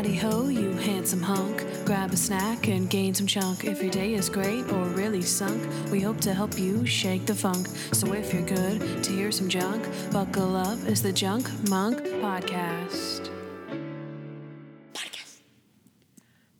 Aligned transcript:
Howdy 0.00 0.16
ho, 0.16 0.48
you 0.48 0.70
handsome 0.78 1.20
hunk. 1.20 1.62
Grab 1.84 2.10
a 2.14 2.16
snack 2.16 2.68
and 2.68 2.88
gain 2.88 3.12
some 3.12 3.26
chunk. 3.26 3.66
If 3.66 3.82
your 3.82 3.90
day 3.90 4.14
is 4.14 4.30
great 4.30 4.66
or 4.72 4.84
really 4.84 5.20
sunk, 5.20 5.62
we 5.92 6.00
hope 6.00 6.18
to 6.22 6.32
help 6.32 6.58
you 6.58 6.86
shake 6.86 7.26
the 7.26 7.34
funk. 7.34 7.66
So 7.92 8.14
if 8.14 8.32
you're 8.32 8.40
good 8.40 9.04
to 9.04 9.12
hear 9.12 9.30
some 9.30 9.46
junk, 9.46 9.86
buckle 10.10 10.56
up. 10.56 10.78
It's 10.86 11.02
the 11.02 11.12
Junk 11.12 11.50
Monk 11.68 11.98
Podcast. 11.98 13.28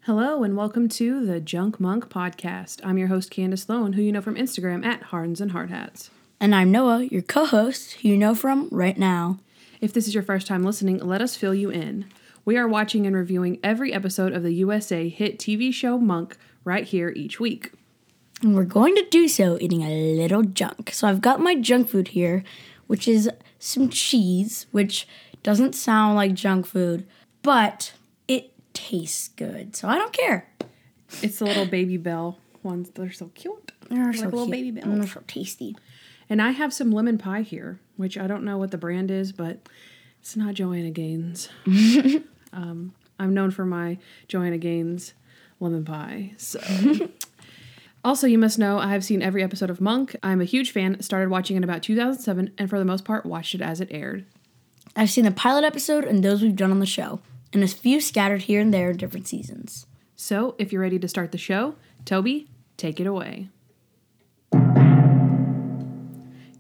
Hello 0.02 0.43
and 0.45 0.54
welcome 0.54 0.86
to 0.91 1.25
the 1.25 1.41
Junk 1.41 1.80
Monk 1.80 2.11
Podcast. 2.11 2.82
I'm 2.84 2.98
your 2.98 3.09
host 3.09 3.30
Candace 3.30 3.64
Lowen, 3.64 3.95
who 3.95 4.02
you 4.02 4.12
know 4.12 4.20
from 4.20 4.36
Instagram 4.36 4.84
at 4.84 5.04
Hardens 5.04 5.41
and 5.41 5.52
Hard 5.52 5.70
Hats. 5.70 6.11
And 6.41 6.54
I'm 6.54 6.70
Noah, 6.70 7.04
your 7.04 7.22
co 7.22 7.46
host, 7.46 7.95
who 8.02 8.09
you 8.11 8.18
know 8.18 8.34
from 8.34 8.68
right 8.70 8.98
now. 8.98 9.38
If 9.80 9.95
this 9.95 10.07
is 10.07 10.12
your 10.12 10.22
first 10.22 10.46
time 10.46 10.62
listening, 10.62 10.98
let 10.98 11.22
us 11.22 11.36
fill 11.36 11.54
you 11.54 11.70
in. 11.70 12.04
We 12.45 12.57
are 12.57 12.66
watching 12.66 13.07
and 13.07 13.14
reviewing 13.14 13.59
every 13.62 13.92
episode 13.92 14.33
of 14.33 14.42
the 14.42 14.52
USA 14.55 15.09
hit 15.09 15.38
TV 15.38 15.73
show 15.73 15.98
Monk 15.98 16.37
right 16.64 16.84
here 16.84 17.12
each 17.14 17.38
week. 17.38 17.73
And 18.42 18.55
we're 18.55 18.64
going 18.64 18.95
to 18.97 19.06
do 19.10 19.28
so 19.28 19.59
eating 19.60 19.83
a 19.83 20.14
little 20.16 20.42
junk. 20.42 20.91
So 20.92 21.06
I've 21.06 21.20
got 21.20 21.41
my 21.41 21.55
junk 21.55 21.88
food 21.88 22.09
here, 22.09 22.42
which 22.87 23.06
is 23.06 23.28
some 23.59 23.91
cheese, 23.91 24.66
which 24.73 25.06
doesn't 25.42 25.74
sound 25.74 26.16
like 26.16 26.33
junk 26.34 26.66
food, 26.66 27.06
but 27.42 27.92
it 28.27 28.52
tastes 28.72 29.28
good. 29.28 29.77
So 29.77 29.88
I 29.88 29.97
don't 29.97 30.12
care. 30.12 30.48
It's 31.22 31.38
the 31.38 31.45
little 31.45 31.66
Babybel 31.66 32.36
ones. 32.62 32.91
They're 32.91 33.12
so 33.12 33.30
cute. 33.34 33.72
They're 33.91 34.06
like 34.06 34.16
so 34.16 34.25
little 34.28 34.47
cute. 34.47 34.77
Babybels. 34.77 34.98
they're 34.98 35.06
so 35.06 35.22
tasty. 35.27 35.77
And 36.30 36.41
I 36.41 36.52
have 36.52 36.72
some 36.72 36.91
lemon 36.91 37.19
pie 37.19 37.42
here, 37.42 37.80
which 37.97 38.16
I 38.16 38.27
don't 38.27 38.45
know 38.45 38.56
what 38.56 38.70
the 38.70 38.78
brand 38.78 39.11
is, 39.11 39.33
but 39.33 39.59
it's 40.20 40.36
not 40.36 40.55
Joanna 40.55 40.91
Gaines. 40.91 41.48
um, 42.52 42.95
I'm 43.18 43.34
known 43.34 43.50
for 43.50 43.64
my 43.64 43.98
Joanna 44.28 44.58
Gaines 44.58 45.14
lemon 45.61 45.84
pie. 45.84 46.33
So. 46.36 46.61
also, 48.05 48.27
you 48.27 48.38
must 48.38 48.58
know 48.58 48.78
I 48.78 48.88
have 48.88 49.05
seen 49.05 49.22
every 49.22 49.42
episode 49.42 49.70
of 49.70 49.80
Monk. 49.80 50.16
I'm 50.22 50.41
a 50.41 50.44
huge 50.44 50.70
fan. 50.72 51.00
Started 51.02 51.28
watching 51.28 51.56
in 51.56 51.64
about 51.64 51.83
2007, 51.83 52.52
and 52.58 52.70
for 52.70 52.78
the 52.78 52.84
most 52.84 53.05
part, 53.05 53.27
watched 53.27 53.55
it 53.55 53.60
as 53.60 53.80
it 53.80 53.88
aired. 53.91 54.25
I've 54.97 55.10
seen 55.10 55.25
the 55.25 55.30
pilot 55.30 55.64
episode 55.64 56.05
and 56.05 56.22
those 56.22 56.42
we've 56.42 56.56
done 56.56 56.70
on 56.70 56.80
the 56.80 56.86
show, 56.86 57.20
and 57.52 57.62
a 57.62 57.69
few 57.69 58.00
scattered 58.00 58.42
here 58.42 58.60
and 58.60 58.75
there 58.75 58.91
in 58.91 58.97
different 58.97 59.28
seasons. 59.28 59.86
So, 60.16 60.55
if 60.58 60.72
you're 60.72 60.82
ready 60.82 60.98
to 60.98 61.08
start 61.08 61.32
the 61.32 61.38
show, 61.38 61.77
Toby, 62.05 62.48
take 62.77 63.00
it 63.00 63.06
away. 63.06 63.48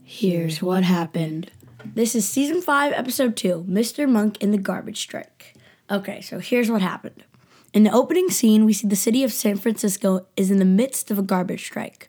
Here's 0.02 0.60
what 0.60 0.82
happened. 0.82 1.50
This 1.84 2.14
is 2.14 2.28
season 2.28 2.60
5, 2.60 2.92
episode 2.92 3.36
2 3.36 3.64
Mr. 3.68 4.08
Monk 4.08 4.40
in 4.42 4.50
the 4.50 4.58
Garbage 4.58 5.00
Strike. 5.00 5.54
Okay, 5.90 6.20
so 6.20 6.38
here's 6.38 6.70
what 6.70 6.82
happened. 6.82 7.24
In 7.72 7.82
the 7.82 7.92
opening 7.92 8.30
scene, 8.30 8.64
we 8.64 8.72
see 8.72 8.86
the 8.86 8.94
city 8.94 9.24
of 9.24 9.32
San 9.32 9.56
Francisco 9.56 10.26
is 10.36 10.50
in 10.50 10.58
the 10.58 10.64
midst 10.64 11.10
of 11.10 11.18
a 11.18 11.22
garbage 11.22 11.64
strike. 11.64 12.08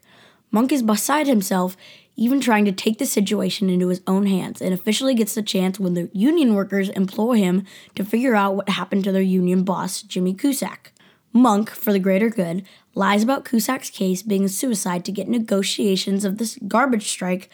Monk 0.52 0.70
is 0.70 0.82
beside 0.82 1.26
himself, 1.26 1.76
even 2.14 2.40
trying 2.40 2.64
to 2.64 2.72
take 2.72 2.98
the 2.98 3.06
situation 3.06 3.68
into 3.68 3.88
his 3.88 4.00
own 4.06 4.26
hands, 4.26 4.60
and 4.60 4.72
officially 4.72 5.14
gets 5.14 5.34
the 5.34 5.42
chance 5.42 5.80
when 5.80 5.94
the 5.94 6.10
union 6.12 6.54
workers 6.54 6.90
implore 6.90 7.34
him 7.34 7.64
to 7.96 8.04
figure 8.04 8.36
out 8.36 8.54
what 8.54 8.68
happened 8.68 9.02
to 9.02 9.10
their 9.10 9.22
union 9.22 9.64
boss, 9.64 10.02
Jimmy 10.02 10.34
Cusack. 10.34 10.92
Monk, 11.32 11.70
for 11.70 11.92
the 11.92 11.98
greater 11.98 12.28
good, 12.28 12.64
lies 12.94 13.22
about 13.22 13.44
Cusack's 13.44 13.90
case 13.90 14.22
being 14.22 14.44
a 14.44 14.48
suicide 14.48 15.04
to 15.06 15.12
get 15.12 15.28
negotiations 15.28 16.24
of 16.24 16.38
this 16.38 16.58
garbage 16.68 17.08
strike 17.08 17.48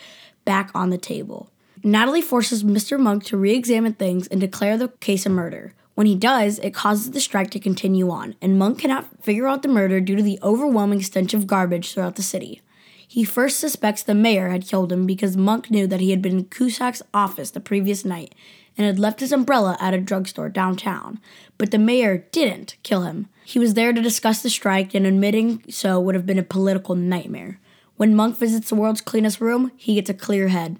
back 0.44 0.70
on 0.74 0.90
the 0.90 0.98
table. 0.98 1.50
Natalie 1.84 2.20
forces 2.20 2.64
Mr. 2.64 2.98
Monk 2.98 3.24
to 3.24 3.36
re 3.36 3.54
examine 3.54 3.94
things 3.94 4.26
and 4.26 4.40
declare 4.40 4.76
the 4.76 4.88
case 5.00 5.24
a 5.24 5.30
murder. 5.30 5.74
When 5.98 6.06
he 6.06 6.14
does, 6.14 6.60
it 6.60 6.74
causes 6.74 7.10
the 7.10 7.20
strike 7.20 7.50
to 7.50 7.58
continue 7.58 8.08
on, 8.08 8.36
and 8.40 8.56
Monk 8.56 8.78
cannot 8.78 9.20
figure 9.20 9.48
out 9.48 9.62
the 9.62 9.68
murder 9.68 10.00
due 10.00 10.14
to 10.14 10.22
the 10.22 10.38
overwhelming 10.44 11.02
stench 11.02 11.34
of 11.34 11.48
garbage 11.48 11.92
throughout 11.92 12.14
the 12.14 12.22
city. 12.22 12.62
He 13.08 13.24
first 13.24 13.58
suspects 13.58 14.04
the 14.04 14.14
mayor 14.14 14.50
had 14.50 14.68
killed 14.68 14.92
him 14.92 15.06
because 15.06 15.36
Monk 15.36 15.72
knew 15.72 15.88
that 15.88 15.98
he 15.98 16.12
had 16.12 16.22
been 16.22 16.38
in 16.38 16.44
Cusack's 16.44 17.02
office 17.12 17.50
the 17.50 17.58
previous 17.58 18.04
night 18.04 18.32
and 18.76 18.86
had 18.86 19.00
left 19.00 19.18
his 19.18 19.32
umbrella 19.32 19.76
at 19.80 19.92
a 19.92 19.98
drugstore 19.98 20.48
downtown. 20.48 21.18
But 21.58 21.72
the 21.72 21.80
mayor 21.80 22.18
didn't 22.30 22.76
kill 22.84 23.02
him. 23.02 23.26
He 23.44 23.58
was 23.58 23.74
there 23.74 23.92
to 23.92 24.00
discuss 24.00 24.40
the 24.40 24.50
strike, 24.50 24.94
and 24.94 25.04
admitting 25.04 25.64
so 25.68 25.98
would 25.98 26.14
have 26.14 26.26
been 26.26 26.38
a 26.38 26.44
political 26.44 26.94
nightmare. 26.94 27.58
When 27.96 28.14
Monk 28.14 28.38
visits 28.38 28.68
the 28.68 28.76
world's 28.76 29.00
cleanest 29.00 29.40
room, 29.40 29.72
he 29.76 29.96
gets 29.96 30.10
a 30.10 30.14
clear 30.14 30.46
head. 30.46 30.78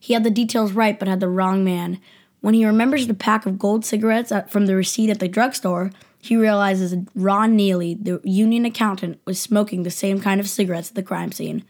He 0.00 0.14
had 0.14 0.24
the 0.24 0.30
details 0.30 0.72
right 0.72 0.98
but 0.98 1.08
had 1.08 1.20
the 1.20 1.28
wrong 1.28 1.64
man. 1.64 2.00
When 2.44 2.52
he 2.52 2.66
remembers 2.66 3.06
the 3.06 3.14
pack 3.14 3.46
of 3.46 3.58
gold 3.58 3.86
cigarettes 3.86 4.30
from 4.48 4.66
the 4.66 4.76
receipt 4.76 5.08
at 5.08 5.18
the 5.18 5.28
drugstore, 5.28 5.90
he 6.20 6.36
realizes 6.36 6.94
Ron 7.14 7.56
Neely, 7.56 7.94
the 7.94 8.20
union 8.22 8.66
accountant, 8.66 9.18
was 9.24 9.40
smoking 9.40 9.82
the 9.82 9.90
same 9.90 10.20
kind 10.20 10.38
of 10.38 10.46
cigarettes 10.46 10.90
at 10.90 10.94
the 10.94 11.02
crime 11.02 11.32
scene. 11.32 11.64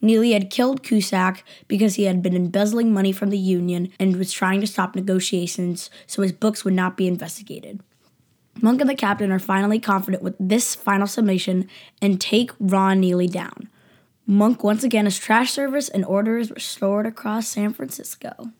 Neely 0.00 0.30
had 0.30 0.50
killed 0.50 0.84
Cusack 0.84 1.42
because 1.66 1.96
he 1.96 2.04
had 2.04 2.22
been 2.22 2.36
embezzling 2.36 2.94
money 2.94 3.10
from 3.10 3.30
the 3.30 3.38
union 3.38 3.90
and 3.98 4.14
was 4.14 4.30
trying 4.30 4.60
to 4.60 4.68
stop 4.68 4.94
negotiations 4.94 5.90
so 6.06 6.22
his 6.22 6.30
books 6.30 6.64
would 6.64 6.74
not 6.74 6.96
be 6.96 7.08
investigated. 7.08 7.80
Monk 8.62 8.80
and 8.80 8.88
the 8.88 8.94
captain 8.94 9.32
are 9.32 9.40
finally 9.40 9.80
confident 9.80 10.22
with 10.22 10.36
this 10.38 10.76
final 10.76 11.08
summation 11.08 11.68
and 12.00 12.20
take 12.20 12.52
Ron 12.60 13.00
Neely 13.00 13.26
down. 13.26 13.68
Monk 14.28 14.62
once 14.62 14.84
again 14.84 15.08
is 15.08 15.18
trash 15.18 15.50
service 15.50 15.88
and 15.88 16.04
order 16.04 16.38
is 16.38 16.52
restored 16.52 17.04
across 17.04 17.48
San 17.48 17.72
Francisco. 17.72 18.52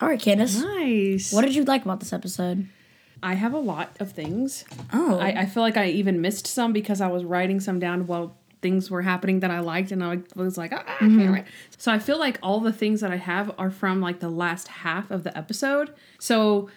All 0.00 0.08
right, 0.08 0.20
Candace. 0.20 0.60
Nice. 0.60 1.32
What 1.32 1.42
did 1.42 1.54
you 1.54 1.64
like 1.64 1.84
about 1.84 2.00
this 2.00 2.12
episode? 2.12 2.68
I 3.22 3.34
have 3.34 3.54
a 3.54 3.58
lot 3.58 3.96
of 3.98 4.12
things. 4.12 4.64
Oh, 4.92 5.18
I, 5.18 5.28
I 5.28 5.46
feel 5.46 5.62
like 5.62 5.76
I 5.76 5.86
even 5.88 6.20
missed 6.20 6.46
some 6.46 6.72
because 6.72 7.00
I 7.00 7.08
was 7.08 7.24
writing 7.24 7.60
some 7.60 7.78
down 7.78 8.06
while 8.06 8.36
things 8.60 8.90
were 8.90 9.02
happening 9.02 9.40
that 9.40 9.50
I 9.50 9.60
liked, 9.60 9.92
and 9.92 10.04
I 10.04 10.18
was 10.34 10.58
like, 10.58 10.72
ah, 10.74 10.84
I 10.86 10.98
can't 10.98 11.30
write. 11.30 11.46
So 11.78 11.90
I 11.92 11.98
feel 11.98 12.18
like 12.18 12.38
all 12.42 12.60
the 12.60 12.72
things 12.72 13.00
that 13.00 13.10
I 13.10 13.16
have 13.16 13.54
are 13.58 13.70
from 13.70 14.00
like 14.00 14.20
the 14.20 14.28
last 14.28 14.68
half 14.68 15.10
of 15.10 15.24
the 15.24 15.36
episode. 15.36 15.94
So 16.18 16.68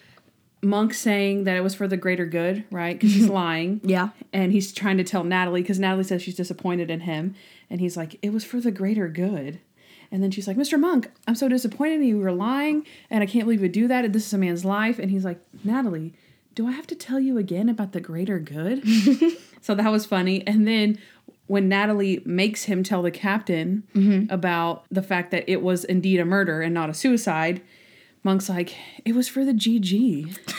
Monk 0.62 0.94
saying 0.94 1.44
that 1.44 1.56
it 1.56 1.62
was 1.62 1.74
for 1.74 1.88
the 1.88 1.96
greater 1.96 2.26
good, 2.26 2.64
right? 2.70 2.98
Because 2.98 3.14
he's 3.14 3.28
lying. 3.42 3.80
yeah. 3.84 4.10
And 4.32 4.52
he's 4.52 4.72
trying 4.72 4.96
to 4.98 5.04
tell 5.04 5.24
Natalie 5.24 5.62
because 5.62 5.78
Natalie 5.78 6.04
says 6.04 6.22
she's 6.22 6.36
disappointed 6.36 6.90
in 6.90 7.00
him. 7.00 7.34
And 7.68 7.80
he's 7.80 7.96
like, 7.96 8.18
it 8.22 8.32
was 8.32 8.44
for 8.44 8.60
the 8.60 8.70
greater 8.70 9.08
good. 9.08 9.60
And 10.12 10.22
then 10.22 10.30
she's 10.30 10.48
like, 10.48 10.56
Mr. 10.56 10.78
Monk, 10.78 11.10
I'm 11.26 11.34
so 11.34 11.48
disappointed 11.48 12.00
in 12.00 12.04
you. 12.04 12.18
Were 12.18 12.32
lying. 12.32 12.86
And 13.10 13.22
I 13.22 13.26
can't 13.26 13.44
believe 13.44 13.60
you 13.60 13.64
would 13.64 13.72
do 13.72 13.88
that. 13.88 14.12
This 14.12 14.26
is 14.26 14.32
a 14.32 14.38
man's 14.38 14.64
life. 14.64 14.98
And 14.98 15.10
he's 15.10 15.24
like, 15.24 15.40
Natalie, 15.64 16.14
do 16.54 16.66
I 16.66 16.72
have 16.72 16.86
to 16.88 16.94
tell 16.94 17.20
you 17.20 17.38
again 17.38 17.68
about 17.68 17.92
the 17.92 18.00
greater 18.00 18.38
good? 18.38 18.82
so 19.60 19.74
that 19.74 19.90
was 19.90 20.06
funny. 20.06 20.46
And 20.46 20.66
then 20.66 20.98
when 21.46 21.68
Natalie 21.68 22.22
makes 22.24 22.64
him 22.64 22.82
tell 22.82 23.02
the 23.02 23.10
captain 23.10 23.84
mm-hmm. 23.94 24.32
about 24.32 24.84
the 24.90 25.02
fact 25.02 25.30
that 25.30 25.48
it 25.50 25.62
was 25.62 25.84
indeed 25.84 26.20
a 26.20 26.24
murder 26.24 26.60
and 26.60 26.74
not 26.74 26.90
a 26.90 26.94
suicide, 26.94 27.62
Monk's 28.22 28.48
like, 28.48 28.76
it 29.04 29.14
was 29.14 29.28
for 29.28 29.44
the 29.44 29.52
GG. 29.52 30.38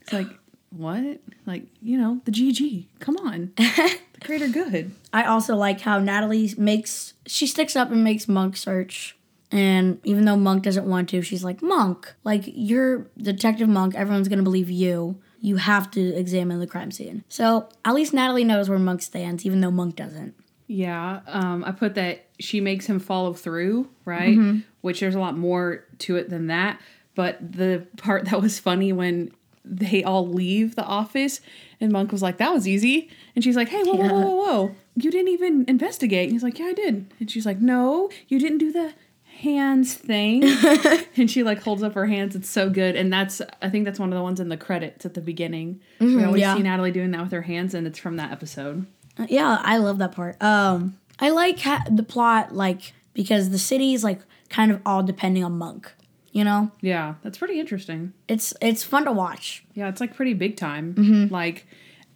it's 0.00 0.12
like, 0.12 0.28
what? 0.72 1.20
Like, 1.46 1.64
you 1.80 1.98
know, 1.98 2.20
the 2.24 2.32
GG. 2.32 2.86
Come 2.98 3.16
on. 3.18 3.52
the 3.56 3.98
greater 4.20 4.48
good. 4.48 4.92
I 5.12 5.24
also 5.24 5.56
like 5.56 5.80
how 5.80 5.98
Natalie 5.98 6.52
makes 6.56 7.14
she 7.26 7.46
sticks 7.46 7.76
up 7.76 7.90
and 7.90 8.02
makes 8.02 8.28
Monk 8.28 8.56
search. 8.56 9.16
And 9.50 10.00
even 10.04 10.24
though 10.24 10.36
Monk 10.36 10.62
doesn't 10.62 10.86
want 10.86 11.10
to, 11.10 11.20
she's 11.20 11.44
like, 11.44 11.62
Monk, 11.62 12.14
like 12.24 12.44
you're 12.46 13.06
Detective 13.18 13.68
Monk, 13.68 13.94
everyone's 13.94 14.28
gonna 14.28 14.42
believe 14.42 14.70
you. 14.70 15.20
You 15.40 15.56
have 15.56 15.90
to 15.92 16.00
examine 16.14 16.60
the 16.60 16.66
crime 16.66 16.90
scene. 16.90 17.24
So 17.28 17.68
at 17.84 17.94
least 17.94 18.14
Natalie 18.14 18.44
knows 18.44 18.68
where 18.68 18.78
Monk 18.78 19.02
stands, 19.02 19.44
even 19.44 19.60
though 19.60 19.72
Monk 19.72 19.96
doesn't. 19.96 20.34
Yeah. 20.68 21.20
Um, 21.26 21.64
I 21.64 21.72
put 21.72 21.96
that 21.96 22.26
she 22.38 22.60
makes 22.60 22.86
him 22.86 22.98
follow 22.98 23.34
through, 23.34 23.90
right? 24.04 24.38
Which 24.80 25.00
there's 25.00 25.16
a 25.16 25.20
lot 25.20 25.36
more 25.36 25.84
to 25.98 26.16
it 26.16 26.30
than 26.30 26.46
that. 26.46 26.80
But 27.14 27.38
the 27.52 27.86
part 27.98 28.24
that 28.26 28.40
was 28.40 28.58
funny 28.58 28.92
when 28.92 29.32
they 29.64 30.02
all 30.02 30.26
leave 30.26 30.74
the 30.74 30.84
office 30.84 31.40
and 31.82 31.90
Monk 31.90 32.12
was 32.12 32.22
like, 32.22 32.36
that 32.38 32.52
was 32.52 32.68
easy. 32.68 33.10
And 33.34 33.42
she's 33.42 33.56
like, 33.56 33.68
hey, 33.68 33.82
whoa, 33.82 33.94
whoa, 33.94 34.08
whoa, 34.08 34.20
whoa, 34.20 34.36
whoa. 34.36 34.74
You 34.94 35.10
didn't 35.10 35.32
even 35.32 35.64
investigate. 35.66 36.24
And 36.24 36.32
he's 36.32 36.44
like, 36.44 36.58
yeah, 36.58 36.66
I 36.66 36.72
did. 36.74 37.12
And 37.18 37.28
she's 37.28 37.44
like, 37.44 37.60
no, 37.60 38.08
you 38.28 38.38
didn't 38.38 38.58
do 38.58 38.70
the 38.70 38.94
hands 39.40 39.94
thing. 39.94 40.44
and 41.16 41.28
she 41.28 41.42
like 41.42 41.60
holds 41.60 41.82
up 41.82 41.94
her 41.94 42.06
hands. 42.06 42.36
It's 42.36 42.48
so 42.48 42.70
good. 42.70 42.94
And 42.94 43.12
that's, 43.12 43.42
I 43.60 43.68
think 43.68 43.84
that's 43.84 43.98
one 43.98 44.12
of 44.12 44.16
the 44.16 44.22
ones 44.22 44.38
in 44.38 44.48
the 44.48 44.56
credits 44.56 45.04
at 45.04 45.14
the 45.14 45.20
beginning. 45.20 45.80
we 45.98 46.22
always 46.22 46.40
yeah. 46.40 46.54
see 46.54 46.62
Natalie 46.62 46.92
doing 46.92 47.10
that 47.10 47.20
with 47.20 47.32
her 47.32 47.42
hands 47.42 47.74
and 47.74 47.84
it's 47.84 47.98
from 47.98 48.16
that 48.16 48.30
episode. 48.30 48.86
Uh, 49.18 49.26
Yeah, 49.28 49.58
I 49.60 49.78
love 49.78 49.98
that 49.98 50.12
part. 50.12 50.40
Um, 50.40 50.98
I 51.18 51.30
like 51.30 51.58
ha- 51.58 51.84
the 51.90 52.04
plot, 52.04 52.54
like 52.54 52.92
because 53.12 53.50
the 53.50 53.58
city 53.58 53.92
is 53.92 54.04
like 54.04 54.20
kind 54.48 54.70
of 54.70 54.80
all 54.86 55.02
depending 55.02 55.42
on 55.42 55.58
Monk. 55.58 55.92
You 56.32 56.44
know, 56.44 56.70
Yeah, 56.80 57.14
that's 57.22 57.36
pretty 57.38 57.60
interesting. 57.60 58.14
it's 58.26 58.54
it's 58.62 58.82
fun 58.82 59.04
to 59.04 59.12
watch. 59.12 59.64
Yeah, 59.74 59.88
it's 59.88 60.00
like 60.00 60.16
pretty 60.16 60.32
big 60.34 60.56
time. 60.56 60.94
Mm-hmm. 60.94 61.32
Like 61.32 61.66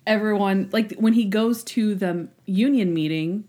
everyone, 0.06 0.70
like 0.72 0.94
when 0.94 1.12
he 1.12 1.24
goes 1.26 1.62
to 1.64 1.94
the 1.94 2.28
union 2.46 2.94
meeting, 2.94 3.44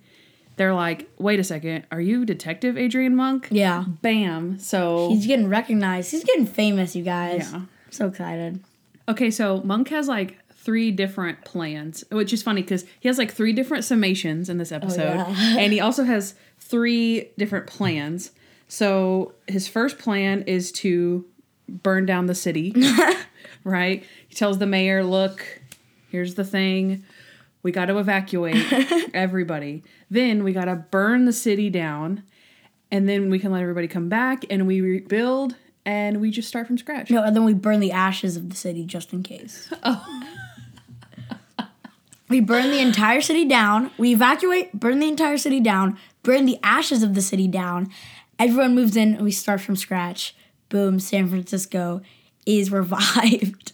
they're 0.57 0.73
like, 0.73 1.09
"Wait 1.19 1.39
a 1.39 1.43
second, 1.43 1.85
are 1.91 2.01
you 2.01 2.25
Detective 2.25 2.77
Adrian 2.77 3.15
Monk?" 3.15 3.47
Yeah, 3.49 3.85
Bam. 4.01 4.59
So 4.59 5.09
he's 5.09 5.25
getting 5.25 5.47
recognized. 5.47 6.11
He's 6.11 6.23
getting 6.25 6.45
famous, 6.45 6.95
you 6.95 7.03
guys. 7.03 7.49
yeah, 7.51 7.61
So 7.89 8.07
excited. 8.07 8.59
Okay, 9.07 9.31
so 9.31 9.61
Monk 9.61 9.87
has 9.89 10.09
like 10.09 10.37
three 10.51 10.91
different 10.91 11.45
plans, 11.45 12.03
which 12.11 12.33
is 12.33 12.43
funny 12.43 12.61
because 12.61 12.83
he 12.99 13.07
has 13.07 13.17
like 13.17 13.31
three 13.31 13.53
different 13.53 13.85
summations 13.85 14.49
in 14.49 14.57
this 14.57 14.73
oh, 14.73 14.75
episode, 14.75 15.25
Oh, 15.25 15.31
yeah. 15.31 15.55
and 15.59 15.71
he 15.71 15.79
also 15.79 16.03
has 16.03 16.33
three 16.59 17.29
different 17.37 17.67
plans. 17.67 18.31
So 18.67 19.33
his 19.47 19.67
first 19.67 19.97
plan 19.97 20.43
is 20.43 20.71
to 20.73 21.25
burn 21.69 22.05
down 22.05 22.25
the 22.27 22.35
city, 22.35 22.73
right? 23.63 24.03
He 24.27 24.35
tells 24.35 24.57
the 24.57 24.65
mayor, 24.67 25.03
"Look, 25.03 25.61
here's 26.09 26.35
the 26.35 26.43
thing." 26.43 27.03
We 27.63 27.71
got 27.71 27.85
to 27.85 27.97
evacuate 27.97 28.55
everybody. 29.13 29.83
Then 30.09 30.43
we 30.43 30.53
got 30.53 30.65
to 30.65 30.75
burn 30.75 31.25
the 31.25 31.33
city 31.33 31.69
down, 31.69 32.23
and 32.91 33.09
then 33.09 33.29
we 33.29 33.39
can 33.39 33.51
let 33.51 33.61
everybody 33.61 33.87
come 33.87 34.09
back 34.09 34.45
and 34.49 34.67
we 34.67 34.79
rebuild 34.81 35.55
and 35.85 36.19
we 36.19 36.31
just 36.31 36.49
start 36.49 36.67
from 36.67 36.77
scratch. 36.77 37.09
No, 37.09 37.23
and 37.23 37.33
then 37.33 37.45
we 37.45 37.53
burn 37.53 37.79
the 37.79 37.93
ashes 37.93 38.35
of 38.35 38.49
the 38.49 38.55
city 38.55 38.85
just 38.85 39.13
in 39.13 39.23
case. 39.23 39.71
Oh. 39.83 40.23
we 42.29 42.41
burn 42.41 42.71
the 42.71 42.79
entire 42.79 43.21
city 43.21 43.45
down. 43.45 43.89
We 43.97 44.11
evacuate, 44.11 44.73
burn 44.73 44.99
the 44.99 45.07
entire 45.07 45.37
city 45.37 45.61
down, 45.61 45.97
burn 46.23 46.45
the 46.45 46.59
ashes 46.61 47.03
of 47.03 47.15
the 47.15 47.21
city 47.21 47.47
down. 47.47 47.89
Everyone 48.39 48.75
moves 48.75 48.95
in 48.95 49.15
and 49.15 49.23
we 49.23 49.31
start 49.31 49.61
from 49.61 49.75
scratch. 49.75 50.35
Boom, 50.69 50.99
San 50.99 51.27
Francisco 51.27 52.01
is 52.45 52.71
revived. 52.71 53.73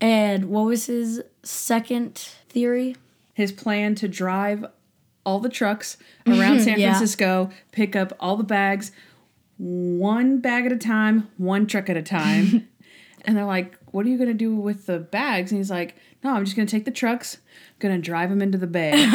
and 0.00 0.46
what 0.46 0.64
was 0.66 0.86
his 0.86 1.22
second 1.42 2.16
theory? 2.48 2.96
his 3.34 3.50
plan 3.50 3.94
to 3.94 4.06
drive 4.06 4.62
all 5.24 5.40
the 5.40 5.48
trucks 5.48 5.96
around 6.26 6.60
San 6.62 6.78
Yeah. 6.78 6.90
Francisco, 6.92 7.48
pick 7.72 7.96
up 7.96 8.12
all 8.20 8.36
the 8.36 8.44
bags, 8.44 8.92
one 9.56 10.38
bag 10.40 10.66
at 10.66 10.72
a 10.72 10.76
time, 10.76 11.28
one 11.38 11.66
truck 11.66 11.88
at 11.88 11.96
a 11.96 12.02
time. 12.02 12.68
and 13.24 13.34
they're 13.36 13.46
like, 13.46 13.78
What 13.90 14.04
are 14.04 14.10
you 14.10 14.18
going 14.18 14.28
to 14.28 14.34
do 14.34 14.54
with 14.54 14.84
the 14.84 14.98
bags? 14.98 15.50
And 15.50 15.58
he's 15.58 15.70
like, 15.70 15.96
No, 16.22 16.34
I'm 16.34 16.44
just 16.44 16.54
going 16.56 16.66
to 16.66 16.70
take 16.70 16.84
the 16.84 16.90
trucks, 16.90 17.38
going 17.78 17.94
to 17.94 18.00
drive 18.00 18.28
them 18.28 18.42
into 18.42 18.58
the 18.58 18.66
bay. 18.66 19.10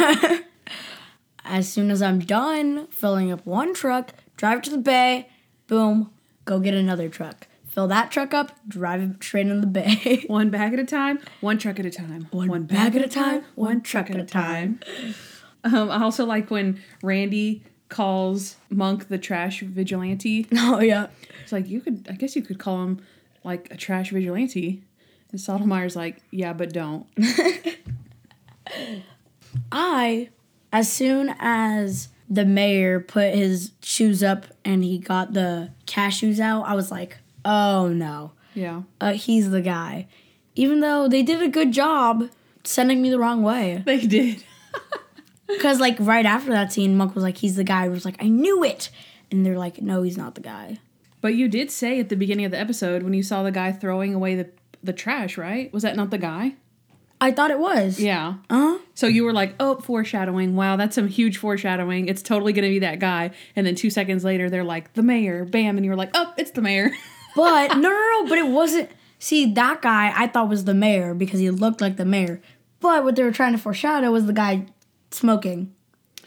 As 1.50 1.72
soon 1.72 1.90
as 1.90 2.02
I'm 2.02 2.18
done 2.18 2.88
filling 2.88 3.32
up 3.32 3.46
one 3.46 3.72
truck, 3.72 4.12
drive 4.36 4.60
to 4.62 4.70
the 4.70 4.76
bay, 4.76 5.30
boom, 5.66 6.10
go 6.44 6.60
get 6.60 6.74
another 6.74 7.08
truck. 7.08 7.46
Fill 7.66 7.86
that 7.88 8.10
truck 8.10 8.34
up, 8.34 8.52
drive 8.68 9.00
it 9.00 9.24
straight 9.24 9.46
in 9.46 9.62
the 9.62 9.66
bay. 9.66 10.24
one 10.26 10.50
bag 10.50 10.74
at 10.74 10.78
a 10.78 10.84
time, 10.84 11.20
one 11.40 11.56
truck 11.56 11.80
at 11.80 11.86
a 11.86 11.90
time. 11.90 12.28
One, 12.32 12.64
bag 12.64 12.96
at 12.96 13.02
a 13.02 13.08
time, 13.08 13.44
one 13.54 13.80
truck 13.80 14.10
at 14.10 14.16
a 14.16 14.24
time. 14.24 14.80
Um, 15.64 15.90
I 15.90 16.02
also 16.02 16.26
like 16.26 16.50
when 16.50 16.82
Randy 17.02 17.62
calls 17.88 18.56
Monk 18.68 19.08
the 19.08 19.16
trash 19.16 19.60
vigilante. 19.60 20.46
oh, 20.54 20.80
yeah. 20.80 21.06
It's 21.42 21.52
like 21.52 21.66
you 21.66 21.80
could, 21.80 22.06
I 22.10 22.12
guess 22.12 22.36
you 22.36 22.42
could 22.42 22.58
call 22.58 22.82
him 22.82 23.00
like 23.42 23.68
a 23.70 23.76
trash 23.76 24.10
vigilante. 24.10 24.82
And 25.30 25.40
Stottlemeyer's 25.40 25.96
like, 25.96 26.18
yeah, 26.30 26.52
but 26.52 26.74
don't. 26.74 27.06
I, 29.72 30.28
as 30.72 30.90
soon 30.92 31.34
as 31.38 32.08
the 32.28 32.44
mayor 32.44 33.00
put 33.00 33.34
his 33.34 33.72
shoes 33.82 34.22
up 34.22 34.46
and 34.64 34.84
he 34.84 34.98
got 34.98 35.32
the 35.32 35.70
cashews 35.86 36.38
out, 36.40 36.64
I 36.66 36.74
was 36.74 36.90
like, 36.90 37.18
oh 37.44 37.88
no, 37.88 38.32
Yeah. 38.54 38.82
uh, 39.00 39.12
he's 39.14 39.50
the 39.50 39.62
guy. 39.62 40.06
Even 40.54 40.80
though 40.80 41.08
they 41.08 41.22
did 41.22 41.40
a 41.42 41.48
good 41.48 41.72
job 41.72 42.28
sending 42.64 43.00
me 43.00 43.10
the 43.10 43.18
wrong 43.18 43.42
way. 43.42 43.82
They 43.86 44.00
did. 44.06 44.44
Because, 45.46 45.80
like, 45.80 45.96
right 45.98 46.26
after 46.26 46.50
that 46.50 46.74
scene, 46.74 46.94
Monk 46.94 47.14
was 47.14 47.24
like, 47.24 47.38
he's 47.38 47.56
the 47.56 47.64
guy. 47.64 47.84
I 47.84 47.88
was 47.88 48.04
like, 48.04 48.22
I 48.22 48.28
knew 48.28 48.62
it. 48.62 48.90
And 49.30 49.46
they're 49.46 49.56
like, 49.56 49.80
no, 49.80 50.02
he's 50.02 50.18
not 50.18 50.34
the 50.34 50.42
guy. 50.42 50.78
But 51.22 51.36
you 51.36 51.48
did 51.48 51.70
say 51.70 51.98
at 52.00 52.10
the 52.10 52.16
beginning 52.16 52.44
of 52.44 52.50
the 52.50 52.58
episode 52.60 53.02
when 53.02 53.14
you 53.14 53.22
saw 53.22 53.42
the 53.42 53.50
guy 53.50 53.72
throwing 53.72 54.12
away 54.12 54.34
the 54.34 54.50
the 54.84 54.92
trash, 54.92 55.38
right? 55.38 55.72
Was 55.72 55.82
that 55.84 55.96
not 55.96 56.10
the 56.10 56.18
guy? 56.18 56.54
I 57.20 57.32
thought 57.32 57.50
it 57.50 57.58
was. 57.58 57.98
Yeah. 58.00 58.34
Uh 58.48 58.56
huh. 58.58 58.78
So 58.94 59.06
you 59.06 59.24
were 59.24 59.32
like, 59.32 59.54
"Oh, 59.60 59.76
foreshadowing. 59.80 60.54
Wow, 60.56 60.76
that's 60.76 60.94
some 60.94 61.08
huge 61.08 61.36
foreshadowing. 61.38 62.08
It's 62.08 62.22
totally 62.22 62.52
going 62.52 62.64
to 62.64 62.70
be 62.70 62.78
that 62.80 62.98
guy." 63.00 63.30
And 63.56 63.66
then 63.66 63.74
2 63.74 63.90
seconds 63.90 64.24
later 64.24 64.48
they're 64.50 64.64
like, 64.64 64.92
"The 64.94 65.02
mayor." 65.02 65.44
Bam, 65.44 65.76
and 65.76 65.84
you 65.84 65.90
were 65.90 65.96
like, 65.96 66.10
"Oh, 66.14 66.32
it's 66.36 66.52
the 66.52 66.62
mayor." 66.62 66.90
But 67.36 67.76
no, 67.76 67.88
no, 67.88 68.10
no. 68.22 68.26
But 68.28 68.38
it 68.38 68.46
wasn't. 68.48 68.90
See, 69.20 69.52
that 69.52 69.80
guy 69.82 70.12
I 70.16 70.26
thought 70.26 70.48
was 70.48 70.64
the 70.64 70.74
mayor 70.74 71.14
because 71.14 71.38
he 71.38 71.50
looked 71.50 71.80
like 71.80 71.96
the 71.96 72.04
mayor. 72.04 72.40
But 72.80 73.04
what 73.04 73.14
they 73.14 73.22
were 73.22 73.30
trying 73.32 73.52
to 73.52 73.58
foreshadow 73.58 74.10
was 74.10 74.26
the 74.26 74.32
guy 74.32 74.66
smoking 75.12 75.72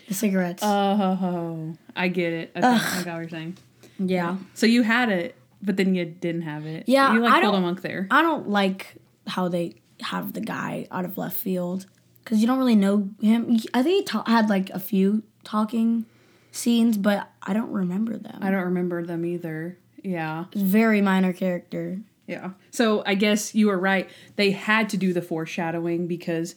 the 0.08 0.14
cigarettes. 0.14 0.62
oh, 0.64 1.76
I 1.96 2.08
get 2.08 2.32
it. 2.34 2.52
Okay, 2.56 2.66
I 2.68 3.04
got 3.04 3.14
what 3.14 3.20
you're 3.22 3.30
saying. 3.30 3.58
yeah. 4.00 4.38
So 4.54 4.66
you 4.66 4.84
had 4.84 5.10
it, 5.10 5.36
but 5.62 5.76
then 5.76 5.96
you 5.96 6.06
didn't 6.06 6.44
have 6.44 6.66
it. 6.66 6.86
Yeah, 6.88 7.14
You 7.14 7.22
like 7.22 7.34
I 7.34 7.42
pulled 7.42 7.56
a 7.56 7.62
monk 7.62 7.82
there. 7.82 8.08
I 8.12 8.22
don't 8.22 8.50
like 8.50 8.96
how 9.28 9.48
they 9.50 9.81
have 10.02 10.34
the 10.34 10.42
guy 10.42 10.88
out 10.92 11.06
of 11.06 11.18
left 11.18 11.38
field 11.38 11.86
because 12.24 12.40
you 12.40 12.48
don't 12.48 12.58
really 12.58 12.76
know 12.76 13.10
him. 13.22 13.58
I 13.74 13.84
think 13.84 13.96
he 13.96 14.04
ta- 14.04 14.24
had 14.28 14.50
like 14.50 14.70
a 14.72 14.80
few 14.80 15.24
talking 15.44 16.06
scenes, 16.52 16.98
but 16.98 17.30
I 17.44 17.54
don't 17.54 17.72
remember 17.72 18.18
them. 18.18 18.38
I 18.42 18.52
don't 18.52 18.64
remember 18.66 19.06
them 19.06 19.26
either. 19.26 19.78
Yeah. 20.04 20.46
Very 20.56 21.02
minor 21.02 21.34
character. 21.34 22.00
Yeah. 22.28 22.52
So 22.72 23.04
I 23.06 23.16
guess 23.16 23.54
you 23.56 23.68
were 23.68 23.78
right. 23.80 24.10
They 24.36 24.52
had 24.52 24.90
to 24.90 24.98
do 24.98 25.14
the 25.14 25.22
foreshadowing 25.22 26.08
because 26.08 26.56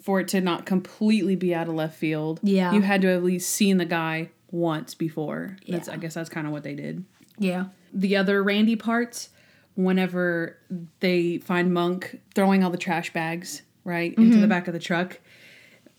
for 0.00 0.20
it 0.20 0.28
to 0.28 0.40
not 0.40 0.64
completely 0.64 1.36
be 1.36 1.54
out 1.54 1.68
of 1.68 1.74
left 1.74 1.96
field, 1.96 2.40
Yeah. 2.42 2.72
you 2.72 2.82
had 2.82 3.02
to 3.02 3.08
at 3.08 3.22
least 3.24 3.50
seen 3.50 3.78
the 3.78 3.84
guy 3.84 4.30
once 4.50 4.94
before. 4.94 5.56
That's 5.68 5.88
Yeah. 5.88 5.94
I 5.94 5.96
guess 5.98 6.14
that's 6.14 6.28
kind 6.30 6.46
of 6.46 6.52
what 6.52 6.62
they 6.62 6.74
did. 6.74 7.04
Yeah. 7.38 7.66
The 7.92 8.16
other 8.16 8.42
Randy 8.42 8.76
parts, 8.76 9.30
whenever 9.78 10.58
they 10.98 11.38
find 11.38 11.72
Monk 11.72 12.20
throwing 12.34 12.64
all 12.64 12.70
the 12.70 12.76
trash 12.76 13.12
bags 13.12 13.62
right 13.84 14.12
into 14.14 14.32
Mm-hmm. 14.32 14.40
the 14.40 14.48
back 14.48 14.66
of 14.66 14.72
the 14.74 14.80
truck, 14.80 15.20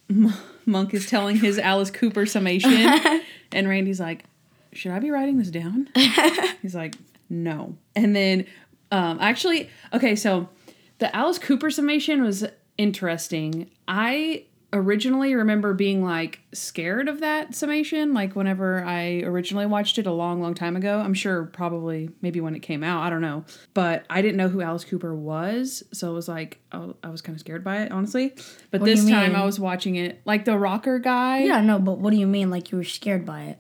M- 0.10 0.34
Monk 0.66 0.94
is 0.94 1.06
telling 1.08 1.38
his 1.38 1.58
Alice 1.58 1.90
Cooper 1.90 2.26
summation, 2.26 2.72
and 3.54 3.70
Randy's 3.70 4.00
like, 4.02 4.26
"Should 4.74 4.92
I 4.92 5.00
be 5.00 5.10
writing 5.12 5.38
this 5.38 5.50
down?" 5.50 5.88
He's 6.62 6.76
like, 6.76 6.96
"No." 7.30 7.78
And 7.96 8.14
then, 8.16 8.46
um, 8.92 9.18
actually, 9.22 9.70
okay, 9.94 10.16
so 10.16 10.50
the 10.98 11.16
Alice 11.16 11.40
Cooper 11.40 11.70
summation 11.72 12.22
was 12.22 12.46
interesting. 12.78 13.70
I 13.88 14.44
originally 14.72 15.34
remember 15.34 15.74
being 15.74 16.04
like 16.04 16.42
scared 16.54 17.08
of 17.08 17.22
that 17.22 17.56
summation 17.56 18.14
like 18.14 18.36
whenever 18.36 18.84
i 18.84 19.22
originally 19.22 19.66
watched 19.66 19.98
it 19.98 20.06
a 20.06 20.12
long 20.12 20.42
long 20.42 20.54
time 20.54 20.76
ago. 20.76 21.00
I'm 21.00 21.16
sure 21.16 21.46
probably 21.46 22.12
maybe 22.22 22.40
when 22.40 22.56
it 22.56 22.60
came 22.60 22.84
out 22.84 23.02
i 23.02 23.10
don't 23.10 23.22
know. 23.22 23.46
But 23.74 24.06
i 24.10 24.22
didn't 24.22 24.38
know 24.38 24.48
who 24.48 24.62
alice 24.62 24.84
cooper 24.84 25.16
was 25.16 25.84
so 25.92 26.12
it 26.12 26.14
was 26.14 26.28
like 26.28 26.60
oh, 26.72 26.96
i 27.04 27.10
was 27.10 27.22
kind 27.22 27.36
of 27.36 27.40
scared 27.40 27.64
by 27.64 27.82
it 27.82 27.92
honestly. 27.92 28.36
But 28.70 28.82
What 28.82 28.86
this 28.86 29.10
time 29.10 29.36
i 29.36 29.44
was 29.44 29.60
watching 29.60 29.96
it 29.96 30.22
like 30.26 30.46
the 30.46 30.58
rocker 30.58 31.00
guy. 31.00 31.40
Yeah, 31.40 31.62
no, 31.62 31.80
but 31.80 31.98
what 31.98 32.12
do 32.12 32.18
you 32.18 32.28
mean? 32.28 32.52
Like 32.52 32.72
you 32.72 32.78
were 32.78 32.84
scared 32.84 33.26
by 33.26 33.42
it? 33.44 33.60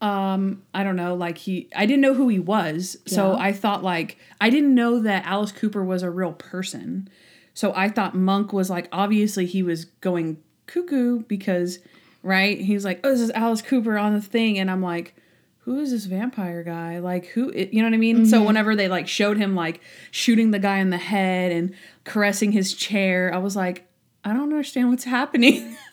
um 0.00 0.62
i 0.72 0.84
don't 0.84 0.94
know 0.94 1.14
like 1.14 1.38
he 1.38 1.68
i 1.74 1.84
didn't 1.84 2.00
know 2.00 2.14
who 2.14 2.28
he 2.28 2.38
was 2.38 2.96
so 3.04 3.34
i 3.34 3.52
thought 3.52 3.82
like 3.82 4.16
i 4.40 4.48
didn't 4.48 4.72
know 4.72 5.00
that 5.00 5.26
alice 5.26 5.50
cooper 5.50 5.82
was 5.84 6.02
a 6.04 6.10
real 6.10 6.32
person. 6.32 7.08
So 7.52 7.72
i 7.74 7.88
thought 7.88 8.14
monk 8.14 8.52
was 8.52 8.70
like 8.70 8.88
obviously 8.92 9.44
he 9.44 9.64
was 9.64 9.86
going 9.86 10.40
cuckoo 10.68 11.20
because 11.24 11.80
right 12.22 12.60
he's 12.60 12.84
like 12.84 13.00
oh 13.02 13.10
this 13.10 13.20
is 13.20 13.30
alice 13.32 13.60
cooper 13.62 13.98
on 13.98 14.14
the 14.14 14.20
thing 14.22 14.56
and 14.58 14.70
i'm 14.70 14.82
like 14.82 15.14
who 15.62 15.80
is 15.80 15.90
this 15.90 16.06
vampire 16.06 16.62
guy? 16.62 16.98
Like 16.98 17.26
who 17.26 17.52
you 17.52 17.82
know 17.82 17.88
what 17.88 17.94
i 17.94 17.98
mean? 17.98 18.24
So 18.24 18.42
whenever 18.42 18.74
they 18.74 18.88
like 18.88 19.06
showed 19.06 19.36
him 19.36 19.54
like 19.54 19.82
shooting 20.10 20.50
the 20.50 20.58
guy 20.58 20.78
in 20.78 20.88
the 20.88 20.96
head 20.96 21.52
and 21.52 21.74
caressing 22.04 22.52
his 22.52 22.72
chair 22.72 23.30
i 23.34 23.36
was 23.36 23.54
like 23.54 23.86
i 24.24 24.32
don't 24.32 24.44
understand 24.44 24.88
what's 24.88 25.04
happening. 25.04 25.76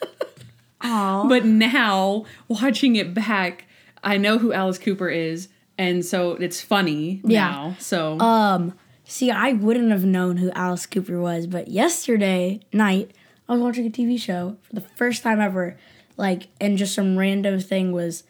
Oh, 0.82 1.28
but 1.28 1.46
now 1.46 2.26
watching 2.48 2.96
it 2.96 3.14
back, 3.14 3.66
I 4.04 4.18
know 4.18 4.38
who 4.38 4.54
Alice 4.54 4.78
Cooper 4.78 5.10
is, 5.10 5.48
and 5.78 6.06
so 6.06 6.32
it's 6.34 6.62
funny 6.62 7.22
Yeah. 7.24 7.50
now. 7.50 7.76
So. 7.80 8.20
Um, 8.20 8.74
see, 9.04 9.32
I 9.32 9.54
wouldn't 9.54 9.90
have 9.92 10.06
known 10.06 10.38
who 10.38 10.52
Alice 10.52 10.86
Cooper 10.86 11.20
was, 11.20 11.48
but 11.48 11.70
yesterday 11.70 12.60
night 12.72 13.12
I 13.48 13.54
was 13.54 13.62
watching 13.62 13.86
a 13.86 13.90
TV 13.90 14.20
show 14.20 14.58
for 14.64 14.74
the 14.74 14.82
first 14.82 15.24
time 15.24 15.40
ever, 15.40 15.78
like, 16.18 16.48
and 16.60 16.78
just 16.78 16.96
some 16.96 17.18
random 17.18 17.60
thing 17.60 17.92
was 17.92 18.24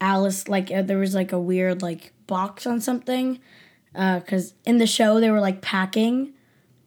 Alice. 0.00 0.48
Like, 0.48 0.70
uh, 0.70 0.82
there 0.82 0.98
was 0.98 1.14
like 1.14 1.32
a 1.32 1.40
weird 1.40 1.82
like 1.82 2.12
box 2.26 2.66
on 2.66 2.80
something, 2.80 3.38
because 3.92 4.54
in 4.64 4.78
the 4.78 4.86
show 4.86 5.18
they 5.20 5.30
were 5.30 5.40
like 5.40 5.62
packing, 5.62 6.32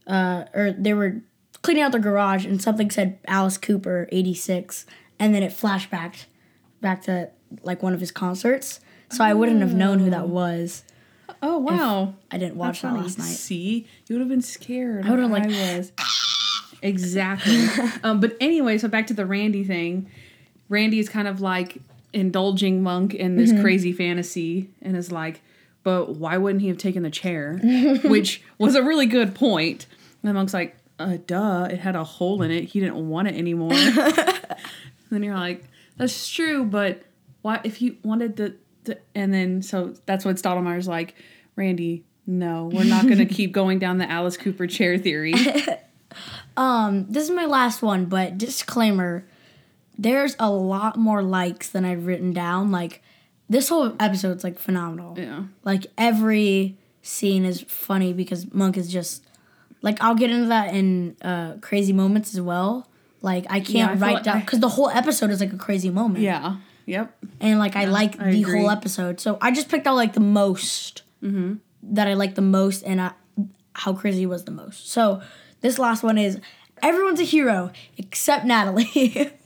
uh, 0.08 0.46
or 0.54 0.72
they 0.72 0.94
were 0.94 1.22
cleaning 1.62 1.84
out 1.84 1.92
their 1.92 2.02
garage, 2.02 2.46
and 2.46 2.62
something 2.62 2.92
said 2.92 3.18
Alice 3.28 3.58
Cooper 3.58 4.08
eighty 4.12 4.34
six, 4.36 4.86
and 5.20 5.34
then 5.34 5.42
it 5.44 5.52
flashbacked 5.52 6.26
back 6.82 7.02
to 7.04 7.30
like 7.64 7.82
one 7.82 7.94
of 7.94 8.00
his 8.00 8.12
concerts. 8.12 8.80
So 9.12 9.24
I 9.24 9.34
wouldn't 9.34 9.62
have 9.62 9.74
known 9.76 10.00
who 10.00 10.10
that 10.10 10.28
was. 10.28 10.84
oh 11.42 11.58
wow, 11.60 12.16
I 12.32 12.38
didn't 12.38 12.56
watch 12.56 12.82
that 12.82 12.92
Funny. 12.92 13.04
last 13.04 13.18
night. 13.20 13.26
See, 13.26 13.88
you 14.08 14.16
would 14.16 14.20
have 14.22 14.30
been 14.30 14.42
scared. 14.42 15.06
I 15.06 15.10
would've, 15.12 15.30
like 15.30 15.46
like- 15.46 15.54
I 15.54 15.78
was. 15.78 15.92
Exactly. 16.84 17.66
um, 18.04 18.20
but 18.20 18.38
anyway, 18.40 18.78
so 18.78 18.88
back 18.88 19.08
to 19.08 19.14
the 19.14 19.26
Randy 19.26 19.64
thing. 19.64 20.10
Randy 20.70 21.00
is 21.00 21.10
kind 21.10 21.28
of 21.28 21.42
like 21.42 21.80
indulging 22.14 22.84
Monk 22.84 23.14
in 23.16 23.36
Mm-hmm. 23.36 23.38
this 23.54 23.62
crazy 23.62 23.92
fantasy, 23.92 24.70
and 24.82 24.96
is 24.96 25.12
like, 25.12 25.42
but 25.84 26.16
why 26.16 26.38
wouldn't 26.38 26.62
he 26.62 26.68
have 26.68 26.78
taken 26.78 27.02
the 27.04 27.10
chair? 27.10 27.58
Which 28.06 28.42
was 28.58 28.76
a 28.76 28.84
really 28.84 29.06
good 29.08 29.34
point. 29.36 29.88
And 30.22 30.30
the 30.30 30.34
monk's 30.34 30.54
like, 30.54 30.78
uh, 31.00 31.18
duh, 31.28 31.68
it 31.70 31.80
had 31.80 31.96
a 31.96 32.04
hole 32.04 32.42
in 32.44 32.52
it. 32.52 32.66
He 32.66 32.80
didn't 32.80 33.10
want 33.10 33.28
it 33.28 33.36
anymore. 33.36 33.74
then 35.10 35.24
you're 35.24 35.34
like, 35.36 35.64
that's 35.98 36.30
true, 36.30 36.64
but 36.64 37.02
why 37.42 37.60
if 37.64 37.76
he 37.78 37.98
wanted 38.04 38.36
the, 38.38 38.56
the 38.86 38.98
and 39.14 39.34
then 39.34 39.62
so 39.62 39.94
that's 40.06 40.24
what 40.24 40.38
Stottlemeyer's 40.38 40.88
like, 40.88 41.16
Randy, 41.56 42.04
no, 42.26 42.70
we're 42.72 42.86
not 42.86 43.08
gonna 43.08 43.26
keep 43.26 43.52
going 43.52 43.80
down 43.80 43.98
the 43.98 44.10
Alice 44.10 44.38
Cooper 44.38 44.66
chair 44.66 44.98
theory. 44.98 45.34
Um, 46.56 47.06
this 47.10 47.24
is 47.24 47.32
my 47.32 47.46
last 47.46 47.82
one, 47.82 48.06
but 48.06 48.38
disclaimer: 48.38 49.26
there's 49.98 50.36
a 50.40 50.50
lot 50.52 50.98
more 50.98 51.22
likes 51.24 51.70
than 51.70 51.86
I've 51.86 52.06
written 52.06 52.34
down. 52.34 52.72
Like 52.72 53.02
this 53.50 53.70
whole 53.70 53.96
episode's 54.00 54.44
like 54.44 54.60
phenomenal. 54.60 55.18
Yeah. 55.18 55.44
Like 55.64 55.88
every 55.98 56.78
scene 57.02 57.44
is 57.46 57.62
funny 57.68 58.14
because 58.14 58.52
Monk 58.54 58.78
is 58.78 58.92
just 58.92 59.26
like 59.82 60.02
I'll 60.02 60.16
get 60.16 60.30
into 60.32 60.48
that 60.48 60.74
in 60.74 61.16
uh, 61.22 61.56
crazy 61.62 61.94
moments 61.94 62.34
as 62.34 62.42
well. 62.42 62.88
Like 63.22 63.46
I 63.50 63.60
can't 63.60 63.92
feel 63.94 64.00
write 64.02 64.14
like 64.16 64.24
down 64.24 64.40
because 64.42 64.60
the 64.60 64.70
whole 64.70 64.90
episode 64.90 65.30
is 65.32 65.40
like 65.40 65.54
a 65.54 65.58
crazy 65.58 65.90
moment. 65.90 66.24
Yeah. 66.24 66.58
Yep. 66.86 67.16
and 67.40 67.60
like 67.60 67.78
I 67.78 67.86
like 67.86 68.20
I 68.20 68.32
the 68.32 68.42
agree. 68.42 68.60
whole 68.60 68.70
episode. 68.70 69.22
So 69.22 69.38
I 69.40 69.52
just 69.52 69.70
picked 69.70 69.88
out 69.88 69.96
like 69.96 70.14
the 70.14 70.20
most 70.20 71.02
Mm-hmm. 71.24 71.54
that 71.94 72.06
I 72.10 72.16
like 72.16 72.36
the 72.36 72.42
most, 72.42 72.84
and 72.84 73.00
I, 73.00 73.12
how 73.74 73.94
crazy 73.94 74.26
was 74.26 74.44
the 74.44 74.52
most. 74.52 74.90
So 74.92 75.22
this 75.64 75.80
last 75.80 76.04
one 76.04 76.20
is 76.20 76.40
everyone's 76.84 77.20
a 77.20 77.24
hero 77.24 77.72
except 77.98 78.46
Natalie. 78.46 79.32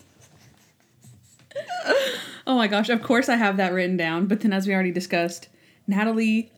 Oh 2.46 2.56
my 2.56 2.68
gosh, 2.68 2.88
of 2.88 3.04
course 3.04 3.28
I 3.28 3.36
have 3.36 3.58
that 3.58 3.74
written 3.74 3.98
down, 3.98 4.28
but 4.28 4.40
then 4.40 4.54
as 4.54 4.66
we 4.68 4.74
already 4.74 4.92
discussed, 4.92 5.50
Natalie 5.86 6.50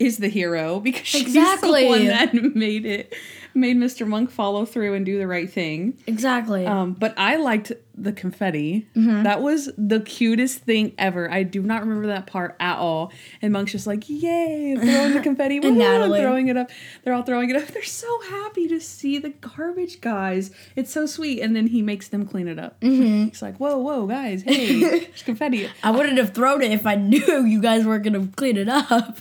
is 0.00 0.18
the 0.18 0.28
hero 0.28 0.80
because 0.80 1.06
she's 1.06 1.22
Exactly. 1.22 1.82
the 1.84 1.88
one 1.88 2.04
that 2.06 2.34
made 2.56 2.84
it 2.84 3.14
made 3.54 3.76
Mr. 3.76 4.06
Monk 4.06 4.30
follow 4.30 4.64
through 4.64 4.94
and 4.94 5.04
do 5.04 5.18
the 5.18 5.26
right 5.26 5.50
thing. 5.50 5.98
exactly. 6.06 6.66
Um, 6.66 6.92
but 6.94 7.14
I 7.18 7.36
liked 7.36 7.72
the 7.96 8.12
confetti. 8.12 8.86
Mm-hmm. 8.94 9.24
That 9.24 9.42
was 9.42 9.70
the 9.76 9.98
cutest 10.00 10.60
thing 10.60 10.92
ever. 10.98 11.28
I 11.30 11.42
do 11.42 11.62
not 11.62 11.80
remember 11.82 12.06
that 12.08 12.28
part 12.28 12.54
at 12.60 12.76
all. 12.78 13.10
And 13.42 13.52
Monk's 13.52 13.72
just 13.72 13.86
like, 13.88 14.04
yay, 14.08 14.76
throwing 14.80 15.14
the 15.14 15.20
confetti, 15.24 15.56
And 15.56 15.78
Natalie. 15.78 16.20
throwing 16.20 16.46
it 16.46 16.56
up. 16.56 16.70
They're 17.02 17.12
all 17.14 17.24
throwing 17.24 17.50
it 17.50 17.56
up. 17.56 17.66
They're 17.66 17.82
so 17.82 18.20
happy 18.30 18.68
to 18.68 18.78
see 18.80 19.18
the 19.18 19.30
garbage 19.30 20.00
guys. 20.00 20.52
It's 20.76 20.92
so 20.92 21.06
sweet. 21.06 21.40
And 21.40 21.56
then 21.56 21.66
he 21.66 21.82
makes 21.82 22.06
them 22.08 22.24
clean 22.26 22.46
it 22.46 22.58
up. 22.60 22.80
Mm-hmm. 22.80 23.24
He's 23.30 23.42
like, 23.42 23.56
whoa, 23.56 23.78
whoa, 23.78 24.06
guys, 24.06 24.42
hey, 24.42 24.78
there's 24.80 25.22
confetti. 25.24 25.68
I 25.82 25.90
wouldn't 25.90 26.18
have 26.18 26.34
thrown 26.34 26.62
it 26.62 26.70
if 26.70 26.86
I 26.86 26.94
knew 26.94 27.44
you 27.46 27.60
guys 27.60 27.84
weren't 27.84 28.04
gonna 28.04 28.28
clean 28.36 28.56
it 28.56 28.68
up. 28.68 29.18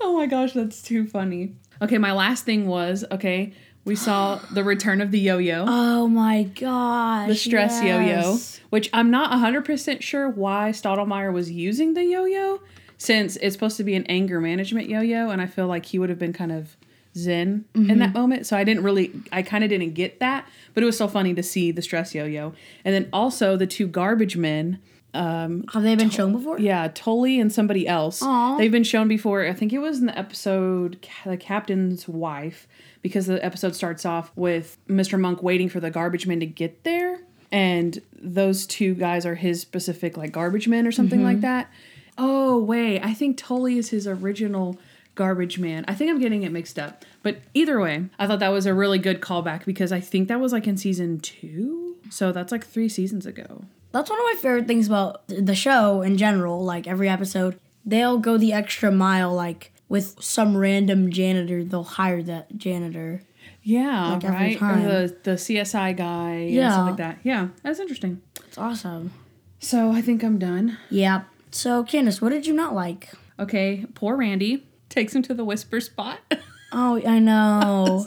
Oh 0.00 0.16
my 0.16 0.26
gosh, 0.26 0.52
that's 0.52 0.80
too 0.82 1.06
funny. 1.06 1.54
Okay, 1.82 1.98
my 1.98 2.12
last 2.12 2.44
thing 2.44 2.66
was 2.66 3.04
okay, 3.10 3.52
we 3.84 3.96
saw 3.96 4.36
the 4.52 4.62
return 4.62 5.00
of 5.00 5.10
the 5.10 5.18
yo 5.18 5.38
yo. 5.38 5.64
Oh 6.00 6.08
my 6.08 6.44
gosh. 6.44 7.28
the 7.28 7.34
stress 7.34 7.82
yo-yo, 7.82 8.38
which 8.70 8.88
I'm 8.92 9.10
not 9.10 9.30
100% 9.32 10.02
sure 10.02 10.28
why 10.28 10.70
Stottlemeyer 10.70 11.32
was 11.32 11.50
using 11.50 11.92
the 11.92 12.04
yo-yo 12.04 12.60
since 12.96 13.36
it's 13.36 13.54
supposed 13.54 13.76
to 13.76 13.84
be 13.84 13.94
an 13.94 14.04
anger 14.06 14.40
management 14.40 14.88
yo-yo 14.88 15.30
and 15.30 15.42
I 15.42 15.46
feel 15.46 15.66
like 15.66 15.86
he 15.86 15.98
would 15.98 16.08
have 16.08 16.18
been 16.18 16.32
kind 16.32 16.52
of 16.52 16.76
zen 17.16 17.64
in 17.74 17.86
mm-hmm. 17.86 17.98
that 17.98 18.14
moment. 18.14 18.46
So 18.46 18.56
I 18.56 18.64
didn't 18.64 18.82
really 18.82 19.12
I 19.32 19.42
kind 19.42 19.64
of 19.64 19.70
didn't 19.70 19.94
get 19.94 20.20
that, 20.20 20.46
but 20.74 20.82
it 20.82 20.86
was 20.86 20.96
so 20.96 21.08
funny 21.08 21.34
to 21.34 21.42
see 21.42 21.70
the 21.70 21.82
stress 21.82 22.14
yo-yo. 22.14 22.54
And 22.84 22.94
then 22.94 23.08
also 23.12 23.56
the 23.56 23.66
two 23.66 23.86
garbage 23.86 24.36
men 24.36 24.78
Um, 25.12 25.64
Have 25.72 25.82
they 25.82 25.94
been 25.96 26.10
shown 26.10 26.32
before? 26.32 26.58
yeah, 26.58 26.88
Tully 26.94 27.40
and 27.40 27.52
somebody 27.52 27.86
else. 27.86 28.22
Aw. 28.22 28.56
They've 28.58 28.70
been 28.70 28.84
shown 28.84 29.08
before. 29.08 29.44
I 29.46 29.52
think 29.52 29.72
it 29.72 29.78
was 29.78 29.98
in 29.98 30.06
the 30.06 30.18
episode 30.18 31.04
The 31.24 31.36
Captain's 31.36 32.06
Wife, 32.06 32.68
because 33.02 33.26
the 33.26 33.44
episode 33.44 33.74
starts 33.74 34.04
off 34.04 34.30
with 34.36 34.78
Mr. 34.88 35.18
Monk 35.18 35.42
waiting 35.42 35.68
for 35.68 35.80
the 35.80 35.90
garbage 35.90 36.26
men 36.26 36.40
to 36.40 36.46
get 36.46 36.84
there. 36.84 37.20
And 37.52 38.00
those 38.12 38.66
two 38.66 38.94
guys 38.94 39.26
are 39.26 39.34
his 39.34 39.60
specific, 39.60 40.16
like, 40.16 40.32
garbage 40.32 40.68
men 40.68 40.86
or 40.86 40.92
something 40.92 41.22
like 41.24 41.38
mm-hmm. 41.38 41.42
that. 41.42 41.70
Oh, 42.16 42.62
wait. 42.62 43.00
I 43.00 43.12
think 43.14 43.36
Tully 43.36 43.78
is 43.78 43.90
his 43.90 44.06
original 44.06 44.78
garbage 45.16 45.58
man. 45.58 45.84
I 45.88 45.94
think 45.94 46.10
I'm 46.10 46.20
getting 46.20 46.44
it 46.44 46.52
mixed 46.52 46.78
up. 46.78 47.04
But 47.22 47.38
either 47.52 47.80
way, 47.80 48.06
I 48.18 48.26
thought 48.26 48.38
that 48.38 48.50
was 48.50 48.66
a 48.66 48.74
really 48.74 48.98
good 48.98 49.20
callback 49.20 49.64
because 49.64 49.90
I 49.90 50.00
think 50.00 50.28
that 50.28 50.40
was 50.40 50.52
like 50.52 50.66
in 50.66 50.76
season 50.76 51.18
two. 51.20 51.96
So 52.10 52.32
that's 52.32 52.52
like 52.52 52.64
three 52.64 52.88
seasons 52.88 53.26
ago. 53.26 53.64
That's 53.92 54.08
one 54.10 54.18
of 54.18 54.24
my 54.24 54.36
favorite 54.40 54.66
things 54.66 54.86
about 54.86 55.22
the 55.28 55.54
show 55.54 56.02
in 56.02 56.16
general. 56.16 56.64
Like 56.64 56.86
every 56.86 57.08
episode, 57.08 57.58
they'll 57.84 58.18
go 58.18 58.36
the 58.38 58.52
extra 58.52 58.90
mile. 58.90 59.34
Like 59.34 59.72
with 59.88 60.22
some 60.22 60.56
random 60.56 61.10
janitor, 61.10 61.64
they'll 61.64 61.82
hire 61.84 62.22
that 62.24 62.56
janitor. 62.56 63.22
Yeah, 63.62 64.12
Like 64.14 64.24
every 64.24 64.36
right. 64.36 64.58
time. 64.58 64.84
Or 64.86 65.06
the 65.08 65.16
the 65.22 65.30
CSI 65.32 65.96
guy, 65.96 66.46
yeah, 66.48 66.72
stuff 66.72 66.86
like 66.88 66.96
that. 66.98 67.18
Yeah, 67.24 67.48
that's 67.62 67.78
interesting. 67.80 68.22
It's 68.46 68.56
awesome. 68.58 69.12
So 69.58 69.90
I 69.92 70.00
think 70.00 70.22
I'm 70.22 70.38
done. 70.38 70.78
Yeah. 70.88 71.22
So 71.50 71.82
Candace, 71.84 72.22
what 72.22 72.30
did 72.30 72.46
you 72.46 72.54
not 72.54 72.74
like? 72.74 73.10
Okay, 73.38 73.84
poor 73.94 74.16
Randy 74.16 74.66
takes 74.88 75.14
him 75.14 75.22
to 75.22 75.34
the 75.34 75.44
whisper 75.44 75.80
spot, 75.80 76.18
Oh, 76.72 77.00
I 77.06 77.18
know. 77.18 78.06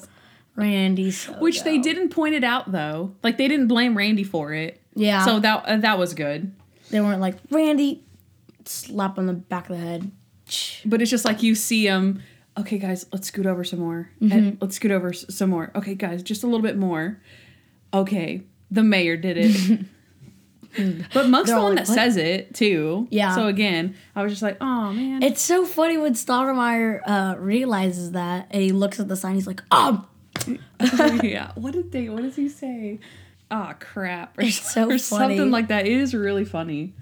Randy. 0.56 1.12
So 1.12 1.34
which 1.34 1.63
they 1.63 1.78
didn't 1.80 2.10
point 2.10 2.36
it 2.36 2.44
out 2.44 2.72
though. 2.72 3.16
Like 3.24 3.38
they 3.38 3.48
didn't 3.48 3.68
blame 3.68 3.98
Randy 3.98 4.24
for 4.24 4.54
it. 4.54 4.80
Yeah. 4.96 5.26
So 5.26 5.40
that 5.40 5.66
uh, 5.66 5.78
that 5.78 5.98
was 5.98 6.14
good. 6.14 6.54
They 6.90 7.02
weren't 7.02 7.22
like 7.22 7.38
Randy. 7.50 8.04
Slap 8.66 9.18
on 9.18 9.28
the 9.28 9.34
back 9.34 9.70
of 9.70 9.78
the 9.78 9.84
head. 9.84 10.12
But 10.86 11.02
it's 11.02 11.12
just 11.12 11.26
like 11.26 11.44
you 11.44 11.56
see 11.56 11.86
him. 11.86 12.22
Okay, 12.58 12.78
guys, 12.78 13.06
let's 13.12 13.28
scoot 13.28 13.46
over 13.46 13.64
some 13.64 13.80
more. 13.80 14.10
Mm-hmm. 14.22 14.32
And 14.38 14.58
let's 14.62 14.76
scoot 14.76 14.92
over 14.92 15.10
s- 15.10 15.26
some 15.30 15.50
more. 15.50 15.72
Okay, 15.76 15.96
guys, 15.96 16.22
just 16.22 16.44
a 16.44 16.48
little 16.48 16.62
bit 16.62 16.78
more. 16.78 17.20
Okay, 17.94 18.44
the 18.70 18.84
mayor 18.84 19.18
did 19.18 19.38
it. 19.38 19.86
but 21.14 21.30
Monk's 21.30 21.50
They're 21.50 21.58
the 21.60 21.64
one 21.64 21.76
like, 21.76 21.86
that 21.86 21.90
"What?" 21.90 21.96
says 21.96 22.18
it 22.18 22.54
too. 22.54 23.08
Yeah. 23.10 23.36
So 23.36 23.48
again, 23.48 23.96
I 24.16 24.24
was 24.24 24.32
just 24.32 24.42
like, 24.42 24.58
oh 24.62 24.94
man. 24.94 25.24
It's 25.24 25.42
so 25.42 25.66
funny 25.66 25.98
when 25.98 26.14
Stottlemeyer 26.14 27.02
uh, 27.06 27.36
realizes 27.38 28.12
that 28.12 28.48
and 28.52 28.62
he 28.62 28.72
looks 28.72 29.00
at 29.00 29.08
the 29.08 29.16
sign. 29.16 29.36
He's 29.36 29.48
like, 29.48 29.62
"Oh, 29.72 30.06
yeah. 31.24 31.52
What 31.56 31.74
did 31.74 31.92
they? 31.92 32.10
What 32.10 32.22
does 32.24 32.36
he 32.36 32.50
say? 32.50 33.00
Ah, 33.56 33.76
crap. 33.80 34.38
Or, 34.38 34.42
It's 34.42 34.74
so 34.74 34.84
or 34.90 34.98
funny. 34.98 35.00
something 35.00 35.52
like 35.52 35.68
that. 35.68 35.86
It 35.86 35.92
is 35.94 36.16
really 36.16 36.44
funny. 36.44 36.94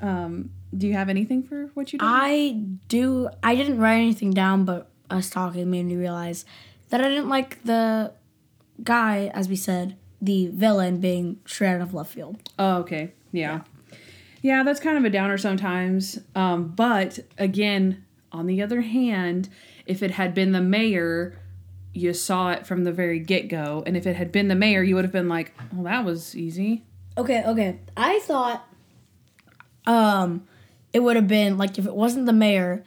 Um, 0.00 0.50
do 0.76 0.86
you 0.86 0.92
have 0.92 1.08
anything 1.08 1.42
for 1.42 1.70
what 1.74 1.92
you 1.92 1.98
did? 1.98 2.04
I 2.06 2.50
do. 2.88 3.30
I 3.42 3.54
didn't 3.54 3.78
write 3.78 3.96
anything 3.96 4.32
down, 4.32 4.64
but 4.64 4.90
us 5.10 5.30
talking 5.30 5.70
made 5.70 5.86
me 5.86 5.96
realize 5.96 6.44
that 6.90 7.00
I 7.00 7.08
didn't 7.08 7.30
like 7.30 7.64
the 7.64 8.12
guy, 8.84 9.30
as 9.32 9.48
we 9.48 9.56
said, 9.56 9.96
the 10.20 10.48
villain 10.48 11.00
being 11.00 11.40
straight 11.46 11.70
out 11.76 11.80
of 11.80 11.94
left 11.94 12.12
field. 12.12 12.36
oh, 12.58 12.78
okay. 12.80 13.12
Yeah. 13.32 13.62
yeah. 14.42 14.62
that's 14.62 14.80
kind 14.80 14.98
of 14.98 15.04
a 15.04 15.10
downer 15.10 15.38
sometimes. 15.38 16.18
Um, 16.34 16.68
but 16.68 17.20
again, 17.38 18.04
on 18.32 18.46
the 18.46 18.60
other 18.62 18.82
hand, 18.82 19.48
if 19.86 20.02
it 20.02 20.10
had 20.12 20.34
been 20.34 20.52
the 20.52 20.60
mayor, 20.60 21.37
you 21.98 22.14
saw 22.14 22.50
it 22.50 22.66
from 22.66 22.84
the 22.84 22.92
very 22.92 23.18
get 23.18 23.48
go. 23.48 23.82
And 23.86 23.96
if 23.96 24.06
it 24.06 24.16
had 24.16 24.32
been 24.32 24.48
the 24.48 24.54
mayor, 24.54 24.82
you 24.82 24.94
would 24.94 25.04
have 25.04 25.12
been 25.12 25.28
like, 25.28 25.52
well, 25.72 25.84
that 25.84 26.04
was 26.04 26.36
easy. 26.36 26.84
Okay, 27.16 27.42
okay. 27.44 27.78
I 27.96 28.20
thought 28.20 28.64
um 29.86 30.46
it 30.92 31.00
would 31.00 31.16
have 31.16 31.28
been 31.28 31.58
like 31.58 31.78
if 31.78 31.86
it 31.86 31.94
wasn't 31.94 32.26
the 32.26 32.32
mayor, 32.32 32.84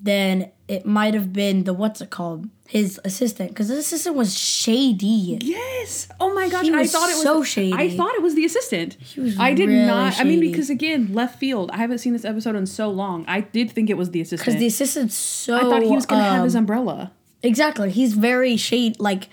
then 0.00 0.50
it 0.68 0.86
might 0.86 1.14
have 1.14 1.32
been 1.32 1.64
the 1.64 1.74
what's 1.74 2.00
it 2.00 2.10
called? 2.10 2.48
His 2.68 2.98
assistant 3.04 3.50
because 3.50 3.68
his 3.68 3.80
assistant 3.80 4.16
was 4.16 4.38
shady. 4.38 5.38
Yes. 5.42 6.08
Oh 6.20 6.32
my 6.32 6.48
gosh. 6.48 6.64
He 6.64 6.72
I 6.72 6.86
thought 6.86 7.10
it 7.10 7.14
was 7.14 7.22
so 7.22 7.42
shady. 7.42 7.74
I 7.74 7.94
thought 7.94 8.14
it 8.14 8.22
was 8.22 8.34
the 8.34 8.44
assistant. 8.44 8.94
He 8.94 9.20
was 9.20 9.38
I 9.38 9.52
did 9.52 9.68
really 9.68 9.84
not. 9.84 10.18
I 10.18 10.24
mean, 10.24 10.40
because 10.40 10.70
again, 10.70 11.12
left 11.12 11.38
field. 11.38 11.70
I 11.70 11.76
haven't 11.76 11.98
seen 11.98 12.12
this 12.12 12.24
episode 12.24 12.56
in 12.56 12.66
so 12.66 12.88
long. 12.90 13.24
I 13.28 13.40
did 13.40 13.70
think 13.70 13.90
it 13.90 13.96
was 13.98 14.10
the 14.10 14.20
assistant. 14.20 14.46
Because 14.46 14.60
the 14.60 14.66
assistant's 14.66 15.14
so 15.14 15.56
I 15.56 15.60
thought 15.60 15.82
he 15.82 15.90
was 15.90 16.06
gonna 16.06 16.22
have 16.22 16.44
his 16.44 16.54
um, 16.54 16.60
umbrella. 16.60 17.12
Exactly. 17.42 17.90
He's 17.90 18.14
very 18.14 18.56
shade 18.56 18.98
like 19.00 19.28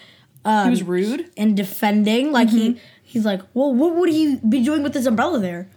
um, 0.46 0.66
He 0.66 0.70
was 0.72 0.84
rude. 0.84 1.30
and 1.38 1.56
defending. 1.56 2.32
Like 2.32 2.48
Mm-hmm. 2.50 2.58
he 2.58 2.82
he's 3.04 3.25
like, 3.25 3.42
well, 3.54 3.74
what 3.74 3.96
would 3.96 4.10
he 4.10 4.38
be 4.38 4.63
doing 4.63 4.84
with 4.84 4.94
his 4.94 5.06
umbrella 5.08 5.39
there? 5.39 5.70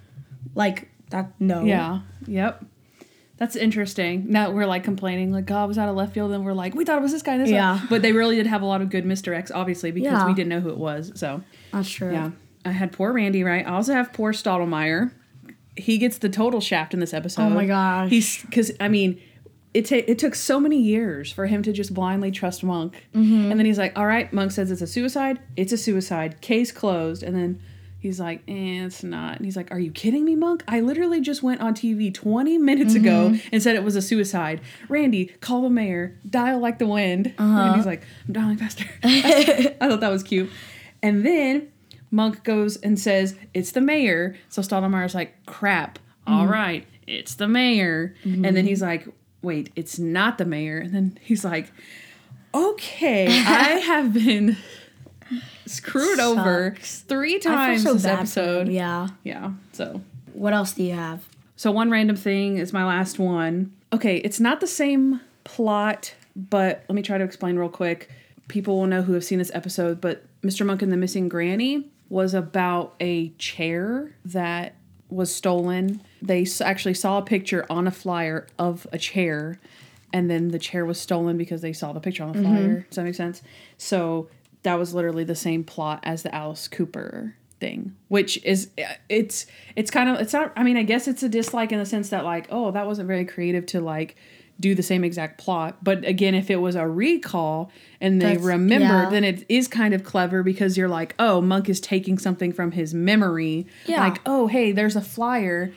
Like 0.54 0.88
that? 1.10 1.32
No. 1.40 1.64
Yeah. 1.64 2.00
Yep. 2.26 2.64
That's 3.38 3.56
interesting. 3.56 4.26
Now 4.28 4.50
we're 4.52 4.66
like 4.66 4.84
complaining, 4.84 5.32
like 5.32 5.46
God 5.46 5.66
was 5.66 5.76
out 5.76 5.88
of 5.88 5.96
left 5.96 6.14
field, 6.14 6.30
and 6.30 6.44
we're 6.44 6.52
like, 6.52 6.74
we 6.74 6.84
thought 6.84 6.98
it 6.98 7.02
was 7.02 7.10
this 7.12 7.22
guy. 7.22 7.38
This 7.38 7.50
Yeah. 7.50 7.78
guy. 7.80 7.86
But 7.90 8.02
they 8.02 8.12
really 8.12 8.36
did 8.36 8.46
have 8.46 8.62
a 8.62 8.66
lot 8.66 8.80
of 8.82 8.88
good 8.90 9.04
Mr. 9.04 9.34
X, 9.36 9.50
obviously, 9.50 9.90
because 9.90 10.12
Yeah. 10.12 10.26
we 10.26 10.34
didn't 10.34 10.50
know 10.50 10.60
who 10.60 10.68
it 10.70 10.78
was. 10.78 11.10
So 11.16 11.42
that's 11.72 11.90
true. 11.90 12.12
yeah, 12.12 12.30
I 12.64 12.70
had 12.70 12.92
poor 12.92 13.12
Randy. 13.12 13.42
Right. 13.42 13.66
I 13.66 13.70
also 13.72 13.94
have 13.94 14.12
poor 14.12 14.32
Stottlemeyer. 14.32 15.10
He 15.76 15.98
gets 15.98 16.18
the 16.18 16.28
total 16.28 16.60
shaft 16.60 16.94
in 16.94 17.00
this 17.00 17.12
episode. 17.12 17.42
Oh 17.42 17.50
my 17.50 17.66
gosh. 17.66 18.10
He's 18.10 18.42
because 18.42 18.70
I 18.78 18.88
mean. 18.88 19.20
It, 19.74 19.86
ta- 19.86 20.04
it 20.06 20.18
took 20.18 20.34
so 20.34 20.60
many 20.60 20.78
years 20.80 21.32
for 21.32 21.46
him 21.46 21.62
to 21.62 21.72
just 21.72 21.94
blindly 21.94 22.30
trust 22.30 22.62
Monk. 22.62 23.06
Mm-hmm. 23.14 23.50
And 23.50 23.58
then 23.58 23.64
he's 23.66 23.78
like, 23.78 23.98
all 23.98 24.06
right, 24.06 24.30
Monk 24.32 24.52
says 24.52 24.70
it's 24.70 24.82
a 24.82 24.86
suicide. 24.86 25.40
It's 25.56 25.72
a 25.72 25.78
suicide. 25.78 26.40
Case 26.40 26.70
closed. 26.72 27.22
And 27.22 27.34
then 27.36 27.60
He's 27.98 28.18
like, 28.18 28.40
eh, 28.48 28.84
it's 28.84 29.04
not. 29.04 29.36
And 29.36 29.44
he's 29.44 29.56
like, 29.56 29.70
Are 29.70 29.78
you 29.78 29.92
kidding 29.92 30.24
me, 30.24 30.34
Monk? 30.34 30.64
I 30.66 30.80
literally 30.80 31.20
just 31.20 31.40
went 31.44 31.60
on 31.60 31.72
TV 31.72 32.12
20 32.12 32.58
minutes 32.58 32.96
ago 32.96 33.28
Mm-hmm. 33.30 33.48
and 33.52 33.62
said 33.62 33.76
it 33.76 33.84
was 33.84 33.94
a 33.94 34.02
suicide. 34.02 34.60
Randy, 34.88 35.26
call 35.26 35.62
the 35.62 35.70
mayor, 35.70 36.18
dial 36.28 36.58
like 36.58 36.80
the 36.80 36.86
wind. 36.88 37.32
Uh-huh. 37.38 37.60
And 37.60 37.76
he's 37.76 37.86
like, 37.86 38.02
I'm 38.26 38.32
dialing 38.32 38.56
faster. 38.56 38.86
I 39.04 39.76
thought 39.78 40.00
that 40.00 40.10
was 40.10 40.24
cute. 40.24 40.50
And 41.00 41.24
then 41.24 41.68
Monk 42.10 42.42
goes 42.42 42.76
and 42.78 42.98
says, 42.98 43.36
It's 43.54 43.70
the 43.70 43.80
mayor. 43.80 44.34
So 44.48 44.62
Stottlemeyer's 44.62 45.14
like, 45.14 45.36
Crap. 45.46 46.00
All 46.26 46.42
Mm-hmm. 46.42 46.52
right, 46.52 46.86
it's 47.06 47.36
the 47.36 47.46
mayor. 47.46 48.16
And 48.24 48.44
then 48.56 48.66
he's 48.66 48.82
like, 48.82 49.06
Wait, 49.42 49.70
it's 49.76 49.98
not 49.98 50.38
the 50.38 50.44
mayor. 50.44 50.78
And 50.78 50.94
then 50.94 51.18
he's 51.20 51.44
like, 51.44 51.72
Okay, 52.54 53.26
I 53.26 53.78
have 53.86 54.12
been 54.14 54.56
screwed 55.66 56.20
over 56.20 56.76
three 56.80 57.38
times 57.38 57.82
so 57.82 57.94
this 57.94 58.02
bad 58.02 58.08
for 58.08 58.12
him. 58.14 58.18
episode. 58.20 58.68
Yeah. 58.68 59.08
Yeah. 59.24 59.52
So 59.72 60.00
What 60.32 60.52
else 60.52 60.72
do 60.72 60.82
you 60.82 60.94
have? 60.94 61.26
so 61.56 61.70
one 61.70 61.90
random 61.90 62.16
thing 62.16 62.58
is 62.58 62.72
my 62.72 62.84
last 62.84 63.18
one. 63.20 63.72
Okay, 63.92 64.16
it's 64.18 64.40
not 64.40 64.60
the 64.60 64.66
same 64.66 65.20
plot, 65.44 66.14
but 66.34 66.84
let 66.88 66.94
me 66.96 67.02
try 67.02 67.18
to 67.18 67.24
explain 67.24 67.56
real 67.56 67.68
quick. 67.68 68.10
People 68.48 68.78
will 68.80 68.86
know 68.88 69.02
who 69.02 69.12
have 69.12 69.22
seen 69.24 69.38
this 69.38 69.50
episode, 69.54 70.00
but 70.00 70.24
Mr. 70.42 70.66
Monk 70.66 70.82
and 70.82 70.90
the 70.90 70.96
Missing 70.96 71.28
Granny 71.28 71.86
was 72.08 72.34
about 72.34 72.94
a 73.00 73.28
chair 73.38 74.12
that 74.24 74.74
was 75.08 75.32
stolen. 75.34 76.02
They 76.22 76.46
actually 76.60 76.94
saw 76.94 77.18
a 77.18 77.22
picture 77.22 77.66
on 77.68 77.86
a 77.86 77.90
flyer 77.90 78.46
of 78.58 78.86
a 78.92 78.98
chair, 78.98 79.58
and 80.12 80.30
then 80.30 80.48
the 80.48 80.58
chair 80.58 80.86
was 80.86 81.00
stolen 81.00 81.36
because 81.36 81.60
they 81.60 81.72
saw 81.72 81.92
the 81.92 82.00
picture 82.00 82.22
on 82.22 82.32
the 82.32 82.38
mm-hmm. 82.38 82.54
flyer. 82.54 82.86
Does 82.88 82.96
that 82.96 83.04
make 83.04 83.14
sense? 83.14 83.42
So 83.76 84.28
that 84.62 84.78
was 84.78 84.94
literally 84.94 85.24
the 85.24 85.34
same 85.34 85.64
plot 85.64 86.00
as 86.04 86.22
the 86.22 86.34
Alice 86.34 86.68
Cooper 86.68 87.34
thing, 87.60 87.94
which 88.08 88.42
is 88.44 88.70
eh, 88.78 88.94
it's 89.08 89.46
it's 89.76 89.90
kind 89.90 90.08
of 90.08 90.20
it's 90.20 90.32
not. 90.32 90.52
I 90.56 90.62
mean, 90.62 90.76
I 90.76 90.82
guess 90.82 91.08
it's 91.08 91.22
a 91.22 91.28
dislike 91.28 91.72
in 91.72 91.78
the 91.78 91.86
sense 91.86 92.10
that 92.10 92.24
like, 92.24 92.46
oh, 92.50 92.70
that 92.70 92.86
wasn't 92.86 93.08
very 93.08 93.24
creative 93.24 93.66
to 93.66 93.80
like 93.80 94.16
do 94.60 94.74
the 94.74 94.82
same 94.82 95.04
exact 95.04 95.38
plot. 95.38 95.82
But 95.82 96.04
again, 96.04 96.34
if 96.34 96.50
it 96.50 96.56
was 96.56 96.76
a 96.76 96.86
recall 96.86 97.70
and 98.00 98.20
they 98.20 98.34
That's- 98.34 98.44
remember, 98.44 99.04
yeah. 99.04 99.10
then 99.10 99.24
it 99.24 99.44
is 99.48 99.68
kind 99.68 99.92
of 99.94 100.04
clever 100.04 100.42
because 100.42 100.76
you're 100.76 100.88
like, 100.88 101.14
oh, 101.18 101.40
Monk 101.40 101.68
is 101.68 101.80
taking 101.80 102.18
something 102.18 102.52
from 102.52 102.72
his 102.72 102.94
memory. 102.94 103.66
Yeah. 103.86 104.00
Like, 104.00 104.20
oh, 104.24 104.46
hey, 104.46 104.72
there's 104.72 104.96
a 104.96 105.00
flyer 105.00 105.72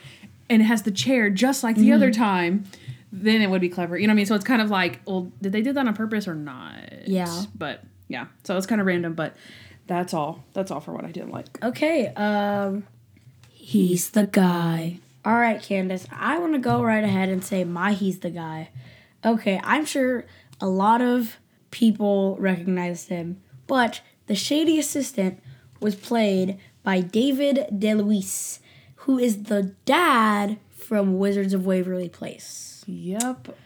and 0.48 0.62
it 0.62 0.66
has 0.66 0.82
the 0.82 0.90
chair 0.90 1.30
just 1.30 1.62
like 1.64 1.76
the 1.76 1.82
Mm-hmm. 1.86 1.92
other 1.94 2.10
time. 2.12 2.64
Then 3.12 3.40
it 3.40 3.48
would 3.48 3.60
be 3.60 3.68
clever. 3.68 3.96
You 3.96 4.06
know 4.06 4.10
what 4.12 4.16
I 4.16 4.16
mean? 4.16 4.26
So 4.26 4.34
it's 4.34 4.44
kind 4.44 4.60
of 4.60 4.68
like, 4.68 5.00
well, 5.06 5.32
did 5.40 5.52
they 5.52 5.62
do 5.62 5.72
that 5.72 5.86
on 5.86 5.94
purpose 5.94 6.28
or 6.28 6.34
not? 6.34 7.06
Yeah. 7.08 7.44
But 7.54 7.82
yeah. 8.08 8.26
So 8.44 8.56
it's 8.56 8.66
kind 8.66 8.80
of 8.80 8.86
random, 8.86 9.14
but 9.14 9.34
that's 9.86 10.12
all. 10.12 10.44
That's 10.52 10.70
all 10.70 10.80
for 10.80 10.92
what 10.92 11.04
I 11.04 11.12
didn't 11.12 11.30
like. 11.30 11.62
Okay, 11.64 12.08
um 12.16 12.84
he's 13.50 14.10
the 14.10 14.26
guy. 14.26 14.98
All 15.24 15.34
right, 15.34 15.60
Candace, 15.62 16.06
I 16.12 16.38
want 16.38 16.52
to 16.52 16.58
go 16.58 16.82
right 16.82 17.02
ahead 17.02 17.28
and 17.28 17.44
say 17.44 17.64
my 17.64 17.92
he's 17.92 18.20
the 18.20 18.30
guy. 18.30 18.70
Okay, 19.24 19.60
I'm 19.64 19.84
sure 19.84 20.24
a 20.60 20.68
lot 20.68 21.00
of 21.00 21.36
people 21.70 22.36
recognized 22.38 23.08
him, 23.08 23.40
but 23.66 24.00
the 24.26 24.34
shady 24.36 24.78
assistant 24.78 25.40
was 25.80 25.94
played 25.96 26.58
by 26.82 27.00
David 27.00 27.66
DeLuise, 27.72 28.60
who 29.06 29.18
is 29.18 29.44
the 29.44 29.72
dad 29.84 30.58
from 30.76 31.18
Wizards 31.18 31.54
of 31.54 31.64
Waverly 31.64 32.08
Place. 32.08 32.84
Yep. 32.86 33.56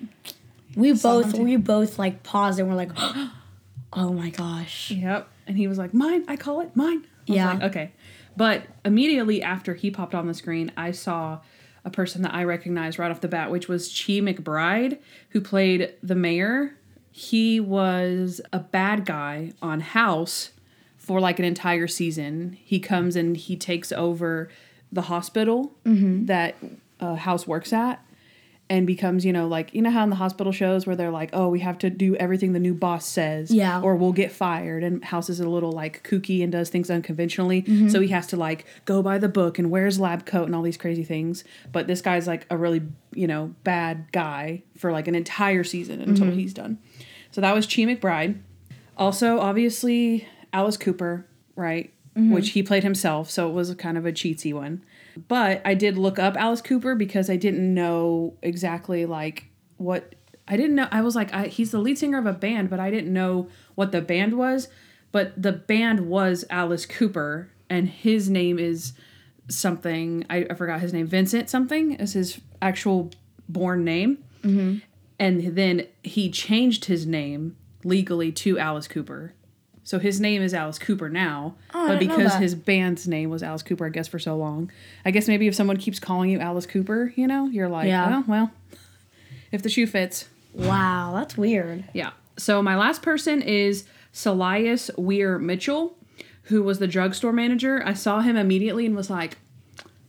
We 0.77 0.93
both 0.93 1.35
we 1.35 1.57
both 1.57 1.99
like 1.99 2.23
paused 2.23 2.59
and 2.61 2.69
we're 2.69 2.75
like, 2.77 2.93
"Oh 3.93 4.13
my 4.13 4.31
gosh." 4.31 4.91
Yep. 4.91 5.29
And 5.47 5.57
he 5.57 5.67
was 5.67 5.79
like, 5.79 5.93
mine. 5.93 6.25
I 6.29 6.37
call 6.37 6.61
it 6.61 6.77
mine. 6.77 6.99
I 7.29 7.31
was 7.33 7.37
Yeah. 7.37 7.53
like, 7.55 7.63
okay. 7.63 7.93
But 8.37 8.63
immediately 8.85 9.43
after 9.43 9.75
he 9.75 9.91
popped 9.91 10.15
on 10.15 10.27
the 10.27 10.35
screen, 10.35 10.71
I 10.77 10.93
saw 10.93 11.41
a 11.85 11.91
person 11.91 12.23
that 12.23 12.33
I 12.35 12.45
recognized 12.45 12.99
right 12.99 13.11
off 13.11 13.21
the 13.21 13.29
bat, 13.29 13.51
which 13.51 13.67
was 13.69 13.89
Chi 13.89 14.15
McBride, 14.21 14.99
who 15.31 15.41
played 15.41 15.95
the 16.03 16.15
mayor. 16.15 16.77
He 17.11 17.59
was 17.59 18.41
a 18.53 18.61
bad 18.61 19.05
guy 19.05 19.53
on 19.61 19.81
House 19.81 20.51
for 20.97 21.19
like 21.21 21.39
an 21.39 21.45
entire 21.45 21.89
season. 21.89 22.57
He 22.63 22.79
comes 22.79 23.17
and 23.17 23.37
he 23.37 23.57
takes 23.57 23.91
over 23.91 24.49
the 24.93 25.03
hospital 25.03 25.73
that 25.85 26.57
uh, 27.01 27.15
House 27.15 27.47
works 27.47 27.73
at 27.73 28.05
and 28.69 28.87
becomes, 28.87 29.25
you 29.25 29.33
know, 29.33 29.49
like, 29.49 29.75
you 29.75 29.83
know 29.83 29.91
how 29.91 30.05
in 30.05 30.11
the 30.11 30.17
hospital 30.17 30.53
shows 30.53 30.87
where 30.87 30.95
they're 30.95 31.11
like, 31.11 31.31
oh, 31.33 31.49
we 31.49 31.59
have 31.59 31.77
to 31.79 31.91
do 31.91 32.15
everything 32.17 32.53
the 32.53 32.61
new 32.61 32.73
boss 32.73 33.05
says. 33.05 33.51
Yeah. 33.51 33.81
Or 33.81 33.97
we'll 33.97 34.13
get 34.13 34.31
fired. 34.31 34.85
And 34.85 35.05
House 35.05 35.29
is 35.29 35.41
a 35.41 35.49
little 35.49 35.73
like 35.73 36.05
kooky 36.09 36.41
and 36.41 36.53
does 36.53 36.69
things 36.69 36.89
unconventionally. 36.89 37.89
So 37.89 38.01
he 38.01 38.09
has 38.09 38.29
to 38.29 38.37
like 38.37 38.65
go 38.85 39.03
by 39.03 39.19
the 39.19 39.29
book 39.29 39.59
and 39.59 39.73
wears 39.73 39.99
lab 39.99 40.25
coat 40.25 40.45
and 40.45 40.55
all 40.55 40.63
these 40.63 40.77
crazy 40.77 41.03
things. 41.03 41.43
But 41.73 41.89
this 41.89 42.01
guy's 42.01 42.29
like 42.29 42.47
a 42.49 42.57
really, 42.57 42.83
you 43.13 43.27
know, 43.27 43.57
bad 43.65 44.07
guy 44.13 44.63
for 44.77 44.93
like 44.93 45.09
an 45.09 45.17
entire 45.17 45.65
season 45.65 46.01
until 46.01 46.31
he's 46.31 46.55
done. 46.55 46.79
So 47.33 47.41
that 47.41 47.53
was 47.53 47.67
Chi 47.67 47.83
McBride. 47.83 48.39
Also, 48.97 49.41
obviously, 49.41 50.29
Alice 50.53 50.77
Cooper, 50.77 51.27
right? 51.57 51.93
Mm-hmm. 52.21 52.33
Which 52.33 52.51
he 52.51 52.63
played 52.63 52.83
himself. 52.83 53.31
So 53.31 53.49
it 53.49 53.53
was 53.53 53.75
kind 53.77 53.97
of 53.97 54.05
a 54.05 54.13
cheatsy 54.13 54.53
one. 54.53 54.85
But 55.29 55.63
I 55.65 55.75
did 55.75 55.97
look 55.97 56.19
up 56.19 56.37
Alice 56.37 56.61
Cooper 56.61 56.95
because 56.95 57.31
I 57.31 57.37
didn't 57.37 57.73
know 57.73 58.35
exactly 58.43 59.07
like 59.07 59.47
what 59.79 60.15
I 60.47 60.57
didn't 60.57 60.77
know. 60.77 60.89
I 60.91 61.01
was 61.01 61.17
like, 61.17 61.33
I, 61.33 61.47
he's 61.47 61.71
the 61.71 61.79
lead 61.79 61.99
singer 61.99 62.19
of 62.19 62.27
a 62.27 62.33
band, 62.33 62.69
but 62.69 62.79
I 62.79 62.91
didn't 62.91 63.13
know 63.13 63.49
what 63.75 63.93
the 63.93 64.01
band 64.01 64.37
was. 64.37 64.69
But 65.13 65.41
the 65.41 65.53
band 65.53 66.09
was 66.09 66.45
Alice 66.51 66.87
Cooper, 66.87 67.51
and 67.69 67.89
his 67.89 68.29
name 68.29 68.59
is 68.59 68.93
something. 69.49 70.25
I, 70.29 70.47
I 70.51 70.55
forgot 70.55 70.81
his 70.81 70.93
name. 70.93 71.07
Vincent 71.07 71.49
something 71.49 71.95
is 71.95 72.13
his 72.13 72.41
actual 72.61 73.11
born 73.49 73.85
name. 73.85 74.23
Mm-hmm. 74.43 74.79
And 75.19 75.57
then 75.57 75.87
he 76.03 76.31
changed 76.31 76.87
his 76.87 77.07
name 77.07 77.57
legally 77.85 78.33
to 78.33 78.59
Alice 78.59 78.89
Cooper. 78.89 79.35
So 79.91 79.99
his 79.99 80.21
name 80.21 80.41
is 80.41 80.55
Alice 80.55 80.79
Cooper 80.79 81.09
now, 81.09 81.57
Oh, 81.75 81.89
but 81.89 81.99
because 81.99 82.35
his 82.35 82.55
band's 82.55 83.09
name 83.09 83.29
was 83.29 83.43
Alice 83.43 83.65
Cooper, 83.65 83.87
I 83.87 83.89
guess 83.89 84.07
for 84.07 84.21
so 84.21 84.37
long. 84.37 84.71
I 85.05 85.11
guess 85.11 85.27
maybe 85.27 85.49
if 85.49 85.55
someone 85.57 85.79
keeps 85.79 85.99
calling 85.99 86.31
you 86.31 86.39
Alice 86.39 86.65
Cooper, 86.65 87.13
you 87.17 87.27
know, 87.27 87.47
you're 87.49 87.69
like, 87.69 87.89
Yeah. 87.89 88.19
oh, 88.21 88.25
well, 88.29 88.53
if 89.51 89.63
the 89.63 89.69
shoe 89.69 89.89
fits. 89.89 90.29
Wow, 90.55 91.15
that's 91.17 91.37
weird. 91.37 91.83
Yeah. 91.93 92.11
So 92.37 92.63
my 92.63 92.77
last 92.77 93.03
person 93.03 93.43
is 93.43 93.85
Silas 94.13 94.93
Weir 94.97 95.41
Mitchell, 95.41 95.97
who 96.45 96.63
was 96.63 96.79
the 96.79 96.87
drugstore 96.87 97.33
manager. 97.33 97.83
I 97.85 97.95
saw 97.95 98.21
him 98.21 98.37
immediately 98.37 98.87
and 98.87 98.95
was 98.95 99.11
like, 99.11 99.39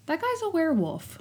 that 0.06 0.22
guy's 0.22 0.42
a 0.44 0.52
werewolf. 0.52 1.18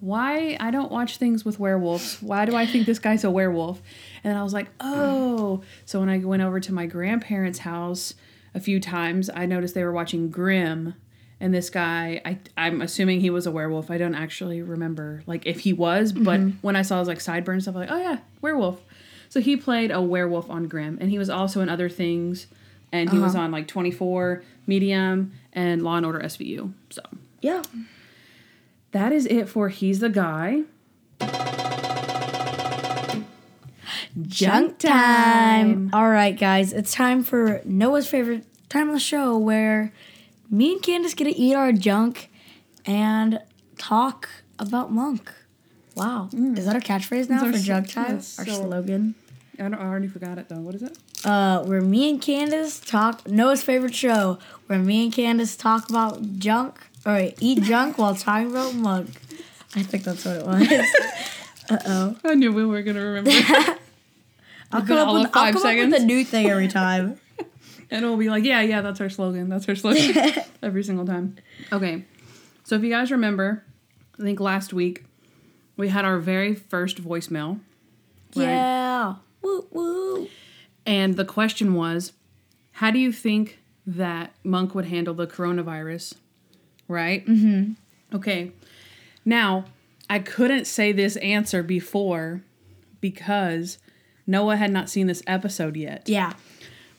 Why 0.00 0.56
I 0.58 0.70
don't 0.70 0.90
watch 0.90 1.18
things 1.18 1.44
with 1.44 1.58
werewolves? 1.58 2.22
Why 2.22 2.46
do 2.46 2.56
I 2.56 2.64
think 2.64 2.86
this 2.86 3.00
guy's 3.00 3.22
a 3.24 3.30
werewolf? 3.30 3.82
And 4.24 4.36
I 4.36 4.42
was 4.42 4.52
like, 4.52 4.68
oh. 4.80 5.62
So 5.84 6.00
when 6.00 6.08
I 6.08 6.18
went 6.18 6.42
over 6.42 6.60
to 6.60 6.72
my 6.72 6.86
grandparents' 6.86 7.60
house 7.60 8.14
a 8.54 8.60
few 8.60 8.80
times, 8.80 9.30
I 9.32 9.46
noticed 9.46 9.74
they 9.74 9.84
were 9.84 9.92
watching 9.92 10.30
Grimm. 10.30 10.94
And 11.40 11.54
this 11.54 11.70
guy, 11.70 12.20
I, 12.24 12.38
I'm 12.56 12.80
assuming 12.82 13.20
he 13.20 13.30
was 13.30 13.46
a 13.46 13.52
werewolf. 13.52 13.90
I 13.90 13.98
don't 13.98 14.16
actually 14.16 14.60
remember 14.60 15.22
like 15.26 15.46
if 15.46 15.60
he 15.60 15.72
was, 15.72 16.12
but 16.12 16.40
mm-hmm. 16.40 16.58
when 16.62 16.74
I 16.74 16.82
saw 16.82 16.98
his 16.98 17.06
like 17.06 17.20
sideburns 17.20 17.64
stuff, 17.64 17.76
I'm 17.76 17.82
like, 17.82 17.90
oh 17.92 17.98
yeah, 17.98 18.18
werewolf. 18.40 18.80
So 19.28 19.40
he 19.40 19.56
played 19.56 19.90
a 19.90 20.00
werewolf 20.00 20.50
on 20.50 20.68
Grimm, 20.68 20.98
and 21.00 21.10
he 21.10 21.18
was 21.18 21.30
also 21.30 21.60
in 21.60 21.68
other 21.68 21.88
things, 21.88 22.46
and 22.92 23.10
he 23.10 23.18
was 23.18 23.34
uh-huh. 23.34 23.44
on 23.44 23.52
like 23.52 23.68
24, 23.68 24.42
Medium, 24.66 25.32
and 25.52 25.82
Law 25.82 25.96
and 25.96 26.06
Order 26.06 26.20
SVU. 26.20 26.72
So 26.90 27.02
Yeah. 27.40 27.62
that 28.92 29.12
is 29.12 29.26
it 29.26 29.48
for 29.48 29.68
He's 29.68 30.00
the 30.00 30.08
Guy. 30.08 30.62
Junk 34.26 34.78
time. 34.78 35.90
All 35.92 36.08
right, 36.08 36.36
guys, 36.38 36.72
it's 36.72 36.92
time 36.92 37.22
for 37.22 37.60
Noah's 37.64 38.08
favorite 38.08 38.44
time 38.68 38.88
of 38.88 38.94
the 38.94 39.00
show 39.00 39.36
where 39.36 39.92
me 40.50 40.72
and 40.72 40.82
Candace 40.82 41.14
get 41.14 41.24
to 41.24 41.36
eat 41.36 41.54
our 41.54 41.72
junk 41.72 42.30
and 42.86 43.40
talk 43.76 44.28
about 44.58 44.90
Monk. 44.90 45.32
Wow. 45.94 46.30
Is 46.32 46.64
that 46.66 46.74
our 46.74 46.80
catchphrase 46.80 47.28
now 47.28 47.44
our 47.44 47.52
for 47.52 47.58
junk 47.58 47.90
time? 47.90 48.16
yes, 48.16 48.38
our 48.38 48.46
so- 48.46 48.52
slogan? 48.68 49.14
I, 49.58 49.62
don't, 49.62 49.74
I 49.74 49.86
already 49.86 50.06
forgot 50.06 50.38
it 50.38 50.48
though. 50.48 50.60
What 50.60 50.76
is 50.76 50.82
it? 50.84 50.96
Uh, 51.24 51.64
where 51.64 51.80
me 51.80 52.08
and 52.08 52.22
Candace 52.22 52.78
talk 52.78 53.26
Noah's 53.26 53.62
favorite 53.62 53.94
show, 53.94 54.38
where 54.68 54.78
me 54.78 55.04
and 55.04 55.12
Candace 55.12 55.56
talk 55.56 55.90
about 55.90 56.38
junk 56.38 56.78
or 57.04 57.30
eat 57.40 57.62
junk 57.64 57.98
while 57.98 58.14
talking 58.14 58.50
about 58.50 58.74
Monk. 58.74 59.08
I 59.74 59.82
think 59.82 60.04
that's 60.04 60.24
what 60.24 60.36
it 60.36 60.46
was. 60.46 60.68
Uh 61.70 61.76
oh. 61.84 62.16
I 62.24 62.34
knew 62.34 62.50
we 62.50 62.64
were 62.64 62.80
gonna 62.80 63.04
remember, 63.04 63.30
I'll 64.72 64.80
Within 64.80 64.96
come, 64.96 65.02
up 65.02 65.08
all 65.08 65.14
with, 65.14 65.24
of 65.24 65.26
I'll 65.28 65.44
five 65.44 65.54
come 65.54 65.66
up 65.66 65.90
with 65.90 66.02
a 66.02 66.04
new 66.04 66.24
thing 66.24 66.48
every 66.48 66.68
time. 66.68 67.18
and 67.90 68.04
it'll 68.04 68.16
be 68.16 68.28
like, 68.28 68.44
yeah, 68.44 68.60
yeah, 68.60 68.80
that's 68.82 69.00
our 69.00 69.08
slogan. 69.08 69.48
That's 69.48 69.68
our 69.68 69.74
slogan 69.76 70.32
every 70.62 70.82
single 70.82 71.06
time. 71.06 71.36
Okay, 71.72 72.04
so 72.64 72.76
if 72.76 72.82
you 72.82 72.90
guys 72.90 73.10
remember, 73.10 73.64
I 74.18 74.22
think 74.22 74.40
last 74.40 74.72
week 74.72 75.04
we 75.76 75.88
had 75.88 76.04
our 76.04 76.18
very 76.18 76.54
first 76.54 77.02
voicemail, 77.02 77.60
Right. 78.36 78.44
Yeah. 78.44 79.14
Woo 79.40 79.66
woo. 79.70 80.28
and 80.84 81.16
the 81.16 81.24
question 81.24 81.74
was, 81.74 82.12
how 82.72 82.90
do 82.90 82.98
you 82.98 83.12
think 83.12 83.58
that 83.86 84.32
Monk 84.44 84.74
would 84.74 84.84
handle 84.86 85.14
the 85.14 85.26
coronavirus 85.26 86.14
right? 86.88 87.24
Mm-hmm. 87.26 87.72
Okay. 88.16 88.52
Now, 89.24 89.66
I 90.10 90.18
couldn't 90.18 90.64
say 90.66 90.92
this 90.92 91.16
answer 91.16 91.62
before 91.62 92.42
because 93.00 93.78
Noah 94.28 94.56
had 94.56 94.70
not 94.70 94.90
seen 94.90 95.06
this 95.06 95.22
episode 95.26 95.74
yet. 95.74 96.02
Yeah. 96.06 96.34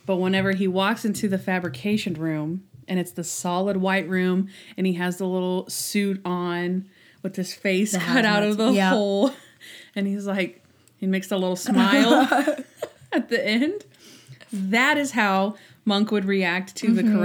But 0.05 0.17
whenever 0.17 0.53
he 0.53 0.67
walks 0.67 1.05
into 1.05 1.29
the 1.29 1.37
fabrication 1.37 2.15
room 2.15 2.65
and 2.87 2.99
it's 2.99 3.11
the 3.11 3.23
solid 3.23 3.77
white 3.77 4.09
room 4.09 4.49
and 4.75 4.87
he 4.87 4.93
has 4.93 5.17
the 5.17 5.27
little 5.27 5.69
suit 5.69 6.19
on 6.25 6.89
with 7.21 7.35
his 7.35 7.53
face 7.53 7.95
cut 7.95 8.25
out 8.25 8.41
of 8.41 8.55
hazmat, 8.55 8.57
the 8.57 8.71
yeah. 8.73 8.89
hole 8.89 9.31
and 9.95 10.07
he's 10.07 10.25
like 10.25 10.63
he 10.97 11.05
makes 11.05 11.31
a 11.31 11.37
little 11.37 11.55
smile 11.55 12.27
at 13.11 13.29
the 13.29 13.45
end. 13.45 13.85
That 14.51 14.97
is 14.97 15.11
how 15.11 15.55
Monk 15.85 16.11
would 16.11 16.25
react 16.25 16.75
to 16.77 16.91
the 16.91 17.03
mm-hmm. 17.03 17.15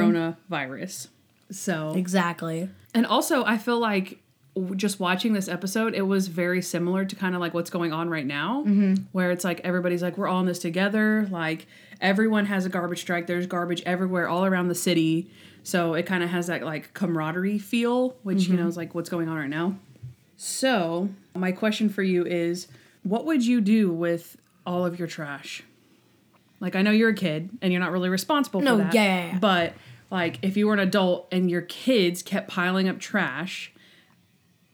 coronavirus. 0.53 1.09
So 1.51 1.95
Exactly. 1.97 2.69
and 2.93 3.07
also, 3.07 3.45
I 3.45 3.57
feel 3.57 3.79
like 3.79 4.19
just 4.77 5.01
watching 5.01 5.33
this 5.33 5.49
episode, 5.49 5.95
it 5.95 6.03
was 6.03 6.29
very 6.29 6.63
similar 6.63 7.05
to 7.05 7.17
kind 7.17 7.35
of 7.35 7.41
like 7.41 7.55
what's 7.55 7.71
going 7.71 7.93
on 7.93 8.09
right 8.09 8.27
now, 8.27 8.63
mm-hmm. 8.67 8.95
where 9.13 9.31
it's 9.31 9.45
like 9.45 9.61
everybody's 9.61 10.03
like, 10.03 10.17
we're 10.17 10.29
all 10.29 10.41
in 10.41 10.47
this 10.47 10.61
together. 10.61 11.27
Like 11.31 11.67
everyone 12.01 12.47
has 12.47 12.65
a 12.65 12.69
garbage 12.69 13.01
strike. 13.01 13.27
There's 13.27 13.47
garbage 13.47 13.83
everywhere, 13.85 14.29
all 14.29 14.45
around 14.45 14.69
the 14.69 14.75
city. 14.75 15.31
So 15.65 15.95
it 15.95 16.05
kind 16.05 16.23
of 16.23 16.31
has 16.31 16.47
that 16.47 16.63
like 16.63 16.95
camaraderie 16.95 17.59
feel, 17.59 18.17
which, 18.23 18.47
you 18.47 18.55
know, 18.55 18.61
mm-hmm. 18.61 18.69
is 18.69 18.77
like 18.77 18.95
what's 18.95 19.09
going 19.11 19.29
on 19.29 19.37
right 19.37 19.49
now. 19.49 19.77
So, 20.37 21.09
my 21.35 21.53
question 21.53 21.89
for 21.89 22.03
you 22.03 22.27
is 22.27 22.69
what 23.03 23.25
would 23.25 23.45
you 23.47 23.61
do 23.61 23.91
with 23.91 24.37
all 24.67 24.85
of 24.85 24.99
your 24.99 25.09
trash? 25.09 25.63
Like, 26.61 26.77
I 26.77 26.83
know 26.83 26.91
you're 26.91 27.11
a 27.11 27.15
kid 27.15 27.51
and 27.63 27.73
you're 27.73 27.81
not 27.81 27.93
really 27.93 28.09
responsible 28.09 28.61
for 28.61 28.65
No, 28.65 28.79
that. 28.79 28.95
yeah, 28.95 29.03
yeah, 29.03 29.27
yeah. 29.33 29.39
But, 29.39 29.75
like, 30.11 30.39
if 30.43 30.57
you 30.57 30.67
were 30.67 30.75
an 30.75 30.81
adult 30.81 31.29
and 31.31 31.51
your 31.51 31.63
kids 31.63 32.23
kept 32.23 32.49
piling 32.49 32.89
up 32.89 32.99
trash, 32.99 33.73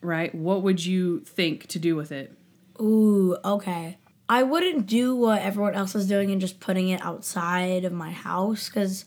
right, 0.01 0.35
what 0.35 0.63
would 0.63 0.85
you 0.85 1.21
think 1.21 1.67
to 1.69 1.79
do 1.79 1.97
with 1.97 2.13
it? 2.13 2.33
Ooh, 2.81 3.37
okay. 3.45 3.99
I 4.29 4.43
wouldn't 4.43 4.87
do 4.87 5.17
what 5.17 5.43
everyone 5.43 5.75
else 5.75 5.95
is 5.95 6.07
doing 6.07 6.31
and 6.31 6.41
just 6.41 6.61
putting 6.61 6.89
it 6.89 7.03
outside 7.03 7.85
of 7.85 7.93
my 7.93 8.11
house 8.11 8.69
because 8.69 9.05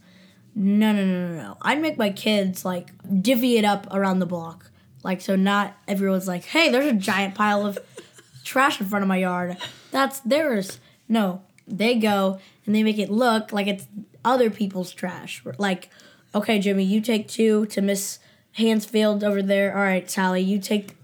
no, 0.56 0.92
no, 0.92 1.06
no, 1.06 1.28
no, 1.30 1.36
no. 1.36 1.58
I'd 1.62 1.82
make 1.82 1.98
my 1.98 2.12
kids 2.12 2.66
like 2.66 2.90
divvy 3.22 3.58
it 3.58 3.66
up 3.66 3.88
around 3.92 4.20
the 4.20 4.26
block. 4.26 4.70
Like, 5.04 5.22
so 5.22 5.36
not 5.36 5.76
everyone's 5.88 6.28
like, 6.28 6.46
hey, 6.46 6.70
there's 6.70 6.86
a 6.86 6.94
giant 6.94 7.36
pile 7.36 7.66
of 7.66 7.80
trash 8.44 8.80
in 8.80 8.88
front 8.88 9.04
of 9.04 9.10
my 9.10 9.18
yard. 9.18 9.58
That's 9.92 10.20
theirs. 10.22 10.80
No, 11.10 11.42
they 11.68 11.96
go 11.96 12.40
and 12.66 12.76
they 12.76 12.84
make 12.84 13.00
it 13.00 13.10
look 13.10 13.52
like 13.52 13.68
it's 13.68 13.88
other 14.24 14.50
people's 14.50 14.92
trash. 14.92 15.44
Like, 15.58 15.90
okay, 16.36 16.60
Jimmy, 16.60 16.84
you 16.84 17.02
take 17.02 17.28
two 17.28 17.66
to 17.68 17.82
Miss 17.82 18.20
Hansfield 18.54 19.24
over 19.24 19.42
there. 19.42 19.76
All 19.76 19.84
right, 19.84 20.10
Sally, 20.10 20.42
you 20.42 20.60
take 20.60 20.96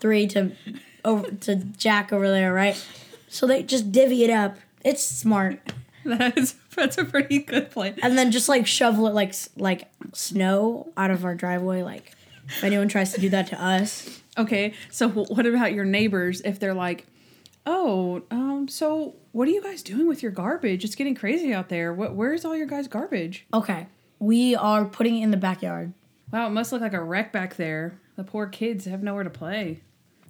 three 0.00 0.26
to 0.28 0.52
over 1.04 1.30
to 1.30 1.56
Jack 1.56 2.12
over 2.12 2.28
there, 2.28 2.52
right? 2.52 2.82
So 3.28 3.46
they 3.46 3.62
just 3.62 3.92
divvy 3.92 4.24
it 4.24 4.30
up. 4.30 4.56
It's 4.84 5.02
smart, 5.02 5.60
That 6.04 6.38
is, 6.38 6.54
that's 6.74 6.96
a 6.96 7.04
pretty 7.04 7.40
good 7.40 7.70
plan. 7.70 7.96
and 8.02 8.16
then 8.16 8.30
just 8.30 8.48
like 8.48 8.66
shovel 8.66 9.06
it 9.08 9.14
like 9.14 9.34
like 9.56 9.88
snow 10.12 10.90
out 10.96 11.10
of 11.10 11.24
our 11.24 11.34
driveway. 11.34 11.82
Like 11.82 12.12
if 12.46 12.62
anyone 12.64 12.88
tries 12.88 13.12
to 13.14 13.20
do 13.20 13.28
that 13.30 13.48
to 13.48 13.62
us, 13.62 14.20
Okay, 14.38 14.72
so 14.90 15.08
what 15.08 15.46
about 15.46 15.72
your 15.72 15.84
neighbors 15.84 16.40
if 16.42 16.60
they're 16.60 16.72
like, 16.72 17.06
oh, 17.66 18.22
um, 18.30 18.68
so 18.68 19.16
what 19.32 19.48
are 19.48 19.50
you 19.50 19.60
guys 19.60 19.82
doing 19.82 20.06
with 20.06 20.22
your 20.22 20.30
garbage? 20.30 20.84
It's 20.84 20.94
getting 20.94 21.16
crazy 21.16 21.52
out 21.52 21.68
there. 21.68 21.92
What, 21.92 22.14
where's 22.14 22.44
all 22.44 22.56
your 22.56 22.68
guys' 22.68 22.86
garbage? 22.86 23.46
okay, 23.52 23.88
we 24.20 24.54
are 24.54 24.84
putting 24.84 25.18
it 25.18 25.24
in 25.24 25.30
the 25.32 25.36
backyard. 25.36 25.92
Wow, 26.32 26.46
it 26.48 26.50
must 26.50 26.72
look 26.72 26.80
like 26.80 26.92
a 26.92 27.02
wreck 27.02 27.32
back 27.32 27.56
there. 27.56 27.98
The 28.16 28.24
poor 28.24 28.46
kids 28.46 28.84
have 28.84 29.02
nowhere 29.02 29.24
to 29.24 29.30
play. 29.30 29.80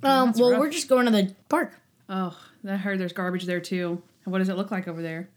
Um, 0.03 0.29
That's 0.29 0.41
well, 0.41 0.53
rough. 0.53 0.61
we're 0.61 0.71
just 0.71 0.89
going 0.89 1.07
to 1.07 1.11
the 1.13 1.35
park. 1.49 1.73
Oh, 2.09 2.39
I 2.69 2.77
heard 2.77 2.99
there's 2.99 3.13
garbage 3.13 3.45
there 3.45 3.61
too. 3.61 4.03
And 4.25 4.33
what 4.33 4.39
does 4.39 4.49
it 4.49 4.57
look 4.57 4.71
like 4.71 4.87
over 4.87 5.03
there? 5.03 5.29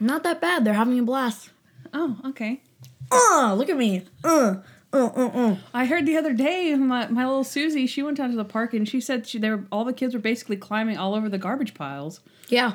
Not 0.00 0.22
that 0.24 0.40
bad. 0.40 0.64
They're 0.64 0.74
having 0.74 0.98
a 0.98 1.02
blast. 1.02 1.50
Oh, 1.92 2.18
okay. 2.26 2.62
Uh, 3.10 3.54
look 3.54 3.68
at 3.68 3.76
me. 3.76 4.04
Uh, 4.22 4.56
uh, 4.92 5.10
uh, 5.16 5.26
uh. 5.26 5.56
I 5.72 5.86
heard 5.86 6.06
the 6.06 6.16
other 6.16 6.32
day 6.32 6.74
my, 6.74 7.08
my 7.08 7.24
little 7.24 7.44
Susie, 7.44 7.86
she 7.86 8.02
went 8.02 8.16
down 8.16 8.30
to 8.30 8.36
the 8.36 8.44
park 8.44 8.74
and 8.74 8.88
she 8.88 9.00
said 9.00 9.26
she, 9.26 9.38
they 9.38 9.50
were, 9.50 9.64
all 9.70 9.84
the 9.84 9.92
kids 9.92 10.14
were 10.14 10.20
basically 10.20 10.56
climbing 10.56 10.96
all 10.96 11.14
over 11.14 11.28
the 11.28 11.38
garbage 11.38 11.74
piles. 11.74 12.20
Yeah, 12.48 12.74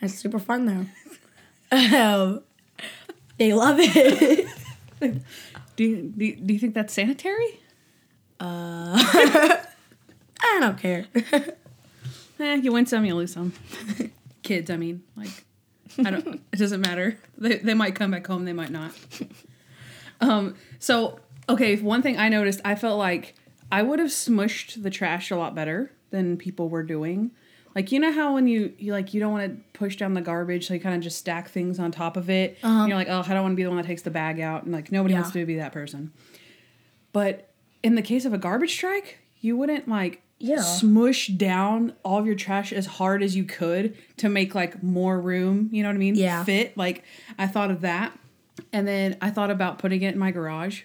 it's 0.00 0.14
super 0.14 0.38
fun 0.38 0.88
though. 1.70 1.76
um, 1.96 2.42
they 3.38 3.52
love 3.52 3.76
it. 3.80 4.48
Do 5.76 5.84
you, 5.84 6.12
do 6.16 6.24
you, 6.24 6.36
do 6.36 6.54
you 6.54 6.58
think 6.58 6.74
that's 6.74 6.92
sanitary? 6.92 7.60
I 8.40 9.60
don't 10.60 10.78
care. 10.78 11.06
Eh, 12.38 12.56
you 12.56 12.70
win 12.70 12.84
some, 12.84 13.02
you 13.06 13.14
lose 13.14 13.32
some. 13.32 13.54
Kids, 14.42 14.68
I 14.70 14.76
mean, 14.76 15.02
like, 15.16 15.44
I 16.04 16.10
don't. 16.10 16.42
It 16.52 16.58
doesn't 16.58 16.82
matter. 16.82 17.18
They 17.38 17.56
they 17.56 17.72
might 17.72 17.94
come 17.94 18.10
back 18.10 18.26
home. 18.26 18.44
They 18.44 18.52
might 18.52 18.70
not. 18.70 18.92
Um. 20.20 20.54
So 20.78 21.18
okay, 21.48 21.76
one 21.76 22.02
thing 22.02 22.18
I 22.18 22.28
noticed, 22.28 22.60
I 22.62 22.74
felt 22.74 22.98
like 22.98 23.34
I 23.72 23.80
would 23.82 23.98
have 24.00 24.10
smushed 24.10 24.82
the 24.82 24.90
trash 24.90 25.30
a 25.30 25.36
lot 25.36 25.54
better 25.54 25.92
than 26.10 26.36
people 26.36 26.68
were 26.68 26.82
doing. 26.82 27.30
Like 27.76 27.92
you 27.92 28.00
know 28.00 28.10
how 28.10 28.32
when 28.34 28.46
you 28.48 28.72
you 28.78 28.92
like 28.92 29.12
you 29.14 29.20
don't 29.20 29.32
want 29.32 29.52
to 29.52 29.78
push 29.78 29.96
down 29.96 30.14
the 30.14 30.22
garbage, 30.22 30.66
so 30.66 30.74
you 30.74 30.80
kind 30.80 30.94
of 30.96 31.02
just 31.02 31.18
stack 31.18 31.50
things 31.50 31.78
on 31.78 31.92
top 31.92 32.16
of 32.16 32.28
it. 32.30 32.56
And 32.62 32.88
you're 32.88 32.96
like, 32.96 33.08
oh, 33.10 33.22
I 33.24 33.34
don't 33.34 33.42
want 33.42 33.52
to 33.52 33.56
be 33.56 33.62
the 33.64 33.68
one 33.68 33.76
that 33.76 33.86
takes 33.86 34.00
the 34.02 34.10
bag 34.10 34.40
out, 34.40 34.64
and 34.64 34.72
like 34.72 34.90
nobody 34.90 35.12
wants 35.14 35.30
to 35.32 35.44
be 35.46 35.56
that 35.56 35.72
person. 35.72 36.10
But 37.12 37.50
in 37.82 37.94
the 37.94 38.02
case 38.02 38.24
of 38.24 38.32
a 38.32 38.38
garbage 38.38 38.72
strike, 38.72 39.18
you 39.40 39.56
wouldn't 39.56 39.88
like 39.88 40.22
Yeah. 40.38 40.60
smush 40.60 41.28
down 41.28 41.92
all 42.02 42.18
of 42.18 42.26
your 42.26 42.34
trash 42.34 42.72
as 42.72 42.86
hard 42.86 43.22
as 43.22 43.36
you 43.36 43.44
could 43.44 43.94
to 44.18 44.28
make 44.28 44.54
like 44.54 44.82
more 44.82 45.20
room, 45.20 45.68
you 45.70 45.82
know 45.82 45.90
what 45.90 45.96
I 45.96 45.98
mean? 45.98 46.14
Yeah. 46.14 46.44
Fit. 46.44 46.76
Like 46.76 47.04
I 47.38 47.46
thought 47.46 47.70
of 47.70 47.82
that. 47.82 48.18
And 48.72 48.88
then 48.88 49.16
I 49.20 49.30
thought 49.30 49.50
about 49.50 49.78
putting 49.78 50.00
it 50.02 50.14
in 50.14 50.18
my 50.18 50.30
garage, 50.30 50.82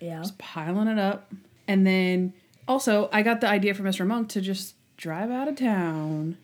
Yeah. 0.00 0.20
Just 0.22 0.38
piling 0.38 0.88
it 0.88 0.98
up. 0.98 1.32
And 1.68 1.86
then 1.86 2.32
also 2.66 3.08
I 3.12 3.22
got 3.22 3.40
the 3.42 3.48
idea 3.48 3.74
from 3.74 3.84
Mr. 3.86 4.06
Monk 4.06 4.30
to 4.30 4.40
just 4.40 4.74
drive 5.00 5.30
out 5.30 5.48
of 5.48 5.56
town 5.56 6.36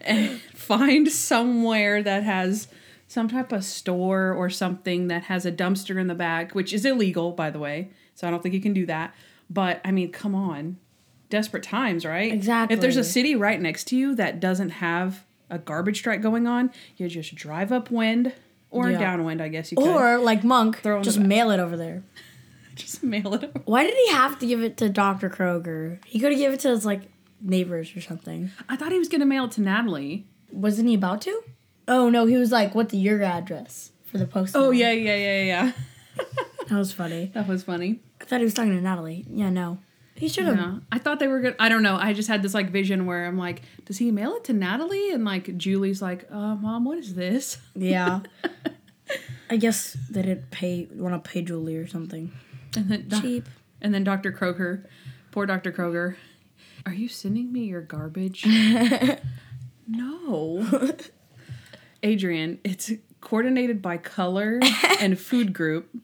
and 0.00 0.40
find 0.54 1.08
somewhere 1.10 2.02
that 2.02 2.22
has 2.22 2.66
some 3.06 3.28
type 3.28 3.52
of 3.52 3.62
store 3.64 4.32
or 4.32 4.48
something 4.48 5.08
that 5.08 5.24
has 5.24 5.44
a 5.44 5.52
dumpster 5.52 6.00
in 6.00 6.06
the 6.06 6.14
back, 6.14 6.54
which 6.54 6.72
is 6.72 6.84
illegal, 6.84 7.32
by 7.32 7.50
the 7.50 7.58
way. 7.58 7.90
So 8.14 8.26
I 8.26 8.30
don't 8.30 8.42
think 8.42 8.54
you 8.54 8.60
can 8.60 8.72
do 8.72 8.86
that. 8.86 9.14
But 9.48 9.80
I 9.84 9.90
mean, 9.90 10.12
come 10.12 10.34
on. 10.34 10.78
Desperate 11.28 11.62
times, 11.62 12.04
right? 12.04 12.32
Exactly. 12.32 12.74
If 12.74 12.80
there's 12.80 12.96
a 12.96 13.04
city 13.04 13.36
right 13.36 13.60
next 13.60 13.84
to 13.88 13.96
you 13.96 14.14
that 14.16 14.40
doesn't 14.40 14.70
have 14.70 15.24
a 15.48 15.58
garbage 15.58 15.98
strike 15.98 16.22
going 16.22 16.46
on, 16.46 16.70
you 16.96 17.08
just 17.08 17.34
drive 17.34 17.70
upwind 17.72 18.32
or 18.70 18.90
Yeah. 18.90 18.98
downwind, 18.98 19.40
I 19.42 19.48
guess 19.48 19.70
you 19.70 19.76
could. 19.76 19.86
Or 19.86 20.18
like 20.18 20.42
Monk, 20.44 20.78
Throw 20.80 20.94
it 20.94 20.96
in 20.98 21.02
the 21.02 21.04
just 21.04 21.18
mail 21.18 21.50
it 21.50 21.60
over 21.60 21.76
there. 21.76 22.02
just 22.74 23.02
mail 23.02 23.34
it 23.34 23.44
over. 23.44 23.60
Why 23.64 23.84
did 23.84 23.94
he 23.94 24.08
have 24.12 24.38
to 24.38 24.46
give 24.46 24.62
it 24.62 24.76
to 24.78 24.88
Dr. 24.88 25.28
Kroger? 25.28 25.98
He 26.04 26.18
could 26.20 26.30
have 26.32 26.38
given 26.38 26.54
it 26.54 26.60
to 26.60 26.68
his 26.70 26.86
like 26.86 27.02
neighbors 27.40 27.96
or 27.96 28.00
something. 28.00 28.50
I 28.68 28.76
thought 28.76 28.92
he 28.92 28.98
was 28.98 29.08
to 29.08 29.24
mail 29.24 29.44
it 29.44 29.52
to 29.52 29.60
Natalie. 29.60 30.26
Wasn't 30.52 30.88
he 30.88 30.94
about 30.94 31.22
to? 31.22 31.42
Oh 31.88 32.08
no, 32.08 32.26
he 32.26 32.36
was 32.36 32.52
like, 32.52 32.74
"What's 32.74 32.94
your 32.94 33.22
address 33.22 33.92
for 34.04 34.18
the 34.18 34.26
post?" 34.26 34.54
Oh, 34.56 34.70
yeah, 34.70 34.92
yeah, 34.92 35.16
yeah, 35.16 35.42
yeah. 35.42 35.72
that 36.68 36.78
was 36.78 36.92
funny. 36.92 37.30
That 37.34 37.48
was 37.48 37.62
funny. 37.64 38.00
I 38.20 38.24
thought 38.24 38.40
he 38.40 38.44
was 38.44 38.54
talking 38.54 38.76
to 38.76 38.80
Natalie. 38.80 39.24
Yeah, 39.28 39.50
no, 39.50 39.78
he 40.14 40.28
should 40.28 40.44
have. 40.44 40.56
Yeah. 40.56 40.78
I 40.92 40.98
thought 40.98 41.18
they 41.18 41.28
were 41.28 41.40
good. 41.40 41.56
I 41.58 41.68
don't 41.68 41.82
know. 41.82 41.96
I 41.96 42.12
just 42.12 42.28
had 42.28 42.42
this 42.42 42.54
like 42.54 42.70
vision 42.70 43.06
where 43.06 43.26
I'm 43.26 43.38
like, 43.38 43.62
does 43.86 43.98
he 43.98 44.10
mail 44.10 44.34
it 44.36 44.44
to 44.44 44.52
Natalie? 44.52 45.10
And 45.12 45.24
like 45.24 45.56
Julie's 45.56 46.02
like, 46.02 46.30
uh, 46.30 46.54
mom, 46.56 46.84
what 46.84 46.98
is 46.98 47.14
this? 47.14 47.58
Yeah. 47.74 48.20
I 49.50 49.56
guess 49.56 49.96
they 50.08 50.22
didn't 50.22 50.50
pay 50.50 50.88
want 50.92 51.22
to 51.22 51.28
pay 51.28 51.42
Julie 51.42 51.76
or 51.76 51.86
something. 51.86 52.30
And 52.76 52.88
then 52.88 53.20
Cheap. 53.20 53.48
and 53.80 53.92
then 53.92 54.04
Dr. 54.04 54.30
Kroger, 54.30 54.86
poor 55.32 55.46
Dr. 55.46 55.72
Kroger. 55.72 56.16
Are 56.86 56.94
you 56.94 57.08
sending 57.08 57.52
me 57.52 57.64
your 57.64 57.82
garbage? 57.82 58.46
no. 59.88 60.66
Adrian, 62.02 62.58
it's 62.64 62.92
coordinated 63.20 63.82
by 63.82 63.98
color 63.98 64.60
and 65.00 65.18
food 65.18 65.52
group. 65.52 65.94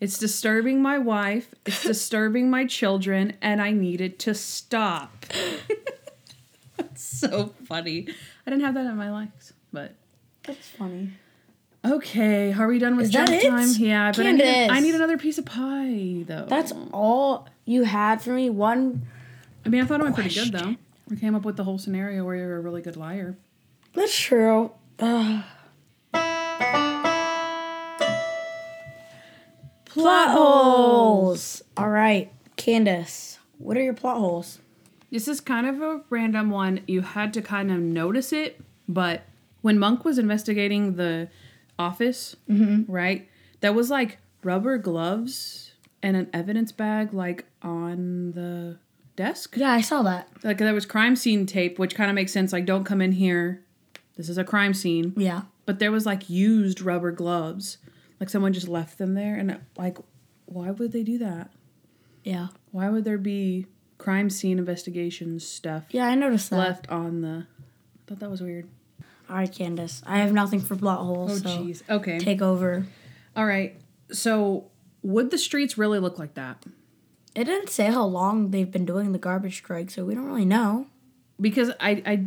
It's 0.00 0.16
disturbing 0.18 0.80
my 0.80 0.96
wife, 0.96 1.54
it's 1.66 1.82
disturbing 1.84 2.48
my 2.48 2.64
children, 2.64 3.34
and 3.42 3.60
I 3.60 3.72
need 3.72 4.00
it 4.00 4.18
to 4.20 4.34
stop. 4.34 5.26
That's 6.78 7.02
so 7.02 7.52
funny. 7.66 8.08
I 8.46 8.50
didn't 8.50 8.64
have 8.64 8.72
that 8.74 8.86
in 8.86 8.96
my 8.96 9.10
likes, 9.10 9.52
but 9.74 9.94
That's 10.44 10.70
funny. 10.70 11.10
okay. 11.84 12.54
Are 12.54 12.66
we 12.66 12.78
done 12.78 12.96
with 12.96 13.06
Is 13.06 13.12
junk 13.12 13.42
time? 13.42 13.68
Yeah, 13.76 14.10
but 14.16 14.26
I 14.26 14.32
need. 14.32 14.70
I 14.70 14.80
need 14.80 14.94
another 14.94 15.18
piece 15.18 15.36
of 15.36 15.44
pie 15.44 16.24
though. 16.26 16.46
That's 16.48 16.72
all 16.94 17.46
you 17.66 17.82
had 17.84 18.22
for 18.22 18.30
me. 18.30 18.48
One. 18.48 19.06
I 19.70 19.72
mean, 19.72 19.82
I 19.82 19.86
thought 19.86 20.00
it 20.00 20.02
went 20.02 20.16
pretty 20.16 20.34
good 20.34 20.50
though. 20.50 20.74
We 21.08 21.16
came 21.16 21.36
up 21.36 21.44
with 21.44 21.56
the 21.56 21.62
whole 21.62 21.78
scenario 21.78 22.24
where 22.24 22.34
you're 22.34 22.56
a 22.56 22.60
really 22.60 22.82
good 22.82 22.96
liar. 22.96 23.38
That's 23.94 24.18
true. 24.18 24.72
Ugh. 24.98 25.44
Plot 29.84 30.30
holes. 30.30 31.62
All 31.76 31.88
right. 31.88 32.32
Candace, 32.56 33.38
what 33.58 33.76
are 33.76 33.80
your 33.80 33.94
plot 33.94 34.16
holes? 34.16 34.58
This 35.12 35.28
is 35.28 35.40
kind 35.40 35.68
of 35.68 35.80
a 35.80 36.00
random 36.10 36.50
one. 36.50 36.80
You 36.88 37.02
had 37.02 37.32
to 37.34 37.40
kind 37.40 37.70
of 37.70 37.78
notice 37.78 38.32
it, 38.32 38.60
but 38.88 39.22
when 39.60 39.78
Monk 39.78 40.04
was 40.04 40.18
investigating 40.18 40.96
the 40.96 41.28
office, 41.78 42.34
mm-hmm. 42.48 42.90
right, 42.90 43.28
that 43.60 43.76
was 43.76 43.88
like 43.88 44.18
rubber 44.42 44.78
gloves 44.78 45.74
and 46.02 46.16
an 46.16 46.28
evidence 46.32 46.72
bag 46.72 47.14
like 47.14 47.44
on 47.62 48.32
the 48.32 48.80
desk. 49.24 49.56
Yeah, 49.56 49.70
I 49.72 49.80
saw 49.80 50.02
that. 50.02 50.28
Like 50.42 50.58
there 50.58 50.72
was 50.74 50.86
crime 50.86 51.14
scene 51.16 51.46
tape, 51.46 51.78
which 51.78 51.94
kind 51.94 52.10
of 52.10 52.14
makes 52.14 52.32
sense. 52.32 52.52
Like, 52.52 52.66
don't 52.66 52.84
come 52.84 53.00
in 53.00 53.12
here. 53.12 53.64
This 54.16 54.28
is 54.28 54.38
a 54.38 54.44
crime 54.44 54.74
scene. 54.74 55.12
Yeah. 55.16 55.42
But 55.66 55.78
there 55.78 55.92
was 55.92 56.06
like 56.06 56.28
used 56.30 56.80
rubber 56.80 57.12
gloves. 57.12 57.78
Like 58.18 58.28
someone 58.28 58.52
just 58.52 58.68
left 58.68 58.98
them 58.98 59.14
there. 59.14 59.36
And 59.36 59.58
like, 59.76 59.98
why 60.46 60.70
would 60.70 60.92
they 60.92 61.02
do 61.02 61.18
that? 61.18 61.50
Yeah. 62.24 62.48
Why 62.70 62.90
would 62.90 63.04
there 63.04 63.18
be 63.18 63.66
crime 63.98 64.30
scene 64.30 64.58
investigation 64.58 65.38
stuff 65.40 65.84
Yeah, 65.90 66.06
I 66.06 66.14
noticed 66.14 66.50
that. 66.50 66.56
left 66.58 66.88
on 66.90 67.20
the. 67.22 67.46
I 67.48 68.00
thought 68.06 68.18
that 68.20 68.30
was 68.30 68.42
weird. 68.42 68.68
All 69.28 69.36
right, 69.36 69.50
Candace. 69.52 70.02
I 70.06 70.18
have 70.18 70.32
nothing 70.32 70.60
for 70.60 70.74
plot 70.76 70.98
holes, 71.00 71.30
Oh, 71.46 71.48
so 71.48 71.62
jeez. 71.62 71.82
Okay. 71.88 72.18
take 72.18 72.42
over. 72.42 72.86
All 73.36 73.46
right. 73.46 73.76
So, 74.10 74.66
would 75.02 75.30
the 75.30 75.38
streets 75.38 75.78
really 75.78 76.00
look 76.00 76.18
like 76.18 76.34
that? 76.34 76.64
It 77.34 77.44
didn't 77.44 77.70
say 77.70 77.86
how 77.86 78.04
long 78.04 78.50
they've 78.50 78.70
been 78.70 78.84
doing 78.84 79.12
the 79.12 79.18
garbage 79.18 79.56
strike, 79.58 79.90
so 79.90 80.04
we 80.04 80.14
don't 80.14 80.26
really 80.26 80.44
know. 80.44 80.86
Because 81.40 81.70
I, 81.80 82.02
I 82.04 82.24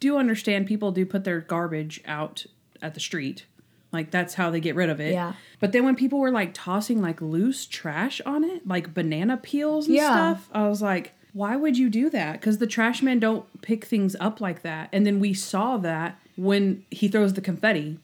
do 0.00 0.16
understand 0.16 0.66
people 0.66 0.92
do 0.92 1.04
put 1.04 1.24
their 1.24 1.40
garbage 1.40 2.00
out 2.06 2.46
at 2.80 2.94
the 2.94 3.00
street. 3.00 3.46
Like, 3.92 4.10
that's 4.10 4.34
how 4.34 4.50
they 4.50 4.60
get 4.60 4.74
rid 4.74 4.88
of 4.90 5.00
it. 5.00 5.12
Yeah. 5.14 5.34
But 5.58 5.72
then 5.72 5.84
when 5.84 5.96
people 5.96 6.18
were 6.18 6.30
like 6.30 6.52
tossing 6.54 7.00
like 7.02 7.20
loose 7.20 7.66
trash 7.66 8.20
on 8.26 8.44
it, 8.44 8.66
like 8.66 8.94
banana 8.94 9.36
peels 9.36 9.86
and 9.86 9.96
Yeah. 9.96 10.08
stuff, 10.34 10.48
I 10.52 10.68
was 10.68 10.82
like, 10.82 11.12
why 11.32 11.56
would 11.56 11.76
you 11.76 11.90
do 11.90 12.08
that? 12.10 12.32
Because 12.40 12.58
the 12.58 12.66
trash 12.66 13.02
men 13.02 13.18
don't 13.18 13.44
pick 13.62 13.84
things 13.84 14.16
up 14.20 14.40
like 14.40 14.62
that. 14.62 14.88
And 14.92 15.06
then 15.06 15.18
we 15.20 15.34
saw 15.34 15.76
that 15.78 16.18
when 16.36 16.84
he 16.90 17.08
throws 17.08 17.34
the 17.34 17.40
confetti. 17.40 17.98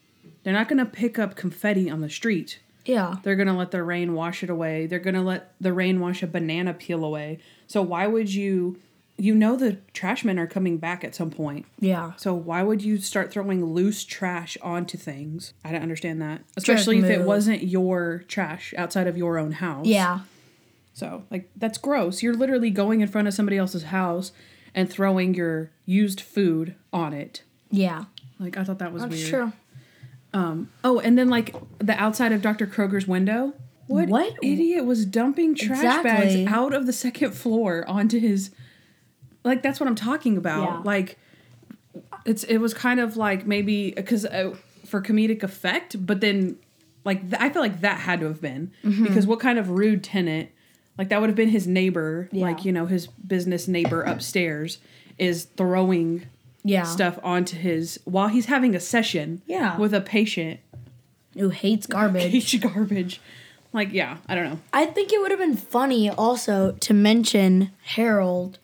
They're 0.45 0.53
not 0.53 0.69
going 0.69 0.79
to 0.79 0.87
pick 0.91 1.19
up 1.19 1.37
confetti 1.37 1.89
on 1.89 2.01
the 2.01 2.11
street. 2.11 2.59
Yeah. 2.85 3.17
They're 3.23 3.37
going 3.37 3.49
to 3.49 3.55
let 3.55 3.71
the 3.71 3.83
rain 3.83 4.15
wash 4.15 4.43
it 4.43 4.51
away. 4.51 4.87
They're 4.87 4.99
going 4.99 5.15
to 5.15 5.23
let 5.23 5.55
the 5.61 5.73
rain 5.73 6.01
wash 6.01 6.23
a 6.23 6.27
banana 6.27 6.75
peel 6.75 7.05
away. 7.05 7.39
So 7.67 7.83
why 7.83 8.07
would 8.07 8.33
you 8.33 8.79
you 9.19 9.35
know 9.35 9.57
the 9.57 9.75
trash 9.93 10.25
men 10.25 10.39
are 10.39 10.47
coming 10.47 10.79
back 10.79 11.05
at 11.05 11.15
some 11.15 11.31
point. 11.31 11.67
Yeah. 11.79 12.13
So 12.17 12.35
why 12.35 12.63
would 12.63 12.83
you 12.83 12.99
start 12.99 13.31
throwing 13.31 13.65
loose 13.65 14.05
trash 14.05 14.57
onto 14.63 14.99
things? 14.99 15.53
I 15.65 15.71
don't 15.71 15.83
understand 15.83 16.21
that. 16.23 16.43
Especially 16.57 16.99
if 16.99 17.05
it 17.05 17.23
wasn't 17.23 17.63
your 17.63 18.25
trash 18.27 18.75
outside 18.77 19.07
of 19.07 19.17
your 19.17 19.39
own 19.39 19.53
house. 19.53 19.87
Yeah. 19.87 20.21
So, 20.95 21.25
like 21.31 21.49
that's 21.57 21.79
gross. 21.79 22.23
You're 22.23 22.35
literally 22.35 22.71
going 22.71 23.01
in 23.01 23.09
front 23.09 23.29
of 23.29 23.35
somebody 23.35 23.59
else's 23.59 23.85
house 23.85 24.33
and 24.75 24.91
throwing 24.91 25.35
your 25.35 25.71
used 25.87 26.21
food 26.21 26.75
on 26.93 27.13
it. 27.13 27.43
Yeah. 27.71 28.05
Like 28.39 28.57
I 28.57 28.65
thought 28.65 28.79
that 28.81 28.93
was 28.93 29.03
That's 29.03 29.15
weird. 29.15 29.29
true. 29.31 29.53
Oh, 30.35 30.99
and 31.01 31.19
then 31.19 31.29
like 31.29 31.55
the 31.79 31.93
outside 32.01 32.33
of 32.33 32.43
Dr. 32.43 32.67
Kroger's 32.67 33.07
window. 33.07 33.53
What, 33.87 34.09
What? 34.09 34.35
idiot 34.43 34.85
was 34.87 35.05
dumping 35.05 35.55
trash 35.55 35.79
Exactly. 35.79 36.45
bags 36.45 36.53
out 36.53 36.73
of 36.73 36.87
the 36.87 36.93
second 36.93 37.33
floor 37.33 37.85
onto 37.89 38.19
his 38.19 38.51
like 39.45 39.63
that's 39.63 39.81
what 39.81 39.89
I'm 39.89 39.97
talking 39.97 40.37
about. 40.37 40.63
Yeah. 40.63 40.81
Like 40.85 41.19
it's 42.25 42.45
it 42.45 42.59
was 42.59 42.73
kind 42.75 43.01
of 43.01 43.17
like 43.17 43.47
maybe 43.47 43.91
because 43.91 44.25
uh, 44.25 44.55
for 44.87 45.03
comedic 45.03 45.43
effect, 45.43 46.05
but 46.07 46.21
then 46.21 46.57
like 47.05 47.21
th- 47.29 47.43
I 47.43 47.51
feel 47.51 47.61
like 47.61 47.81
that 47.81 48.01
had 48.01 48.21
to 48.21 48.27
have 48.27 48.41
been 48.41 48.71
Mm-hmm. 48.85 49.03
because 49.05 49.27
what 49.27 49.41
kind 49.41 49.59
of 49.59 49.69
rude 49.71 50.03
tenant 50.05 50.49
like 50.97 51.09
that 51.09 51.21
would 51.21 51.29
have 51.29 51.37
been 51.37 51.49
his 51.49 51.67
neighbor, 51.67 52.29
Yeah. 52.33 52.43
like 52.47 52.65
you 52.65 52.73
know 52.73 52.87
his 52.87 53.09
business 53.09 53.67
neighbor 53.69 54.03
upstairs 54.03 54.79
is 55.19 55.45
throwing 55.45 56.27
Yeah. 56.65 56.85
stuff 56.85 57.19
onto 57.23 57.57
his 57.57 57.99
while 58.05 58.29
he's 58.29 58.47
having 58.47 58.75
a 58.75 58.81
session 58.81 59.43
Yeah. 59.47 59.77
with 59.79 59.93
a 59.95 60.01
patient 60.01 60.61
Who 61.37 61.49
hates 61.51 61.87
garbage. 61.87 62.31
Peach 62.33 62.61
garbage. 62.61 63.21
Like, 63.73 63.93
yeah, 63.93 64.19
I 64.29 64.35
don't 64.35 64.45
know. 64.51 64.59
I 64.73 64.85
think 64.87 65.13
it 65.13 65.21
would 65.21 65.31
have 65.31 65.41
been 65.41 65.57
funny 65.57 66.11
also 66.11 66.73
to 66.81 66.93
mention 66.95 67.71
Harold 67.85 68.59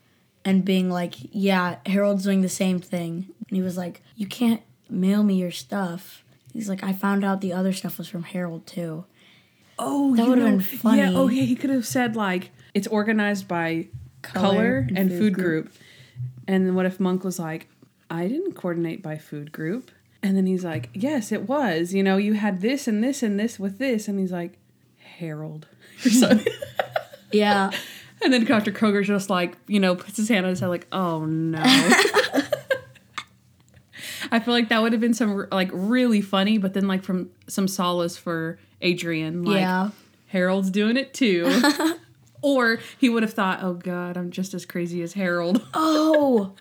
and 0.45 0.65
being 0.65 0.91
like, 0.91 1.15
yeah, 1.33 1.77
Harold's 1.87 2.25
doing 2.25 2.43
the 2.43 2.49
same 2.49 2.79
thing. 2.79 3.29
And 3.49 3.57
he 3.57 3.63
was 3.63 3.77
like, 3.79 4.03
you 4.17 4.27
can't 4.27 4.61
mail 4.91 5.23
me 5.23 5.35
your 5.41 5.51
stuff. 5.51 6.23
He's 6.53 6.69
like, 6.69 6.83
I 6.85 6.93
found 6.93 7.25
out 7.25 7.41
the 7.41 7.53
other 7.55 7.73
stuff 7.73 7.97
was 7.99 8.07
from 8.09 8.23
Harold 8.25 8.67
too. 8.67 9.05
Oh, 9.79 10.15
That 10.17 10.27
would've 10.29 10.45
been 10.45 10.61
funny. 10.61 10.99
Yeah, 10.99 11.13
oh 11.15 11.29
yeah, 11.29 11.45
he 11.45 11.55
could 11.57 11.71
have 11.71 11.87
said 11.87 12.15
like 12.17 12.51
it's 12.75 12.87
organized 12.87 13.49
by 13.49 13.89
color, 14.23 14.43
Color 14.53 14.77
and, 14.89 14.99
and 14.99 15.11
food, 15.11 15.19
food 15.19 15.35
group. 15.35 15.73
And 16.47 16.67
then 16.67 16.75
what 16.75 16.85
if 16.87 16.99
Monk 17.01 17.25
was 17.25 17.39
like, 17.39 17.69
I 18.11 18.29
didn't 18.29 18.53
coordinate 18.53 19.03
by 19.03 19.19
food 19.19 19.53
group. 19.53 19.91
And 20.23 20.37
then 20.37 20.47
he's 20.47 20.65
like, 20.65 20.89
Yes, 20.95 21.31
it 21.33 21.49
was. 21.49 21.95
You 21.95 22.03
know, 22.03 22.17
you 22.17 22.35
had 22.35 22.61
this 22.61 22.89
and 22.89 23.03
this 23.03 23.23
and 23.23 23.39
this 23.39 23.59
with 23.59 23.79
this. 23.79 24.09
And 24.09 24.19
he's 24.19 24.33
like, 24.33 24.59
Harold. 25.19 25.67
Yeah. 27.31 27.71
and 28.23 28.33
then 28.33 28.45
Dr. 28.47 28.73
Kroger's 28.73 29.07
just 29.07 29.29
like, 29.29 29.57
you 29.67 29.81
know, 29.81 29.95
puts 29.95 30.17
his 30.17 30.29
hand 30.31 30.47
on 30.47 30.51
his 30.51 30.61
head 30.61 30.69
like, 30.69 30.87
oh 30.93 31.27
no. 31.27 31.61
I 34.31 34.41
feel 34.41 34.53
like 34.55 34.69
that 34.71 34.83
would 34.83 34.93
have 34.93 35.01
been 35.01 35.15
some 35.15 35.47
like 35.51 35.71
really 35.73 36.21
funny, 36.21 36.59
but 36.59 36.75
then 36.75 36.89
like 36.89 37.03
from 37.03 37.31
some 37.47 37.69
solace 37.69 38.17
for 38.17 38.59
Adrian. 38.81 39.45
Like, 39.45 39.61
yeah. 39.61 39.91
Harold's 40.29 40.71
doing 40.71 40.97
it 40.97 41.15
too. 41.15 41.63
or 42.43 42.81
he 42.99 43.09
would 43.09 43.23
have 43.23 43.33
thought, 43.33 43.63
oh 43.63 43.75
God, 43.75 44.17
I'm 44.17 44.31
just 44.31 44.55
as 44.55 44.65
crazy 44.67 45.03
as 45.03 45.13
Harold. 45.15 45.67
Oh. 45.75 46.55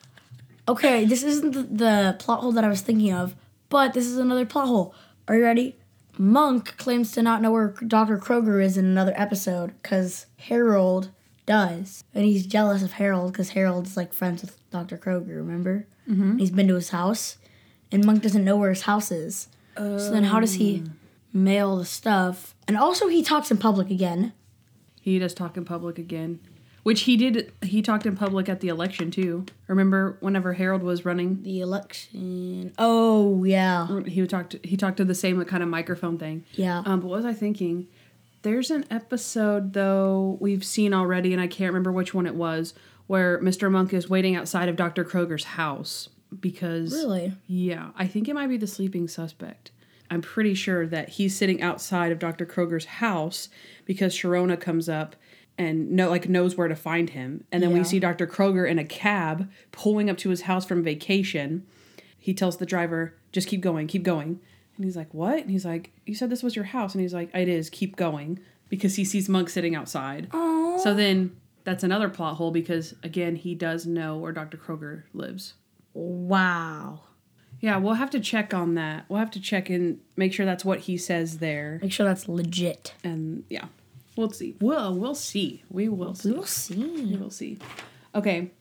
Okay, 0.67 1.05
this 1.05 1.23
isn't 1.23 1.51
the, 1.51 1.63
the 1.63 2.15
plot 2.19 2.41
hole 2.41 2.51
that 2.51 2.63
I 2.63 2.69
was 2.69 2.81
thinking 2.81 3.13
of, 3.13 3.35
but 3.69 3.93
this 3.93 4.05
is 4.05 4.17
another 4.17 4.45
plot 4.45 4.67
hole. 4.67 4.93
Are 5.27 5.35
you 5.35 5.43
ready? 5.43 5.77
Monk 6.17 6.75
claims 6.77 7.11
to 7.13 7.21
not 7.21 7.41
know 7.41 7.51
where 7.51 7.75
Dr. 7.85 8.17
Kroger 8.17 8.63
is 8.63 8.77
in 8.77 8.85
another 8.85 9.13
episode 9.15 9.73
because 9.81 10.25
Harold 10.37 11.11
does. 11.45 12.03
And 12.13 12.25
he's 12.25 12.45
jealous 12.45 12.83
of 12.83 12.93
Harold 12.93 13.31
because 13.31 13.49
Harold's 13.49 13.95
like 13.95 14.13
friends 14.13 14.41
with 14.41 14.57
Dr. 14.71 14.97
Kroger, 14.97 15.37
remember? 15.37 15.87
Mm-hmm. 16.09 16.37
He's 16.37 16.51
been 16.51 16.67
to 16.67 16.75
his 16.75 16.89
house, 16.89 17.37
and 17.91 18.05
Monk 18.05 18.23
doesn't 18.23 18.43
know 18.43 18.57
where 18.57 18.69
his 18.69 18.83
house 18.83 19.11
is. 19.11 19.47
So 19.75 20.09
then, 20.09 20.23
how 20.23 20.39
does 20.39 20.55
he 20.55 20.83
mail 21.31 21.77
the 21.77 21.85
stuff? 21.85 22.55
And 22.67 22.75
also, 22.75 23.09
he 23.09 23.21
talks 23.21 23.51
in 23.51 23.57
public 23.57 23.91
again. 23.91 24.33
He 24.99 25.19
does 25.19 25.35
talk 25.35 25.55
in 25.55 25.65
public 25.65 25.99
again. 25.99 26.39
Which 26.87 27.01
he 27.01 27.17
did 27.17 27.51
he 27.61 27.81
talked 27.81 28.05
in 28.05 28.15
public 28.15 28.47
at 28.47 28.61
the 28.61 28.69
election 28.69 29.11
too. 29.11 29.45
Remember 29.67 30.15
whenever 30.21 30.53
Harold 30.53 30.83
was 30.83 31.03
running? 31.03 31.43
The 31.43 31.59
election. 31.59 32.71
Oh, 32.77 33.43
yeah. 33.43 33.99
He 34.05 34.25
talked 34.25 34.55
he 34.63 34.77
talked 34.77 34.95
to 34.95 35.03
the 35.03 35.13
same 35.13 35.43
kind 35.43 35.61
of 35.61 35.67
microphone 35.67 36.17
thing. 36.17 36.45
Yeah. 36.53 36.83
Um, 36.85 37.01
but 37.01 37.07
what 37.07 37.17
was 37.17 37.25
I 37.25 37.33
thinking? 37.33 37.87
There's 38.43 38.71
an 38.71 38.85
episode 38.89 39.73
though 39.73 40.37
we've 40.39 40.63
seen 40.63 40.93
already, 40.93 41.33
and 41.33 41.41
I 41.41 41.47
can't 41.47 41.73
remember 41.73 41.91
which 41.91 42.13
one 42.13 42.25
it 42.25 42.35
was, 42.35 42.73
where 43.07 43.37
Mr. 43.41 43.69
Monk 43.69 43.91
is 43.93 44.09
waiting 44.09 44.37
outside 44.37 44.69
of 44.69 44.77
Dr. 44.77 45.03
Kroger's 45.03 45.43
house 45.43 46.07
because 46.39 46.93
Really? 46.93 47.33
yeah, 47.47 47.89
I 47.97 48.07
think 48.07 48.29
it 48.29 48.33
might 48.33 48.47
be 48.47 48.55
the 48.55 48.65
sleeping 48.65 49.09
suspect. 49.09 49.71
I'm 50.09 50.21
pretty 50.21 50.53
sure 50.53 50.87
that 50.87 51.09
he's 51.09 51.35
sitting 51.35 51.61
outside 51.61 52.13
of 52.13 52.19
Dr. 52.19 52.45
Kroger's 52.45 52.85
house 52.85 53.49
because 53.83 54.13
Sharona 54.15 54.57
comes 54.57 54.87
up 54.87 55.17
and 55.57 55.91
know 55.91 56.09
like 56.09 56.29
knows 56.29 56.55
where 56.55 56.67
to 56.67 56.75
find 56.75 57.09
him. 57.09 57.43
And 57.51 57.63
then 57.63 57.73
we 57.73 57.83
see 57.83 57.99
Dr. 57.99 58.27
Kroger 58.27 58.69
in 58.69 58.77
a 58.79 58.83
cab 58.85 59.49
pulling 59.71 60.09
up 60.09 60.17
to 60.17 60.29
his 60.29 60.41
house 60.41 60.65
from 60.65 60.83
vacation. 60.83 61.65
He 62.17 62.33
tells 62.33 62.57
the 62.57 62.65
driver, 62.65 63.15
"Just 63.31 63.47
keep 63.47 63.61
going, 63.61 63.87
keep 63.87 64.03
going." 64.03 64.39
And 64.75 64.85
he's 64.85 64.97
like, 64.97 65.13
"What?" 65.13 65.39
And 65.39 65.49
he's 65.49 65.65
like, 65.65 65.91
"You 66.05 66.13
said 66.13 66.29
this 66.29 66.43
was 66.43 66.55
your 66.55 66.65
house." 66.65 66.93
And 66.93 67.01
he's 67.01 67.13
like, 67.13 67.33
"It 67.33 67.47
is. 67.47 67.69
Keep 67.69 67.95
going." 67.95 68.39
Because 68.69 68.95
he 68.95 69.05
sees 69.05 69.29
Monk 69.29 69.49
sitting 69.49 69.75
outside. 69.75 70.27
So 70.31 70.93
then 70.93 71.37
that's 71.63 71.83
another 71.83 72.09
plot 72.09 72.35
hole 72.35 72.51
because 72.51 72.93
again, 73.01 73.35
he 73.35 73.55
does 73.55 73.85
know 73.85 74.17
where 74.17 74.31
Dr. 74.31 74.57
Kroger 74.57 75.03
lives. 75.13 75.53
Wow. 75.93 77.01
Yeah, 77.59 77.77
we'll 77.77 77.95
have 77.95 78.11
to 78.11 78.19
check 78.19 78.53
on 78.53 78.75
that. 78.75 79.05
We'll 79.09 79.19
have 79.19 79.31
to 79.31 79.41
check 79.41 79.69
and 79.69 79.99
make 80.15 80.31
sure 80.33 80.45
that's 80.45 80.63
what 80.63 80.81
he 80.81 80.97
says 80.97 81.39
there. 81.39 81.79
Make 81.81 81.91
sure 81.91 82.05
that's 82.05 82.27
legit. 82.27 82.93
And 83.03 83.45
yeah, 83.49 83.65
we'll 84.17 84.31
see. 84.31 84.55
We'll 84.59 84.93
we'll 84.95 85.15
see. 85.15 85.63
We 85.69 85.87
will 85.89 86.15
see. 86.15 86.31
We'll 86.31 86.43
see. 86.45 86.75
We 86.83 87.15
will 87.15 87.29
see. 87.29 87.59
Okay. 88.15 88.51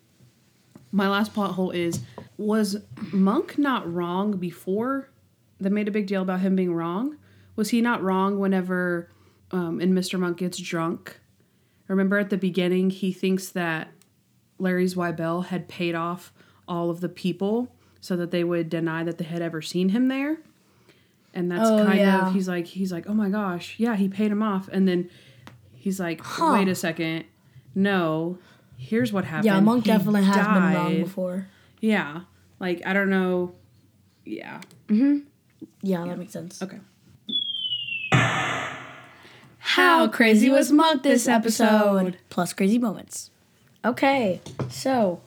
My 0.93 1.09
last 1.09 1.35
plot 1.35 1.53
hole 1.53 1.71
is 1.73 2.01
was 2.39 2.77
Monk 3.13 3.59
not 3.59 3.93
wrong 3.93 4.37
before 4.37 5.11
they 5.59 5.69
made 5.71 5.89
a 5.89 5.91
big 5.91 6.07
deal 6.07 6.23
about 6.23 6.41
him 6.41 6.55
being 6.57 6.73
wrong? 6.75 7.17
Was 7.57 7.71
he 7.71 7.81
not 7.81 8.03
wrong 8.03 8.39
whenever 8.39 9.11
um, 9.51 9.81
and 9.81 9.93
Mr. 9.95 10.19
Monk 10.19 10.39
gets 10.39 10.59
drunk? 10.59 11.19
Remember 11.89 12.19
at 12.19 12.31
the 12.31 12.37
beginning 12.37 12.91
he 12.91 13.13
thinks 13.13 13.49
that 13.51 13.89
Larry 14.59 14.87
Zweibel 14.87 15.47
had 15.47 15.69
paid 15.69 15.95
off 15.95 16.33
all 16.69 16.91
of 16.91 17.01
the 17.01 17.09
people 17.09 17.73
so 18.01 18.17
that 18.17 18.31
they 18.31 18.45
would 18.45 18.69
deny 18.69 19.03
that 19.05 19.19
they 19.19 19.25
had 19.25 19.43
ever 19.43 19.61
seen 19.63 19.91
him 19.91 20.09
there. 20.09 20.39
And 21.35 21.51
that's 21.51 21.69
Oh, 21.69 21.85
kind 21.85 21.99
yeah. 21.99 22.29
of 22.29 22.33
he's 22.35 22.49
like 22.49 22.67
he's 22.67 22.91
like, 22.93 23.07
"Oh 23.09 23.13
my 23.15 23.29
gosh, 23.29 23.75
yeah, 23.79 23.95
he 23.97 24.09
paid 24.09 24.31
him 24.31 24.43
off." 24.43 24.69
And 24.69 24.89
then 24.89 25.11
he's 25.87 26.01
like, 26.01 26.21
"Wait 26.41 26.67
a 26.67 26.75
second. 26.75 27.27
no, 27.77 28.39
here's 28.77 29.13
what 29.13 29.25
happened. 29.25 29.45
Yeah, 29.45 29.61
Monk 29.61 29.85
He 29.85 29.93
definitely 29.93 30.25
has 30.25 30.47
been 30.49 30.75
wrong 30.75 31.01
before. 31.01 31.47
Yeah, 31.81 32.23
like 32.59 32.83
I 32.85 32.93
don't 32.93 33.09
know. 33.09 33.53
Yeah. 34.25 34.61
Mm-hmm. 34.89 35.19
Yeah, 35.83 36.05
that 36.07 36.19
makes 36.19 36.33
sense. 36.33 36.61
Okay. 36.61 36.81
How 39.59 40.09
crazy 40.09 40.51
was 40.51 40.73
Monk 40.73 41.05
this 41.05 41.29
episode? 41.29 42.19
Plus 42.31 42.53
crazy 42.53 42.79
moments. 42.79 43.31
Okay, 43.85 44.41
so 44.69 45.21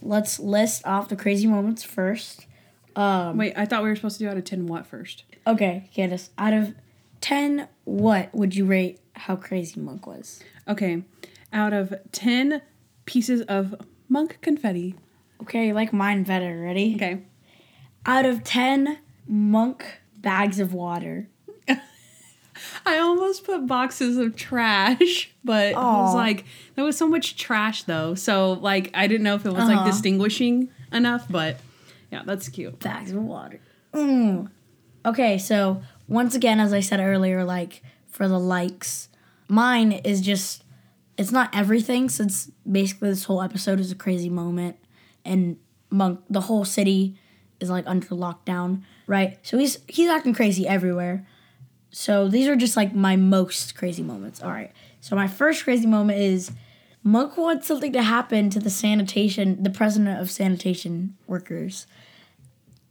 let's 0.00 0.38
list 0.40 0.86
off 0.86 1.10
the 1.10 1.16
crazy 1.16 1.46
moments 1.46 1.82
first. 1.82 2.46
Um, 2.94 3.36
Wait, 3.36 3.52
I 3.54 3.66
thought 3.66 3.82
we 3.82 3.90
were 3.90 3.96
supposed 3.96 4.16
to 4.18 4.24
do 4.24 4.30
out 4.30 4.38
of 4.38 4.44
ten 4.44 4.66
what 4.66 4.86
first? 4.86 5.24
okay, 5.46 5.90
Candace, 5.94 6.30
out 6.38 6.54
of 6.54 6.74
10, 7.20 7.68
what 7.84 8.34
would 8.34 8.54
you 8.54 8.64
rate 8.64 8.98
how 9.16 9.36
crazy 9.36 9.80
Monk 9.80 10.06
was? 10.06 10.40
Okay, 10.68 11.02
out 11.52 11.72
of 11.72 11.94
ten 12.12 12.62
pieces 13.04 13.40
of 13.42 13.74
monk 14.08 14.38
confetti. 14.40 14.94
Okay, 15.42 15.72
like 15.72 15.92
mine 15.92 16.22
better. 16.22 16.60
Ready? 16.60 16.94
Okay. 16.96 17.22
Out 18.06 18.24
of 18.24 18.44
10 18.44 18.98
Monk 19.26 19.84
bags 20.18 20.60
of 20.60 20.72
water. 20.72 21.28
I 22.86 22.98
almost 22.98 23.44
put 23.44 23.66
boxes 23.66 24.16
of 24.16 24.34
trash, 24.36 25.30
but 25.44 25.74
I 25.74 26.00
was 26.02 26.14
like, 26.14 26.44
there 26.74 26.84
was 26.84 26.96
so 26.96 27.08
much 27.08 27.36
trash 27.36 27.82
though. 27.82 28.14
So 28.14 28.52
like, 28.52 28.90
I 28.94 29.06
didn't 29.08 29.24
know 29.24 29.34
if 29.34 29.44
it 29.44 29.50
was 29.52 29.64
Uh-huh. 29.64 29.74
like 29.74 29.86
distinguishing 29.86 30.70
enough, 30.92 31.26
but 31.28 31.58
yeah, 32.10 32.22
that's 32.24 32.48
cute. 32.48 32.78
bags 32.80 33.10
of 33.10 33.22
water. 33.22 33.60
Mm. 33.92 34.50
Okay, 35.04 35.36
so 35.38 35.82
once 36.08 36.34
again, 36.34 36.60
as 36.60 36.72
I 36.72 36.80
said 36.80 37.00
earlier, 37.00 37.44
like 37.44 37.82
for 38.16 38.28
the 38.28 38.38
likes, 38.40 39.10
mine 39.46 39.92
is 39.92 40.22
just 40.22 40.64
it's 41.18 41.30
not 41.30 41.54
everything 41.54 42.08
since 42.08 42.50
basically 42.70 43.10
this 43.10 43.24
whole 43.24 43.42
episode 43.42 43.78
is 43.78 43.92
a 43.92 43.94
crazy 43.94 44.30
moment 44.30 44.76
and 45.24 45.58
monk 45.90 46.20
the 46.30 46.40
whole 46.42 46.64
city 46.64 47.18
is 47.60 47.68
like 47.68 47.84
under 47.86 48.06
lockdown, 48.08 48.82
right? 49.06 49.38
So 49.42 49.58
he's 49.58 49.78
he's 49.86 50.08
acting 50.08 50.32
crazy 50.32 50.66
everywhere. 50.66 51.26
So 51.90 52.26
these 52.26 52.48
are 52.48 52.56
just 52.56 52.74
like 52.74 52.94
my 52.94 53.16
most 53.16 53.74
crazy 53.74 54.02
moments. 54.02 54.42
All 54.42 54.50
right. 54.50 54.72
So 55.02 55.14
my 55.14 55.28
first 55.28 55.64
crazy 55.64 55.86
moment 55.86 56.18
is 56.18 56.52
Monk 57.02 57.36
wants 57.36 57.66
something 57.66 57.92
to 57.92 58.02
happen 58.02 58.48
to 58.48 58.58
the 58.58 58.70
sanitation, 58.70 59.62
the 59.62 59.70
president 59.70 60.20
of 60.20 60.30
sanitation 60.30 61.16
workers. 61.26 61.86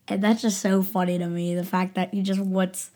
And 0.08 0.24
that's 0.24 0.44
just 0.44 0.62
so 0.62 0.84
funny 0.84 1.18
to 1.18 1.28
me. 1.28 1.56
The 1.56 1.66
fact 1.66 1.96
that 1.96 2.14
he 2.14 2.22
just 2.22 2.40
wants 2.40 2.92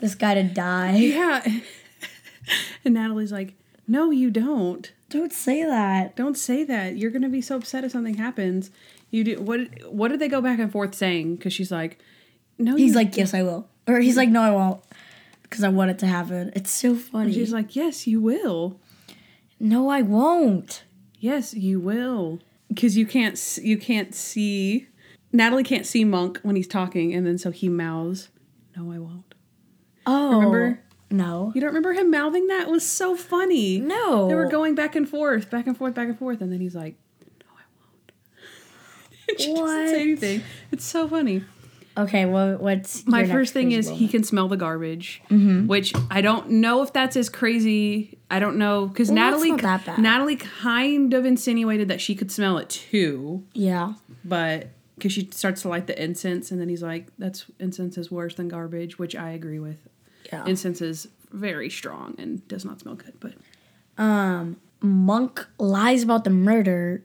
this 0.00 0.14
guy 0.14 0.34
to 0.34 0.42
die. 0.42 0.96
Yeah. 0.96 1.42
and 2.84 2.94
Natalie's 2.94 3.32
like, 3.32 3.54
no, 3.88 4.10
you 4.10 4.30
don't. 4.30 4.92
Don't 5.08 5.32
say 5.32 5.64
that. 5.64 6.16
Don't 6.16 6.36
say 6.36 6.64
that. 6.64 6.96
You're 6.96 7.10
gonna 7.10 7.28
be 7.28 7.40
so 7.40 7.56
upset 7.56 7.84
if 7.84 7.92
something 7.92 8.14
happens. 8.16 8.70
You 9.10 9.24
do 9.24 9.40
what? 9.40 9.60
What 9.88 10.08
did 10.08 10.20
they 10.20 10.28
go 10.28 10.40
back 10.40 10.58
and 10.58 10.70
forth 10.70 10.94
saying? 10.94 11.36
Because 11.36 11.52
she's 11.52 11.70
like, 11.70 11.98
no. 12.58 12.74
He's 12.76 12.96
like, 12.96 13.16
yes, 13.16 13.32
I 13.32 13.42
will. 13.42 13.68
Or 13.86 14.00
he's 14.00 14.16
like, 14.16 14.28
no, 14.28 14.42
I 14.42 14.50
won't. 14.50 14.80
Because 15.42 15.62
I 15.62 15.68
want 15.68 15.92
it 15.92 15.98
to 16.00 16.06
happen. 16.06 16.50
It's 16.56 16.70
so 16.70 16.96
funny. 16.96 17.32
she's 17.32 17.52
like, 17.52 17.76
yes, 17.76 18.06
you 18.06 18.20
will. 18.20 18.80
no, 19.60 19.88
I 19.88 20.02
won't. 20.02 20.82
Yes, 21.20 21.54
you 21.54 21.78
will. 21.78 22.40
Because 22.68 22.96
you 22.96 23.06
can't. 23.06 23.40
You 23.62 23.78
can't 23.78 24.14
see. 24.14 24.88
Natalie 25.32 25.64
can't 25.64 25.86
see 25.86 26.04
Monk 26.04 26.40
when 26.42 26.56
he's 26.56 26.68
talking, 26.68 27.14
and 27.14 27.26
then 27.26 27.38
so 27.38 27.50
he 27.50 27.68
mouths, 27.68 28.28
"No, 28.76 28.90
I 28.92 28.98
won't." 28.98 29.25
Oh. 30.06 30.36
Remember? 30.38 30.80
No. 31.10 31.52
You 31.54 31.60
don't 31.60 31.68
remember 31.68 31.92
him 31.92 32.10
mouthing 32.10 32.46
that? 32.48 32.62
It 32.68 32.70
was 32.70 32.84
so 32.86 33.14
funny. 33.16 33.78
No. 33.80 34.28
They 34.28 34.34
were 34.34 34.48
going 34.48 34.74
back 34.74 34.96
and 34.96 35.08
forth, 35.08 35.50
back 35.50 35.66
and 35.66 35.76
forth, 35.76 35.94
back 35.94 36.08
and 36.08 36.18
forth, 36.18 36.40
and 36.40 36.52
then 36.52 36.60
he's 36.60 36.74
like, 36.74 36.96
"No, 37.40 37.46
I 37.52 37.62
won't." 37.78 39.38
She 39.40 39.48
doesn't 39.52 39.64
What? 39.64 39.88
say 39.88 40.00
anything. 40.02 40.42
It's 40.72 40.84
so 40.84 41.06
funny. 41.08 41.44
Okay, 41.98 42.26
well, 42.26 42.58
what's 42.58 43.06
My 43.06 43.24
first 43.26 43.54
thing 43.54 43.72
is 43.72 43.86
moment? 43.86 44.00
he 44.00 44.08
can 44.08 44.22
smell 44.22 44.48
the 44.48 44.56
garbage, 44.58 45.22
Mm-hmm. 45.30 45.66
which 45.66 45.94
I 46.10 46.20
don't 46.20 46.50
know 46.50 46.82
if 46.82 46.92
that's 46.92 47.16
as 47.16 47.28
crazy. 47.30 48.18
I 48.30 48.38
don't 48.38 48.58
know 48.58 48.86
because 48.86 49.08
Well, 49.08 49.14
Natalie, 49.14 49.50
not 49.52 49.62
that 49.62 49.86
bad. 49.86 49.98
Natalie 50.00 50.36
kind 50.36 51.14
of 51.14 51.24
insinuated 51.24 51.88
that 51.88 52.00
she 52.02 52.14
could 52.14 52.30
smell 52.30 52.58
it 52.58 52.68
too, 52.68 53.44
Yeah. 53.54 53.94
but 54.24 54.68
because 54.96 55.12
she 55.12 55.28
starts 55.32 55.62
to 55.62 55.68
light 55.68 55.86
the 55.86 56.02
incense, 56.02 56.50
and 56.50 56.60
then 56.60 56.68
he's 56.68 56.82
like, 56.82 57.06
"That's 57.18 57.46
incense 57.60 57.96
is 57.96 58.10
worse 58.10 58.34
than 58.34 58.48
garbage," 58.48 58.98
which 58.98 59.14
I 59.16 59.30
agree 59.30 59.58
with. 59.58 59.76
Yeah. 60.32 60.44
Incense 60.46 60.80
is 60.80 61.08
very 61.32 61.70
strong 61.70 62.14
and 62.18 62.46
does 62.48 62.64
not 62.64 62.80
smell 62.80 62.94
good, 62.94 63.14
but 63.20 63.34
um, 63.98 64.56
Monk 64.80 65.46
lies 65.58 66.02
about 66.02 66.24
the 66.24 66.30
murder 66.30 67.02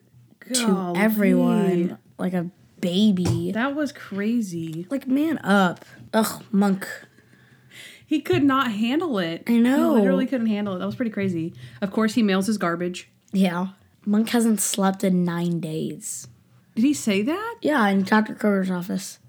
to 0.53 0.93
everyone 0.95 1.97
like 2.17 2.33
a 2.33 2.49
baby. 2.79 3.51
that 3.51 3.75
was 3.75 3.91
crazy. 3.91 4.85
Like, 4.89 5.07
man 5.07 5.37
up. 5.39 5.85
Ugh, 6.13 6.43
Monk. 6.51 6.87
He 8.05 8.19
could 8.19 8.43
not 8.43 8.71
handle 8.71 9.19
it. 9.19 9.43
I 9.47 9.57
know. 9.57 9.95
He 9.95 10.01
literally 10.01 10.25
couldn't 10.25 10.47
handle 10.47 10.75
it. 10.75 10.79
That 10.79 10.85
was 10.85 10.95
pretty 10.95 11.11
crazy. 11.11 11.53
Of 11.81 11.91
course, 11.91 12.13
he 12.15 12.21
mails 12.23 12.47
his 12.47 12.57
garbage. 12.57 13.09
Yeah. 13.31 13.67
Monk 14.05 14.29
hasn't 14.29 14.59
slept 14.59 15.03
in 15.03 15.23
nine 15.23 15.59
days. 15.61 16.27
Did 16.75 16.83
he 16.83 16.93
say 16.93 17.21
that? 17.21 17.55
Yeah, 17.61 17.87
in 17.87 18.03
Dr. 18.03 18.33
Kroger's 18.35 18.71
office. 18.71 19.19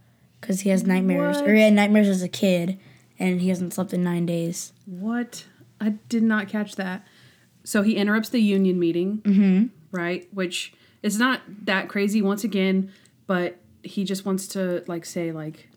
Because 0.41 0.63
he 0.63 0.71
has 0.71 0.85
nightmares. 0.85 1.37
What? 1.37 1.49
Or 1.49 1.55
he 1.55 1.61
had 1.63 1.73
nightmares 1.75 2.09
as 2.09 2.23
a 2.23 2.29
kid, 2.29 2.81
and 3.23 3.41
he 3.41 3.51
hasn't 3.51 3.73
slept 3.73 3.95
in 3.95 4.03
nine 4.03 4.27
days. 4.27 4.73
What? 4.85 5.45
I 5.81 5.91
did 6.09 6.25
not 6.25 6.49
catch 6.49 6.75
that. 6.75 7.07
So 7.63 7.83
he 7.83 7.95
interrupts 7.95 8.29
the 8.29 8.41
union 8.41 8.81
meeting, 8.81 9.19
mm-hmm. 9.19 9.67
right? 9.97 10.29
Which 10.33 10.75
is 11.05 11.19
not 11.19 11.41
that 11.65 11.89
crazy 11.89 12.21
once 12.21 12.43
again, 12.43 12.93
but 13.29 13.59
he 13.85 14.03
just 14.03 14.27
wants 14.27 14.49
to 14.49 14.83
like 14.89 15.05
say 15.05 15.31
like, 15.31 15.69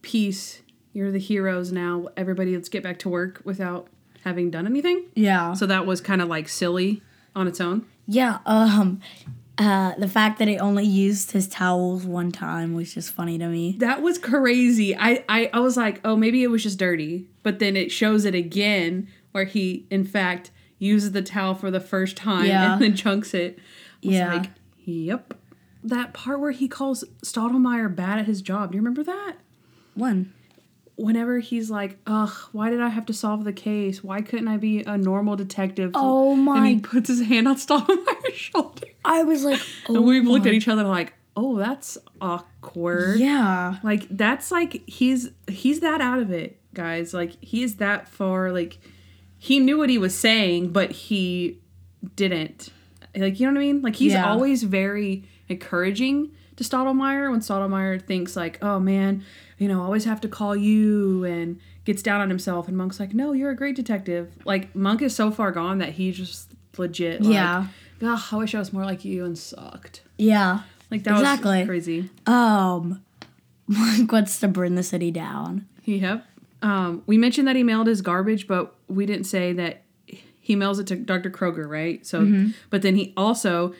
"Peace, 0.00 0.62
you're 0.92 1.10
the 1.10 1.18
heroes 1.18 1.72
now. 1.72 2.06
Everybody, 2.16 2.54
let's 2.54 2.68
get 2.68 2.84
back 2.84 3.00
to 3.00 3.08
work 3.08 3.40
without 3.44 3.88
having 4.22 4.50
done 4.52 4.66
anything." 4.66 5.06
Yeah. 5.16 5.54
So 5.54 5.66
that 5.66 5.84
was 5.84 6.00
kind 6.00 6.22
of 6.22 6.28
like 6.28 6.48
silly 6.48 7.02
on 7.34 7.48
its 7.48 7.60
own. 7.60 7.84
Yeah, 8.06 8.38
um, 8.46 9.00
uh, 9.62 9.94
the 9.98 10.08
fact 10.08 10.38
that 10.38 10.48
he 10.48 10.58
only 10.58 10.84
used 10.84 11.32
his 11.32 11.46
towels 11.48 12.04
one 12.04 12.32
time 12.32 12.74
was 12.74 12.92
just 12.94 13.10
funny 13.12 13.38
to 13.38 13.48
me. 13.48 13.76
That 13.78 14.02
was 14.02 14.18
crazy. 14.18 14.96
I, 14.96 15.24
I 15.28 15.50
I 15.52 15.60
was 15.60 15.76
like, 15.76 16.00
oh, 16.04 16.16
maybe 16.16 16.42
it 16.42 16.48
was 16.48 16.62
just 16.62 16.78
dirty, 16.78 17.28
but 17.42 17.58
then 17.58 17.76
it 17.76 17.90
shows 17.92 18.24
it 18.24 18.34
again 18.34 19.08
where 19.32 19.44
he 19.44 19.86
in 19.90 20.04
fact 20.04 20.50
uses 20.78 21.12
the 21.12 21.22
towel 21.22 21.54
for 21.54 21.70
the 21.70 21.80
first 21.80 22.16
time 22.16 22.46
Yeah. 22.46 22.72
and 22.74 22.82
then 22.82 22.96
chunks 22.96 23.34
it. 23.34 23.58
Yeah. 24.00 24.34
like, 24.34 24.50
yep. 24.84 25.34
That 25.84 26.12
part 26.12 26.40
where 26.40 26.50
he 26.50 26.68
calls 26.68 27.04
Stottlemeyer 27.24 27.94
bad 27.94 28.18
at 28.18 28.26
his 28.26 28.42
job. 28.42 28.72
Do 28.72 28.76
you 28.76 28.82
remember 28.82 29.02
that? 29.04 29.34
One. 29.94 30.32
Whenever 30.96 31.38
he's 31.38 31.70
like, 31.70 31.98
ugh, 32.06 32.30
why 32.52 32.68
did 32.70 32.80
I 32.80 32.88
have 32.88 33.06
to 33.06 33.12
solve 33.12 33.44
the 33.44 33.52
case? 33.52 34.04
Why 34.04 34.20
couldn't 34.20 34.48
I 34.48 34.56
be 34.58 34.82
a 34.84 34.96
normal 34.98 35.36
detective? 35.36 35.92
Oh 35.94 36.34
my! 36.36 36.58
And 36.58 36.66
he 36.66 36.78
puts 36.80 37.08
his 37.08 37.22
hand 37.22 37.48
on 37.48 37.56
Stottlemeyer's 37.56 38.34
shoulder. 38.34 38.86
I 39.04 39.22
was 39.22 39.42
like, 39.44 39.60
oh 39.88 39.96
and 39.96 40.04
we 40.04 40.20
oh 40.20 40.22
looked 40.24 40.46
at 40.46 40.52
each 40.52 40.68
other 40.68 40.84
like, 40.84 41.14
oh, 41.36 41.56
that's 41.56 41.96
awkward. 42.20 43.18
Yeah. 43.20 43.76
Like 43.82 44.06
that's 44.10 44.50
like 44.50 44.82
he's 44.88 45.30
he's 45.48 45.80
that 45.80 46.00
out 46.00 46.18
of 46.18 46.30
it, 46.30 46.58
guys. 46.74 47.14
Like 47.14 47.42
he 47.42 47.62
is 47.62 47.76
that 47.76 48.08
far 48.08 48.52
like 48.52 48.78
he 49.38 49.58
knew 49.58 49.78
what 49.78 49.88
he 49.90 49.98
was 49.98 50.14
saying, 50.14 50.70
but 50.70 50.92
he 50.92 51.58
didn't. 52.16 52.68
Like 53.16 53.40
you 53.40 53.46
know 53.46 53.52
what 53.52 53.58
I 53.60 53.64
mean? 53.64 53.82
Like 53.82 53.96
he's 53.96 54.12
Yeah. 54.12 54.30
always 54.30 54.62
very 54.62 55.24
encouraging 55.48 56.32
to 56.56 56.64
Stottlemeyer 56.64 57.30
when 57.30 57.40
Stottlemeyer 57.40 58.00
thinks 58.02 58.36
like, 58.36 58.58
"Oh 58.62 58.78
man, 58.78 59.24
you 59.58 59.68
know, 59.68 59.80
I 59.82 59.84
always 59.84 60.04
have 60.04 60.20
to 60.22 60.28
call 60.28 60.54
you," 60.56 61.24
and 61.24 61.58
gets 61.84 62.02
down 62.02 62.20
on 62.20 62.28
himself. 62.28 62.68
And 62.68 62.76
Monk's 62.76 63.00
like, 63.00 63.14
"No, 63.14 63.32
you're 63.32 63.50
a 63.50 63.56
great 63.56 63.76
detective." 63.76 64.32
Like 64.44 64.74
Monk 64.74 65.02
is 65.02 65.14
so 65.14 65.30
far 65.30 65.50
gone 65.52 65.78
that 65.78 65.90
he 65.90 66.12
just 66.12 66.50
legit 66.78 67.22
like, 67.22 67.32
Yeah. 67.32 67.66
"Ugh, 68.02 68.20
I 68.32 68.36
wish 68.36 68.54
I 68.54 68.58
was 68.58 68.72
more 68.72 68.84
like 68.84 69.04
you 69.04 69.24
and 69.24 69.36
sucked. 69.38 70.02
Yeah. 70.18 70.60
Like 70.90 71.04
that 71.04 71.14
Exactly. 71.14 71.58
was 71.60 71.66
crazy. 71.66 72.10
Um, 72.26 73.02
Monk 73.66 74.12
wants 74.12 74.38
to 74.40 74.48
burn 74.48 74.74
the 74.74 74.82
city 74.82 75.10
down. 75.10 75.66
Yep. 75.84 76.26
Um, 76.60 77.02
we 77.06 77.16
mentioned 77.18 77.48
that 77.48 77.56
he 77.56 77.62
mailed 77.62 77.86
his 77.86 78.02
garbage, 78.02 78.46
but 78.46 78.74
we 78.88 79.04
didn't 79.06 79.24
say 79.24 79.52
that 79.54 79.82
he 80.38 80.54
mails 80.54 80.78
it 80.78 80.86
to 80.88 80.96
Dr. 80.96 81.30
Kroger, 81.30 81.66
right? 81.68 82.04
So, 82.06 82.46
but 82.70 82.82
then 82.82 82.94
he 82.96 83.12
also 83.16 83.74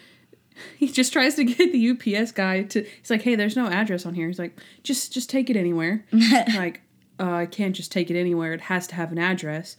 he 0.79 0.89
just 0.89 1.13
tries 1.13 1.35
to 1.37 1.45
get 1.45 1.73
the 1.73 1.91
UPS 1.91 2.33
guy 2.33 2.63
to. 2.65 2.83
He's 2.83 3.11
like, 3.11 3.23
"Hey, 3.23 3.35
there's 3.35 3.57
no 3.57 3.67
address 3.69 4.07
on 4.07 4.15
here." 4.15 4.27
He's 4.27 4.39
like, 4.39 4.59
"Just 4.83 5.13
just 5.13 5.31
take 5.31 5.51
it 5.51 5.57
anywhere." 5.57 6.05
like, 6.57 6.83
uh, 7.19 7.33
I 7.33 7.47
can't 7.47 7.75
just 7.75 7.93
take 7.93 8.11
it 8.11 8.19
anywhere. 8.19 8.53
It 8.53 8.63
has 8.63 8.87
to 8.89 8.95
have 8.95 9.13
an 9.13 9.19
address. 9.19 9.77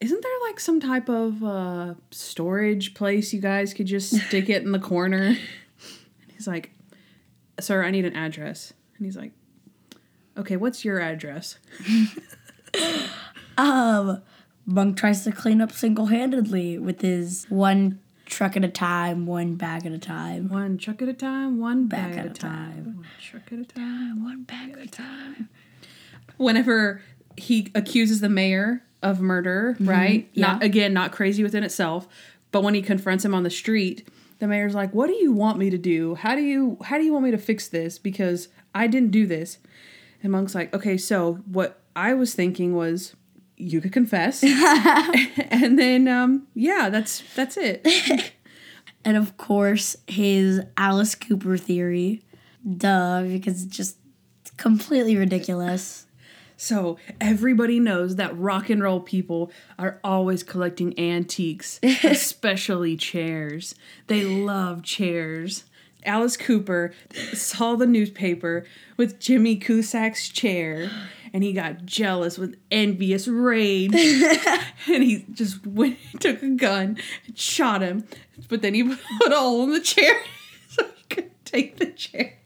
Isn't 0.00 0.20
there 0.20 0.32
like 0.48 0.58
some 0.58 0.80
type 0.80 1.08
of 1.08 1.44
uh, 1.44 1.94
storage 2.10 2.94
place 2.94 3.32
you 3.32 3.40
guys 3.40 3.72
could 3.72 3.86
just 3.86 4.14
stick 4.28 4.48
it 4.48 4.62
in 4.62 4.72
the 4.72 4.78
corner? 4.78 5.26
And 5.26 6.32
he's 6.32 6.46
like, 6.46 6.70
"Sir, 7.60 7.84
I 7.84 7.90
need 7.90 8.04
an 8.04 8.16
address." 8.16 8.72
And 8.96 9.06
he's 9.06 9.16
like, 9.16 9.32
"Okay, 10.36 10.56
what's 10.56 10.84
your 10.84 11.00
address?" 11.00 11.58
Um, 13.58 14.22
Monk 14.64 14.96
tries 14.96 15.24
to 15.24 15.32
clean 15.32 15.60
up 15.60 15.72
single 15.72 16.06
handedly 16.06 16.78
with 16.78 17.00
his 17.00 17.46
one 17.48 18.00
truck 18.32 18.56
at 18.56 18.64
a 18.64 18.68
time, 18.68 19.26
one 19.26 19.54
bag 19.54 19.86
at 19.86 19.92
a 19.92 19.98
time. 19.98 20.48
One 20.48 20.78
truck 20.78 21.02
at 21.02 21.08
a 21.08 21.12
time, 21.12 21.60
one 21.60 21.86
bag, 21.86 22.10
Bag 22.10 22.18
at, 22.18 22.26
at 22.26 22.30
a 22.30 22.34
time. 22.34 22.50
time. 22.50 22.96
One 22.96 23.06
truck 23.20 23.52
at 23.52 23.58
a 23.58 23.64
time. 23.64 24.24
One 24.24 24.42
bag 24.44 24.72
at 24.72 24.78
a 24.78 24.88
time. 24.88 25.48
Whenever 26.38 27.02
he 27.36 27.70
accuses 27.74 28.20
the 28.20 28.28
mayor 28.28 28.82
of 29.02 29.20
murder, 29.20 29.74
mm-hmm. 29.74 29.88
right? 29.88 30.36
Not 30.36 30.62
again, 30.62 30.92
not 30.92 31.12
crazy 31.12 31.42
within 31.42 31.62
itself, 31.62 32.08
but 32.50 32.62
when 32.62 32.74
he 32.74 32.82
confronts 32.82 33.24
him 33.24 33.34
on 33.34 33.42
the 33.42 33.50
street, 33.50 34.08
the 34.38 34.48
mayor's 34.48 34.74
like, 34.74 34.92
"What 34.92 35.08
do 35.08 35.14
you 35.14 35.32
want 35.32 35.58
me 35.58 35.70
to 35.70 35.78
do? 35.78 36.14
How 36.14 36.34
do 36.34 36.42
you 36.42 36.78
how 36.84 36.98
do 36.98 37.04
you 37.04 37.12
want 37.12 37.24
me 37.24 37.30
to 37.30 37.38
fix 37.38 37.68
this? 37.68 37.98
Because 37.98 38.48
I 38.74 38.86
didn't 38.86 39.10
do 39.10 39.26
this." 39.26 39.58
And 40.22 40.32
Monk's 40.32 40.54
like, 40.54 40.74
"Okay, 40.74 40.96
so 40.96 41.34
what 41.46 41.80
I 41.94 42.14
was 42.14 42.34
thinking 42.34 42.74
was." 42.74 43.14
You 43.62 43.80
could 43.80 43.92
confess, 43.92 44.42
and 45.50 45.78
then 45.78 46.08
um, 46.08 46.46
yeah, 46.54 46.88
that's 46.90 47.22
that's 47.34 47.56
it. 47.56 48.32
And 49.04 49.16
of 49.16 49.36
course, 49.36 49.96
his 50.06 50.60
Alice 50.76 51.16
Cooper 51.16 51.56
theory. 51.56 52.22
Duh, 52.64 53.22
because 53.24 53.64
it's 53.64 53.76
just 53.76 53.96
completely 54.56 55.16
ridiculous. 55.16 56.06
So 56.56 56.98
everybody 57.20 57.80
knows 57.80 58.14
that 58.16 58.38
rock 58.38 58.70
and 58.70 58.80
roll 58.80 59.00
people 59.00 59.50
are 59.78 59.98
always 60.04 60.44
collecting 60.44 60.96
antiques, 60.96 61.80
especially 62.04 62.96
chairs. 62.96 63.74
They 64.06 64.22
love 64.22 64.84
chairs. 64.84 65.64
Alice 66.04 66.36
Cooper 66.36 66.94
saw 67.32 67.74
the 67.74 67.86
newspaper 67.86 68.64
with 68.96 69.18
Jimmy 69.18 69.56
Cusack's 69.56 70.28
chair 70.28 70.88
and 71.32 71.42
he 71.42 71.52
got 71.52 71.84
jealous 71.84 72.36
with 72.38 72.58
envious 72.70 73.26
rage. 73.28 73.92
and 74.86 75.02
he 75.02 75.24
just 75.32 75.66
went 75.66 75.98
took 76.20 76.42
a 76.42 76.48
gun 76.50 76.98
and 77.26 77.38
shot 77.38 77.82
him. 77.82 78.04
But 78.48 78.62
then 78.62 78.74
he 78.74 78.82
put 79.20 79.32
a 79.32 79.36
hole 79.36 79.64
in 79.64 79.70
the 79.72 79.80
chair 79.80 80.20
so 80.68 80.84
he 80.96 81.02
could 81.10 81.30
take 81.44 81.76
the 81.78 81.86
chair. 81.86 82.38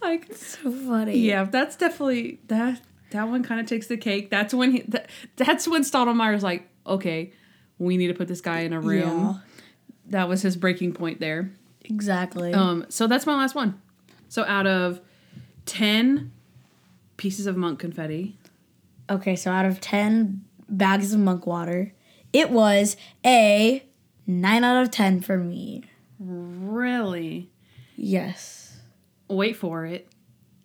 Like 0.00 0.30
it's 0.30 0.58
So 0.58 0.70
funny. 0.70 1.18
yeah, 1.18 1.44
that's 1.44 1.76
definitely 1.76 2.40
that. 2.48 2.80
That 3.10 3.28
one 3.28 3.42
kind 3.42 3.60
of 3.60 3.66
takes 3.66 3.86
the 3.86 3.96
cake. 3.96 4.30
That's 4.30 4.52
when 4.52 4.72
he. 4.72 4.82
That, 4.88 5.08
that's 5.36 5.66
when 5.66 5.82
Stottlemeyer's 5.82 6.42
like, 6.42 6.68
okay, 6.86 7.32
we 7.78 7.96
need 7.96 8.08
to 8.08 8.14
put 8.14 8.28
this 8.28 8.40
guy 8.42 8.60
in 8.60 8.72
a 8.74 8.80
room. 8.80 9.00
Yeah, 9.00 9.34
That 10.10 10.28
was 10.28 10.42
his 10.42 10.56
breaking 10.56 10.92
point 10.92 11.18
there. 11.20 11.50
exactly. 11.84 12.52
Um, 12.52 12.84
so 12.90 13.06
that's 13.06 13.24
my 13.26 13.34
last 13.34 13.54
one. 13.54 13.80
So 14.28 14.44
out 14.44 14.66
of 14.66 15.00
ten 15.66 16.32
pieces 17.18 17.46
of 17.46 17.56
monk 17.56 17.78
confetti, 17.78 18.38
Okay, 19.10 19.36
so 19.36 19.50
out 19.50 19.64
of 19.66 19.80
10 19.80 20.44
bags 20.68 21.12
of 21.14 21.20
monk 21.20 21.46
water, 21.46 21.92
it 22.32 22.50
was 22.50 22.94
a 23.24 23.82
9 24.26 24.64
out 24.64 24.82
of 24.82 24.90
10 24.90 25.20
for 25.22 25.36
me. 25.38 25.82
really, 26.20 27.48
Yes. 27.96 28.78
wait 29.28 29.56
for 29.56 29.86
it, 29.86 30.08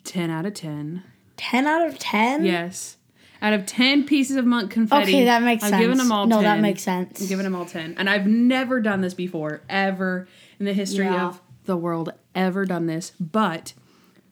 ten 0.04 0.28
out 0.30 0.44
of 0.46 0.54
ten. 0.54 1.02
10 1.36 1.66
out 1.66 1.86
of 1.86 1.98
10? 1.98 2.44
Yes, 2.44 2.96
out 3.42 3.52
of 3.54 3.64
ten 3.66 4.04
pieces 4.04 4.36
of 4.36 4.44
monk 4.46 4.70
confetti. 4.70 5.12
Okay, 5.14 5.24
that 5.24 5.42
makes 5.42 5.62
sense. 5.62 5.72
I'm 5.72 5.78
sense. 5.80 5.82
giving 5.82 5.98
them 5.98 6.12
all. 6.12 6.26
no, 6.26 6.36
10. 6.36 6.44
that 6.44 6.60
makes 6.60 6.82
sense. 6.82 7.20
I'm 7.22 7.26
giving 7.28 7.44
them 7.44 7.54
all 7.56 7.64
10. 7.66 7.94
And 7.98 8.08
I've 8.10 8.26
never 8.26 8.80
done 8.80 9.00
this 9.00 9.14
before, 9.14 9.62
ever 9.68 10.28
in 10.58 10.66
the 10.66 10.72
history 10.74 11.06
Yeah. 11.06 11.26
of 11.28 11.40
the 11.64 11.76
world, 11.76 12.12
ever 12.34 12.64
done 12.66 12.86
this. 12.86 13.12
But 13.18 13.72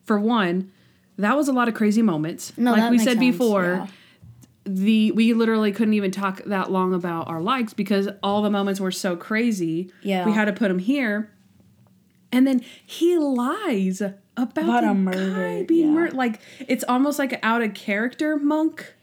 for 0.03 0.19
one, 0.19 0.71
that 1.17 1.35
was 1.35 1.47
a 1.47 1.53
lot 1.53 1.67
of 1.67 1.73
crazy 1.73 2.01
moments. 2.01 2.53
no, 2.57 2.71
like 2.73 2.91
we 2.91 2.97
said 2.97 3.17
sense, 3.17 3.19
before, 3.19 3.63
yeah. 3.63 3.87
the 4.65 5.11
we 5.11 5.33
literally 5.33 5.71
couldn't 5.71 5.93
even 5.93 6.11
talk 6.11 6.41
that 6.45 6.71
long 6.71 6.93
about 6.93 7.27
our 7.27 7.41
likes 7.41 7.73
because 7.73 8.07
all 8.23 8.41
the 8.41 8.49
moments 8.49 8.79
were 8.79 8.91
so 8.91 9.15
crazy. 9.15 9.91
Yeah. 10.01 10.25
We 10.25 10.31
had 10.31 10.45
to 10.45 10.53
put 10.53 10.69
them 10.69 10.79
here. 10.79 11.29
And 12.31 12.47
then 12.47 12.61
he 12.85 13.15
lies 13.17 14.01
about, 14.01 14.19
About 14.57 14.81
the 14.81 14.89
a 14.89 14.93
murder, 14.95 15.59
guy 15.59 15.63
being 15.63 15.89
yeah. 15.89 15.93
murdered. 15.93 16.13
Like 16.15 16.41
it's 16.67 16.83
almost 16.87 17.19
like 17.19 17.39
out 17.43 17.61
of 17.61 17.73
character 17.75 18.37
monk. 18.37 18.95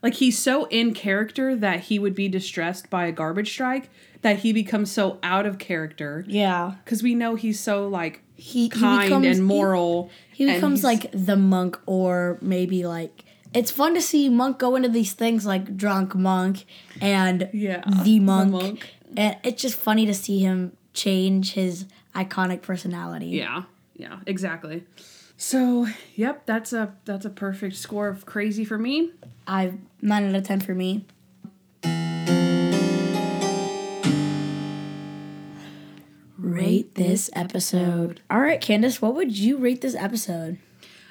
Like 0.00 0.14
he's 0.14 0.38
so 0.38 0.66
in 0.66 0.94
character 0.94 1.56
that 1.56 1.80
he 1.80 1.98
would 1.98 2.14
be 2.14 2.28
distressed 2.28 2.88
by 2.88 3.06
a 3.06 3.12
garbage 3.12 3.50
strike 3.50 3.90
that 4.22 4.38
he 4.40 4.52
becomes 4.52 4.92
so 4.92 5.18
out 5.24 5.44
of 5.46 5.58
character 5.58 6.24
Yeah. 6.28 6.74
because 6.84 7.02
we 7.02 7.16
know 7.16 7.34
he's 7.34 7.58
so 7.58 7.88
like 7.88 8.22
He, 8.38 8.62
he 8.62 8.68
kind 8.70 9.02
becomes, 9.02 9.26
and 9.38 9.46
moral. 9.46 10.10
He, 10.32 10.44
and 10.44 10.54
becomes 10.54 10.82
like 10.84 11.10
the 11.12 11.36
monk, 11.36 11.78
or 11.86 12.38
maybe 12.40 12.86
like. 12.86 13.24
It's 13.52 13.70
fun 13.70 13.94
to 13.94 14.00
see 14.02 14.28
Monk 14.28 14.58
go 14.58 14.76
into 14.76 14.88
these 14.90 15.12
things 15.14 15.44
like 15.46 15.76
drunk 15.76 16.14
monk 16.14 16.64
and 17.00 17.48
Yeah, 17.52 17.82
the 17.86 18.02
the 18.04 18.20
monk. 18.20 18.52
monk. 18.52 18.94
And 19.16 19.36
it's 19.42 19.60
just 19.62 19.74
funny 19.74 20.04
to 20.06 20.12
see 20.14 20.40
him 20.40 20.76
change 20.92 21.54
his 21.54 21.86
iconic 22.14 22.60
personality. 22.62 23.28
yeah, 23.28 23.62
yeah, 23.96 24.18
exactly. 24.26 24.84
So 25.36 25.86
yep, 26.14 26.44
that's 26.46 26.72
a 26.72 26.94
that's 27.04 27.24
a 27.24 27.30
perfect 27.30 27.76
score 27.76 28.08
of 28.08 28.26
crazy 28.26 28.64
for 28.64 28.76
me. 28.78 29.12
I 29.46 29.72
nine 30.02 30.28
out 30.28 30.34
of 30.34 30.44
ten 30.44 30.60
for 30.60 30.74
me. 30.74 31.04
Rate 36.58 36.94
mm-hmm. 36.94 37.02
this 37.02 37.30
episode. 37.32 38.20
All 38.30 38.40
right, 38.40 38.60
Candace, 38.60 39.00
what 39.00 39.14
would 39.14 39.36
you 39.36 39.56
rate 39.56 39.80
this 39.80 39.94
episode? 39.94 40.58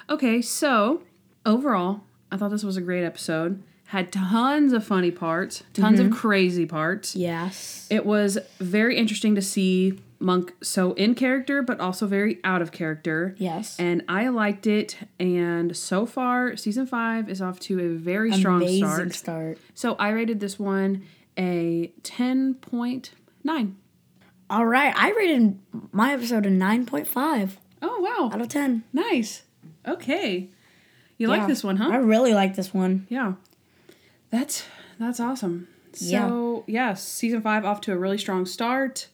Okay, 0.10 0.42
so 0.42 1.02
overall, 1.46 2.02
I 2.32 2.38
thought 2.38 2.52
this 2.52 2.64
was 2.64 2.78
a 2.78 2.82
great 2.82 3.04
episode. 3.04 3.64
Had 3.86 4.12
tons 4.12 4.74
of 4.74 4.86
funny 4.86 5.12
parts, 5.12 5.64
tons 5.74 6.00
of 6.00 6.08
mm-hmm. 6.08 6.16
crazy 6.16 6.66
parts. 6.66 7.16
Yes. 7.16 7.88
It 7.90 8.06
was 8.06 8.38
very 8.60 8.98
interesting 8.98 9.36
to 9.36 9.42
see 9.42 10.00
Monk 10.20 10.54
so 10.62 10.94
in 10.94 11.16
character, 11.16 11.62
but 11.62 11.80
also 11.80 12.08
very 12.08 12.40
out 12.44 12.62
of 12.62 12.72
character. 12.72 13.36
Yes. 13.38 13.80
And 13.80 14.04
I 14.10 14.28
liked 14.30 14.68
it. 14.68 14.98
And 15.20 15.76
so 15.76 16.06
far, 16.06 16.58
season 16.58 16.86
five 16.88 17.30
is 17.30 17.42
off 17.42 17.60
to 17.62 17.80
a 17.80 17.90
very 17.90 18.34
strong 18.34 18.62
Amazing 18.62 18.84
start. 18.84 19.14
start. 19.14 19.58
So 19.74 19.96
I 19.96 20.10
rated 20.10 20.40
this 20.40 20.60
one 20.60 21.04
a 21.38 21.92
10.9. 22.02 23.74
All 24.50 24.66
right, 24.66 24.94
I 24.96 25.12
rated 25.12 25.60
my 25.92 26.14
episode 26.14 26.46
a 26.46 26.50
9.5 26.50 27.52
Oh, 27.82 28.00
wow. 28.00 28.30
out 28.34 28.42
of 28.42 28.48
10. 28.48 28.84
Nice. 28.94 29.44
Okay. 29.86 30.50
You 31.18 31.28
Yeah. 31.30 31.38
like 31.38 31.48
this 31.48 31.64
one, 31.64 31.78
huh? 31.78 31.90
I 31.92 31.98
really 31.98 32.34
like 32.34 32.56
this 32.56 32.74
one. 32.74 33.06
Yeah. 33.10 33.34
That's 34.30 34.66
that's 35.00 35.20
awesome. 35.20 35.68
So 35.94 36.64
yeah. 36.68 36.94
season 36.94 37.42
five 37.42 37.66
off 37.66 37.82
to 37.82 37.94
a 37.94 37.98
really 37.98 38.18
strong 38.18 38.46
start. 38.46 39.08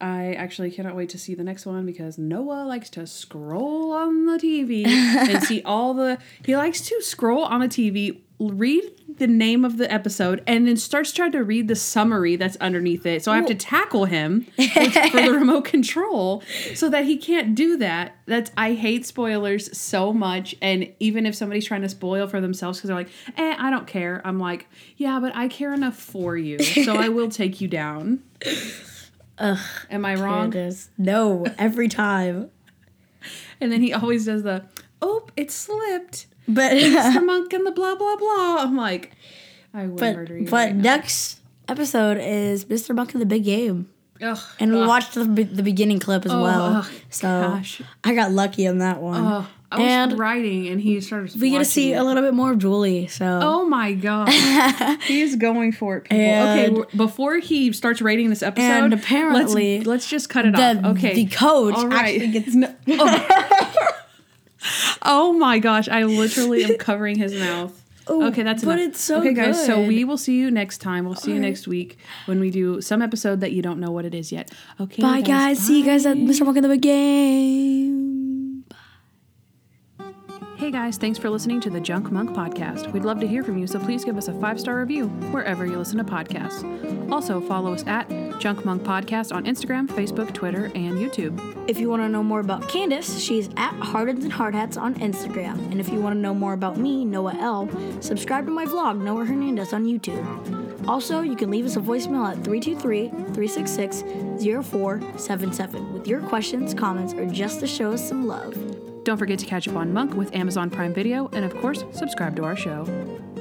I 0.00 0.34
actually 0.34 0.70
cannot 0.70 0.96
wait 0.96 1.08
to 1.10 1.18
see 1.18 1.34
the 1.34 1.44
next 1.44 1.64
one 1.66 1.86
because 1.86 2.18
Noah 2.18 2.64
likes 2.64 2.90
to 2.90 3.06
scroll 3.06 3.92
on 3.92 4.26
the 4.26 4.36
TV 4.38 4.86
and 4.86 5.42
see 5.44 5.62
all 5.62 5.94
the 5.94 6.18
he 6.44 6.56
likes 6.56 6.80
to 6.88 7.00
scroll 7.00 7.44
on 7.44 7.60
the 7.60 7.68
TV, 7.68 8.20
read 8.50 8.82
the 9.16 9.26
name 9.28 9.64
of 9.64 9.76
the 9.78 9.90
episode, 9.92 10.42
and 10.46 10.66
then 10.66 10.76
starts 10.76 11.12
trying 11.12 11.30
to 11.32 11.44
read 11.44 11.68
the 11.68 11.76
summary 11.76 12.34
that's 12.34 12.56
underneath 12.56 13.06
it. 13.06 13.22
So 13.22 13.30
I 13.30 13.36
have 13.36 13.46
to 13.46 13.54
tackle 13.54 14.06
him 14.06 14.46
with- 14.58 14.72
for 14.72 15.20
the 15.22 15.30
remote 15.32 15.64
control 15.66 16.42
so 16.74 16.88
that 16.90 17.04
he 17.04 17.16
can't 17.16 17.54
do 17.54 17.76
that. 17.76 18.16
That's 18.26 18.50
I 18.56 18.72
hate 18.72 19.06
spoilers 19.06 19.76
so 19.76 20.12
much. 20.12 20.54
And 20.60 20.92
even 20.98 21.26
if 21.26 21.34
somebody's 21.36 21.64
trying 21.64 21.82
to 21.82 21.88
spoil 21.88 22.26
for 22.26 22.40
themselves 22.40 22.78
because 22.78 22.88
they're 22.88 22.96
like, 22.96 23.10
eh, 23.36 23.54
I 23.56 23.70
don't 23.70 23.86
care. 23.86 24.20
I'm 24.24 24.40
like, 24.40 24.66
yeah, 24.96 25.20
but 25.20 25.34
I 25.36 25.46
care 25.46 25.72
enough 25.72 25.96
for 25.96 26.36
you, 26.36 26.58
so 26.58 26.96
I 26.96 27.08
will 27.08 27.28
take 27.30 27.60
you 27.60 27.68
down. 27.68 28.20
Ugh. 29.38 29.58
Am 29.90 30.04
I 30.04 30.14
wrong? 30.16 30.50
Candace. 30.50 30.90
No, 30.98 31.44
every 31.58 31.88
time. 31.88 32.50
And 33.60 33.70
then 33.72 33.80
he 33.80 33.92
always 33.92 34.26
does 34.26 34.42
the, 34.42 34.64
oh, 35.00 35.26
it 35.36 35.50
slipped. 35.50 36.26
But 36.46 36.72
Mr. 36.72 37.24
monk 37.26 37.52
and 37.52 37.66
the 37.66 37.70
blah 37.72 37.94
blah 37.94 38.16
blah. 38.16 38.56
I'm 38.60 38.76
like, 38.76 39.12
I 39.72 39.86
would 39.86 39.96
but 39.98 40.16
murder 40.16 40.38
you. 40.38 40.44
but 40.46 40.52
right 40.68 40.74
next 40.76 41.40
episode 41.68 42.18
is 42.18 42.64
Mr. 42.66 42.94
Monk 42.94 43.12
and 43.14 43.22
the 43.22 43.26
Big 43.26 43.44
Game. 43.44 43.88
Ugh, 44.22 44.38
And 44.60 44.72
we 44.72 44.80
ugh, 44.80 44.86
watched 44.86 45.14
the, 45.14 45.24
the 45.24 45.62
beginning 45.64 45.98
clip 45.98 46.24
as 46.24 46.32
Oh, 46.32 46.40
well. 46.40 46.62
ugh, 46.76 46.86
so 47.10 47.26
gosh. 47.26 47.82
I 48.04 48.14
got 48.14 48.30
lucky 48.30 48.66
on 48.68 48.78
that 48.78 49.00
one. 49.02 49.24
ugh. 49.24 49.46
I 49.72 49.76
was 49.78 49.86
and 49.90 50.18
writing 50.20 50.68
and 50.68 50.80
he 50.80 51.00
started. 51.00 51.34
we 51.40 51.50
get 51.50 51.58
to 51.58 51.64
see 51.64 51.94
it. 51.94 51.96
a 51.96 52.04
little 52.04 52.22
bit 52.22 52.32
more 52.32 52.52
of 52.52 52.58
Julie. 52.60 53.08
So 53.08 53.40
Oh 53.42 53.64
my 53.68 53.92
god, 53.92 54.28
he's 55.02 55.34
going 55.34 55.72
for 55.72 55.96
it. 55.96 56.04
People. 56.04 56.16
okay, 56.18 56.66
And- 56.66 56.76
w- 56.76 56.96
before 56.96 57.38
he 57.38 57.72
starts 57.72 58.00
rating 58.00 58.30
this 58.30 58.42
episode, 58.44 58.62
And 58.84 58.94
apparently 58.94 59.78
let's, 59.78 59.86
let's 59.88 60.08
just 60.08 60.28
cut 60.28 60.46
it 60.46 60.54
the, 60.54 60.62
off. 60.78 60.96
Okay, 60.96 61.14
the 61.14 61.26
coach 61.26 61.74
All 61.74 61.88
right. 61.88 62.14
actually 62.14 62.28
gets 62.28 62.54
No- 62.54 62.72
oh. 62.90 63.48
Oh 65.04 65.32
my 65.32 65.58
gosh, 65.58 65.88
I 65.88 66.04
literally 66.04 66.64
am 66.64 66.76
covering 66.78 67.16
his 67.18 67.34
mouth. 67.34 67.80
Ooh, 68.10 68.24
okay, 68.26 68.42
that's 68.42 68.62
but 68.62 68.78
enough. 68.78 68.88
it's 68.90 69.00
so 69.00 69.20
okay, 69.20 69.32
guys. 69.32 69.64
So 69.64 69.80
we 69.82 70.04
will 70.04 70.18
see 70.18 70.36
you 70.36 70.50
next 70.50 70.78
time. 70.78 71.06
We'll 71.06 71.14
see 71.14 71.30
you 71.30 71.36
All 71.36 71.42
right. 71.42 71.48
next 71.48 71.66
week 71.66 71.98
when 72.26 72.38
we 72.38 72.50
do 72.50 72.80
some 72.82 73.00
episode 73.00 73.40
that 73.40 73.52
you 73.52 73.62
don't 73.62 73.80
know 73.80 73.90
what 73.90 74.04
it 74.04 74.14
is 74.14 74.30
yet. 74.30 74.50
Okay, 74.78 75.00
Bye 75.00 75.22
guys. 75.22 75.58
See 75.58 75.80
you 75.80 75.84
guys 75.86 76.04
at. 76.04 76.16
Mr. 76.18 76.44
Monk 76.44 76.56
in 76.58 76.62
the 76.62 76.68
Big 76.68 76.82
Game. 76.82 78.13
Hey 80.64 80.70
guys, 80.70 80.96
thanks 80.96 81.18
for 81.18 81.28
listening 81.28 81.60
to 81.60 81.68
the 81.68 81.78
Junk 81.78 82.10
Monk 82.10 82.30
podcast. 82.30 82.90
We'd 82.90 83.04
love 83.04 83.20
to 83.20 83.26
hear 83.28 83.44
from 83.44 83.58
you, 83.58 83.66
so 83.66 83.78
please 83.78 84.02
give 84.02 84.16
us 84.16 84.28
a 84.28 84.40
five 84.40 84.58
star 84.58 84.80
review 84.80 85.08
wherever 85.30 85.66
you 85.66 85.76
listen 85.76 85.98
to 85.98 86.04
podcasts. 86.04 87.12
Also, 87.12 87.38
follow 87.38 87.74
us 87.74 87.84
at 87.86 88.08
Junk 88.40 88.64
Monk 88.64 88.82
Podcast 88.82 89.30
on 89.30 89.44
Instagram, 89.44 89.86
Facebook, 89.86 90.32
Twitter, 90.32 90.72
and 90.74 90.94
YouTube. 90.94 91.68
If 91.68 91.78
you 91.78 91.90
want 91.90 92.00
to 92.00 92.08
know 92.08 92.22
more 92.22 92.40
about 92.40 92.66
Candace, 92.66 93.18
she's 93.22 93.50
at 93.58 93.74
Hardens 93.74 94.24
and 94.24 94.32
Hardhats 94.32 94.80
on 94.80 94.94
Instagram. 94.94 95.70
And 95.70 95.80
if 95.80 95.90
you 95.90 96.00
want 96.00 96.14
to 96.14 96.18
know 96.18 96.32
more 96.32 96.54
about 96.54 96.78
me, 96.78 97.04
Noah 97.04 97.36
L., 97.38 97.68
subscribe 98.00 98.46
to 98.46 98.50
my 98.50 98.64
vlog, 98.64 99.02
Noah 99.02 99.26
Hernandez, 99.26 99.74
on 99.74 99.84
YouTube. 99.84 100.88
Also, 100.88 101.20
you 101.20 101.36
can 101.36 101.50
leave 101.50 101.66
us 101.66 101.76
a 101.76 101.80
voicemail 101.80 102.26
at 102.26 102.42
323 102.42 103.10
366 103.34 104.00
0477 104.66 105.92
with 105.92 106.08
your 106.08 106.22
questions, 106.22 106.72
comments, 106.72 107.12
or 107.12 107.26
just 107.26 107.60
to 107.60 107.66
show 107.66 107.92
us 107.92 108.08
some 108.08 108.26
love. 108.26 108.83
Don't 109.04 109.18
forget 109.18 109.38
to 109.40 109.46
catch 109.46 109.68
up 109.68 109.76
on 109.76 109.92
Monk 109.92 110.14
with 110.14 110.34
Amazon 110.34 110.70
Prime 110.70 110.94
Video, 110.94 111.28
and 111.34 111.44
of 111.44 111.54
course, 111.58 111.84
subscribe 111.92 112.34
to 112.36 112.44
our 112.44 112.56
show. 112.56 112.86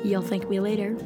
You'll 0.04 0.22
thank 0.22 0.50
me 0.50 0.60
later. 0.60 0.98